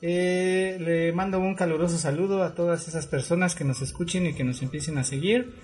[0.00, 4.44] Eh, le mando un caluroso saludo a todas esas personas que nos escuchen y que
[4.44, 5.54] nos empiecen a seguir.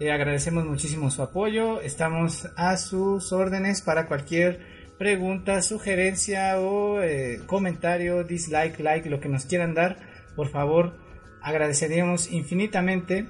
[0.00, 1.80] Eh, agradecemos muchísimo su apoyo.
[1.80, 4.60] Estamos a sus órdenes para cualquier
[4.98, 9.98] pregunta, sugerencia o eh, comentario, dislike, like, lo que nos quieran dar,
[10.34, 10.98] por favor,
[11.40, 13.26] agradeceríamos infinitamente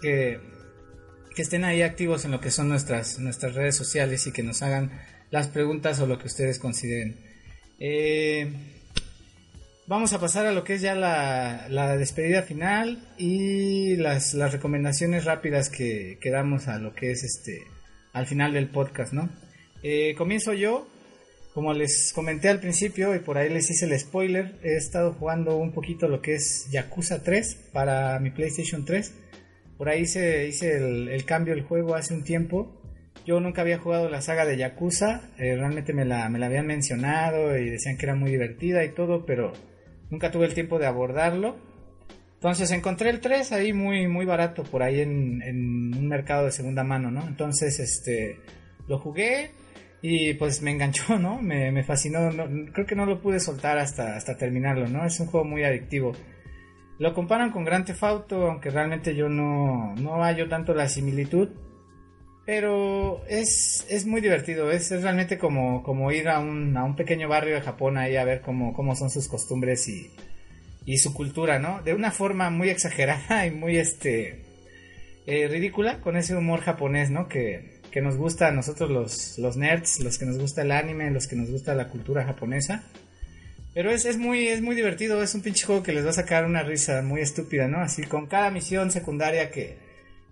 [0.00, 0.40] que,
[1.34, 4.62] que estén ahí activos en lo que son nuestras, nuestras redes sociales y que nos
[4.62, 4.92] hagan
[5.30, 7.16] las preguntas o lo que ustedes consideren.
[7.78, 8.50] Eh,
[9.86, 14.52] vamos a pasar a lo que es ya la, la despedida final y las, las
[14.52, 17.62] recomendaciones rápidas que, damos a lo que es este
[18.12, 19.28] al final del podcast, ¿no?
[19.82, 20.88] Eh, comienzo yo
[21.56, 25.56] como les comenté al principio y por ahí les hice el spoiler, he estado jugando
[25.56, 29.14] un poquito lo que es Yakuza 3 para mi PlayStation 3.
[29.78, 32.78] Por ahí hice, hice el, cambio del juego hace un tiempo.
[33.26, 36.66] Yo nunca había jugado la saga de Yakuza, eh, realmente me la, me la habían
[36.66, 39.52] mencionado y decían que era muy divertida y todo, pero
[40.10, 41.56] nunca tuve el tiempo de abordarlo.
[42.34, 46.52] Entonces encontré el 3 ahí muy, muy barato por ahí en, en un mercado de
[46.52, 47.26] segunda mano, ¿no?
[47.26, 48.38] Entonces, este,
[48.86, 49.50] lo jugué,
[50.02, 51.40] y pues me enganchó, ¿no?
[51.42, 52.30] Me, me fascinó.
[52.72, 55.04] creo que no lo pude soltar hasta, hasta terminarlo, ¿no?
[55.04, 56.12] Es un juego muy adictivo.
[56.98, 61.48] Lo comparan con Grand Theft Auto, aunque realmente yo no, no hallo tanto la similitud.
[62.46, 66.94] Pero es, es muy divertido, es, es realmente como, como ir a un, a un
[66.94, 70.12] pequeño barrio de Japón ahí a ver cómo, cómo son sus costumbres y,
[70.84, 71.82] y su cultura, ¿no?
[71.82, 74.44] De una forma muy exagerada y muy este
[75.26, 77.26] eh, ridícula, con ese humor japonés, ¿no?
[77.26, 81.10] Que, que nos gusta a nosotros los, los nerds, los que nos gusta el anime,
[81.10, 82.84] los que nos gusta la cultura japonesa.
[83.74, 86.12] Pero es, es, muy, es muy divertido, es un pinche juego que les va a
[86.12, 87.80] sacar una risa muy estúpida, ¿no?
[87.80, 89.85] Así con cada misión secundaria que,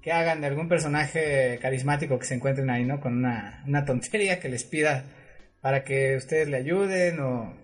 [0.04, 3.00] que hagan de algún personaje carismático que se encuentren ahí, ¿no?
[3.00, 5.06] Con una, una tontería que les pida
[5.62, 7.56] para que ustedes le ayuden o,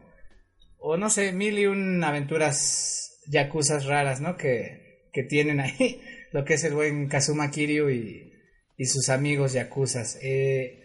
[0.78, 4.38] o no sé, mil y un aventuras yakuzas raras, ¿no?
[4.38, 6.00] Que, que tienen ahí,
[6.32, 8.32] lo que es el buen Kazuma Kiryu y,
[8.78, 10.18] y sus amigos yakuzas.
[10.22, 10.82] Eh,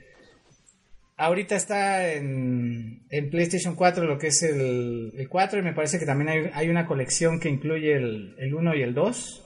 [1.16, 6.00] ahorita está en, en, PlayStation 4 lo que es el, el, 4 y me parece
[6.00, 9.45] que también hay, hay una colección que incluye el, el, 1 y el 2.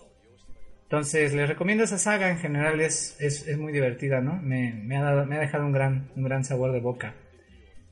[0.89, 4.41] Entonces les recomiendo esa saga, en general es, es, es muy divertida, ¿no?
[4.41, 7.13] Me, me, ha dado, me, ha dejado un gran, un gran sabor de boca.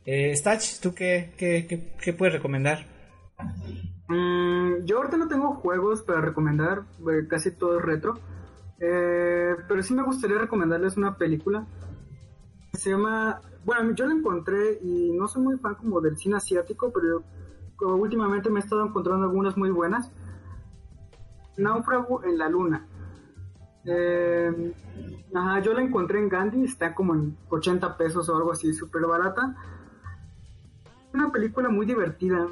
[0.04, 2.88] Eh, Stach, ¿tú qué, qué, qué, puedes recomendar?
[4.08, 8.16] Mm, yo ahorita no tengo juegos para recomendar, eh, casi todo es retro.
[8.80, 11.68] Eh, pero sí me gustaría recomendarles una película.
[12.74, 13.44] Se llama.
[13.64, 17.24] Bueno, yo la encontré y no soy muy fan como del cine asiático, pero
[17.96, 20.12] últimamente me he estado encontrando algunas muy buenas.
[21.58, 22.88] Náufrago en la Luna.
[23.86, 24.74] Eh,
[25.34, 29.06] ajá, yo la encontré en Gandhi, está como en 80 pesos o algo así, súper
[29.06, 29.56] barata.
[31.14, 32.48] Una película muy divertida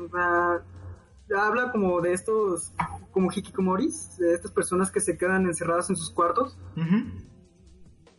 [1.33, 2.71] habla como de estos,
[3.11, 6.57] como hikikomoris, de estas personas que se quedan encerradas en sus cuartos.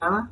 [0.01, 0.31] Nada.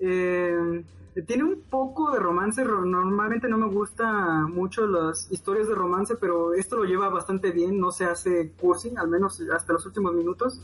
[0.00, 0.84] Eh,
[1.22, 6.54] tiene un poco de romance, normalmente no me gusta mucho las historias de romance, pero
[6.54, 10.60] esto lo lleva bastante bien, no se hace cursi, al menos hasta los últimos minutos.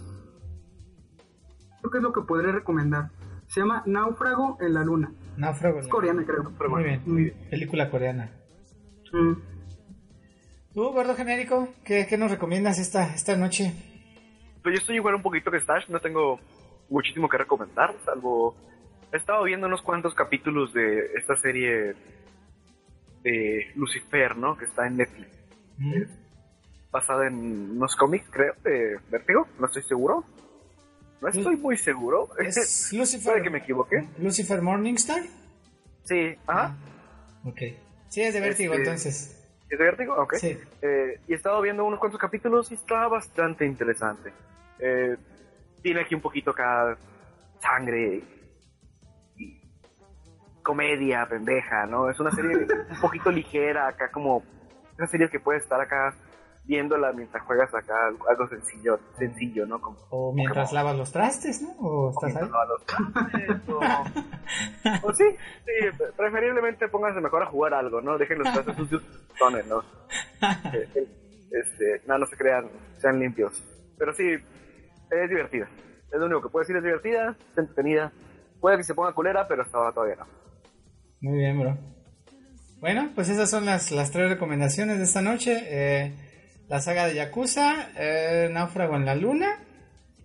[1.80, 3.10] Creo que es lo que podré recomendar.
[3.46, 5.12] Se llama Náufrago en la Luna.
[5.36, 5.78] Náufrago.
[5.78, 6.50] Es coreana, creo.
[6.68, 7.36] Muy bien, muy bien.
[7.48, 8.30] Película coreana.
[9.12, 9.32] Mm.
[10.74, 13.72] ¿Tú, gordo genérico, qué, qué, nos recomiendas esta, esta noche?
[14.62, 16.38] Pues yo estoy igual un poquito que Stash, no tengo
[16.88, 18.54] muchísimo que recomendar, salvo
[19.12, 21.94] he estado viendo unos cuantos capítulos de esta serie
[23.22, 24.56] de Lucifer, ¿no?
[24.56, 25.28] Que está en Netflix.
[26.90, 30.24] basada en unos cómics, creo, de Vértigo, no estoy seguro.
[31.20, 32.30] No estoy muy seguro.
[32.38, 33.32] ¿Es Lucifer?
[33.32, 34.08] ¿Puede que me equivoqué?
[34.18, 35.22] ¿Lucifer Morningstar?
[36.04, 36.74] Sí, ajá.
[36.74, 37.60] Ah, ok.
[38.08, 39.36] Sí, es de Vértigo este, entonces.
[39.68, 40.14] ¿Es de Vértigo?
[40.14, 40.34] Ok.
[40.36, 40.58] Sí.
[40.82, 44.32] Eh, y he estado viendo unos cuantos capítulos y está bastante interesante.
[44.78, 45.16] Eh,
[45.82, 46.96] tiene aquí un poquito acá
[47.60, 48.22] sangre
[50.62, 52.10] comedia pendeja, ¿no?
[52.10, 54.42] Es una serie un poquito ligera, acá como
[54.98, 56.14] una serie que puedes estar acá
[56.64, 57.94] viéndola mientras juegas acá
[58.28, 59.80] algo sencillo, sencillo, ¿no?
[59.80, 61.70] Como, o mientras lavas los trastes, ¿no?
[61.80, 62.48] O estás ahí.
[62.48, 63.68] Los trastes,
[65.02, 65.24] o, sí,
[65.64, 68.18] sí, preferiblemente pónganse mejor a jugar algo, ¿no?
[68.18, 69.02] Dejen los trastes sucios,
[69.68, 69.82] ¿no?
[70.72, 71.08] Eh, eh,
[71.50, 73.62] este, nada, no se crean, sean limpios.
[73.98, 75.68] Pero sí, es divertida.
[76.10, 78.12] Es lo único que puedo decir, es divertida, es entretenida.
[78.60, 80.26] Puede que se ponga culera, pero estaba todavía no.
[81.20, 81.78] Muy bien, bro.
[82.80, 85.62] Bueno, pues esas son las, las tres recomendaciones de esta noche.
[85.66, 86.14] Eh,
[86.68, 89.58] la saga de Yakuza, eh, Náufrago en la Luna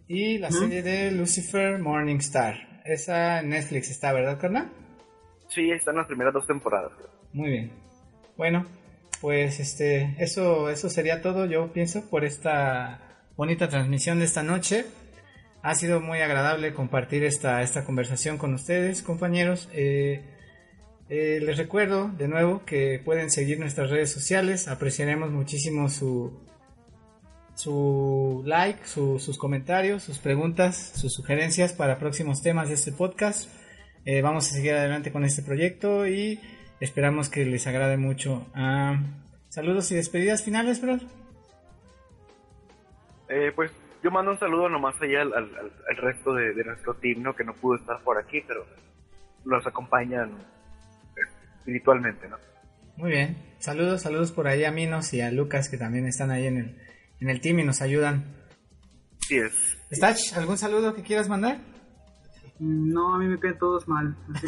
[0.08, 2.82] y la serie de Lucifer Morningstar.
[2.86, 4.72] Esa en Netflix está, ¿verdad, carnal?
[5.50, 6.92] Sí, están las primeras dos temporadas.
[7.34, 7.72] Muy bien.
[8.38, 8.66] Bueno,
[9.22, 13.02] pues este, eso, eso sería todo, yo pienso, por esta
[13.36, 14.86] bonita transmisión de esta noche.
[15.62, 19.68] Ha sido muy agradable compartir esta, esta conversación con ustedes, compañeros.
[19.74, 20.35] Eh,
[21.08, 24.68] eh, les recuerdo de nuevo que pueden seguir nuestras redes sociales.
[24.68, 26.34] Apreciaremos muchísimo su,
[27.54, 33.50] su like, sus comentarios, sus preguntas, sus sugerencias para próximos temas de este podcast.
[34.06, 36.40] Eh, vamos a seguir adelante con este proyecto y
[36.80, 38.48] esperamos que les agrade mucho.
[38.56, 39.00] Ah,
[39.50, 40.98] saludos y despedidas finales, bro.
[43.30, 43.72] Eh, pues
[44.04, 47.36] yo mando un saludo nomás allá al, resto de, de, nuestro team, ¿no?
[47.36, 48.66] que no pudo estar por aquí, pero
[49.46, 50.32] nos acompañan
[51.66, 52.38] espiritualmente, ¿no?
[52.98, 53.38] Muy bien.
[53.58, 56.82] Saludos, saludos por ahí a Minos y a Lucas que también están ahí en el,
[57.20, 58.24] en el team y nos ayudan.
[59.22, 59.54] Sí es.
[59.92, 61.58] Stach, ¿algún saludo que quieras mandar?
[62.60, 64.48] No, a mí me quedan todos mal, así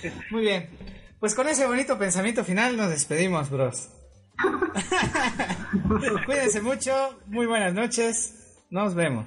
[0.00, 0.14] que no.
[0.30, 0.70] Muy bien.
[1.18, 3.90] Pues con ese bonito pensamiento final nos despedimos, bros.
[6.24, 9.26] Cuídense mucho, muy buenas noches, nos vemos.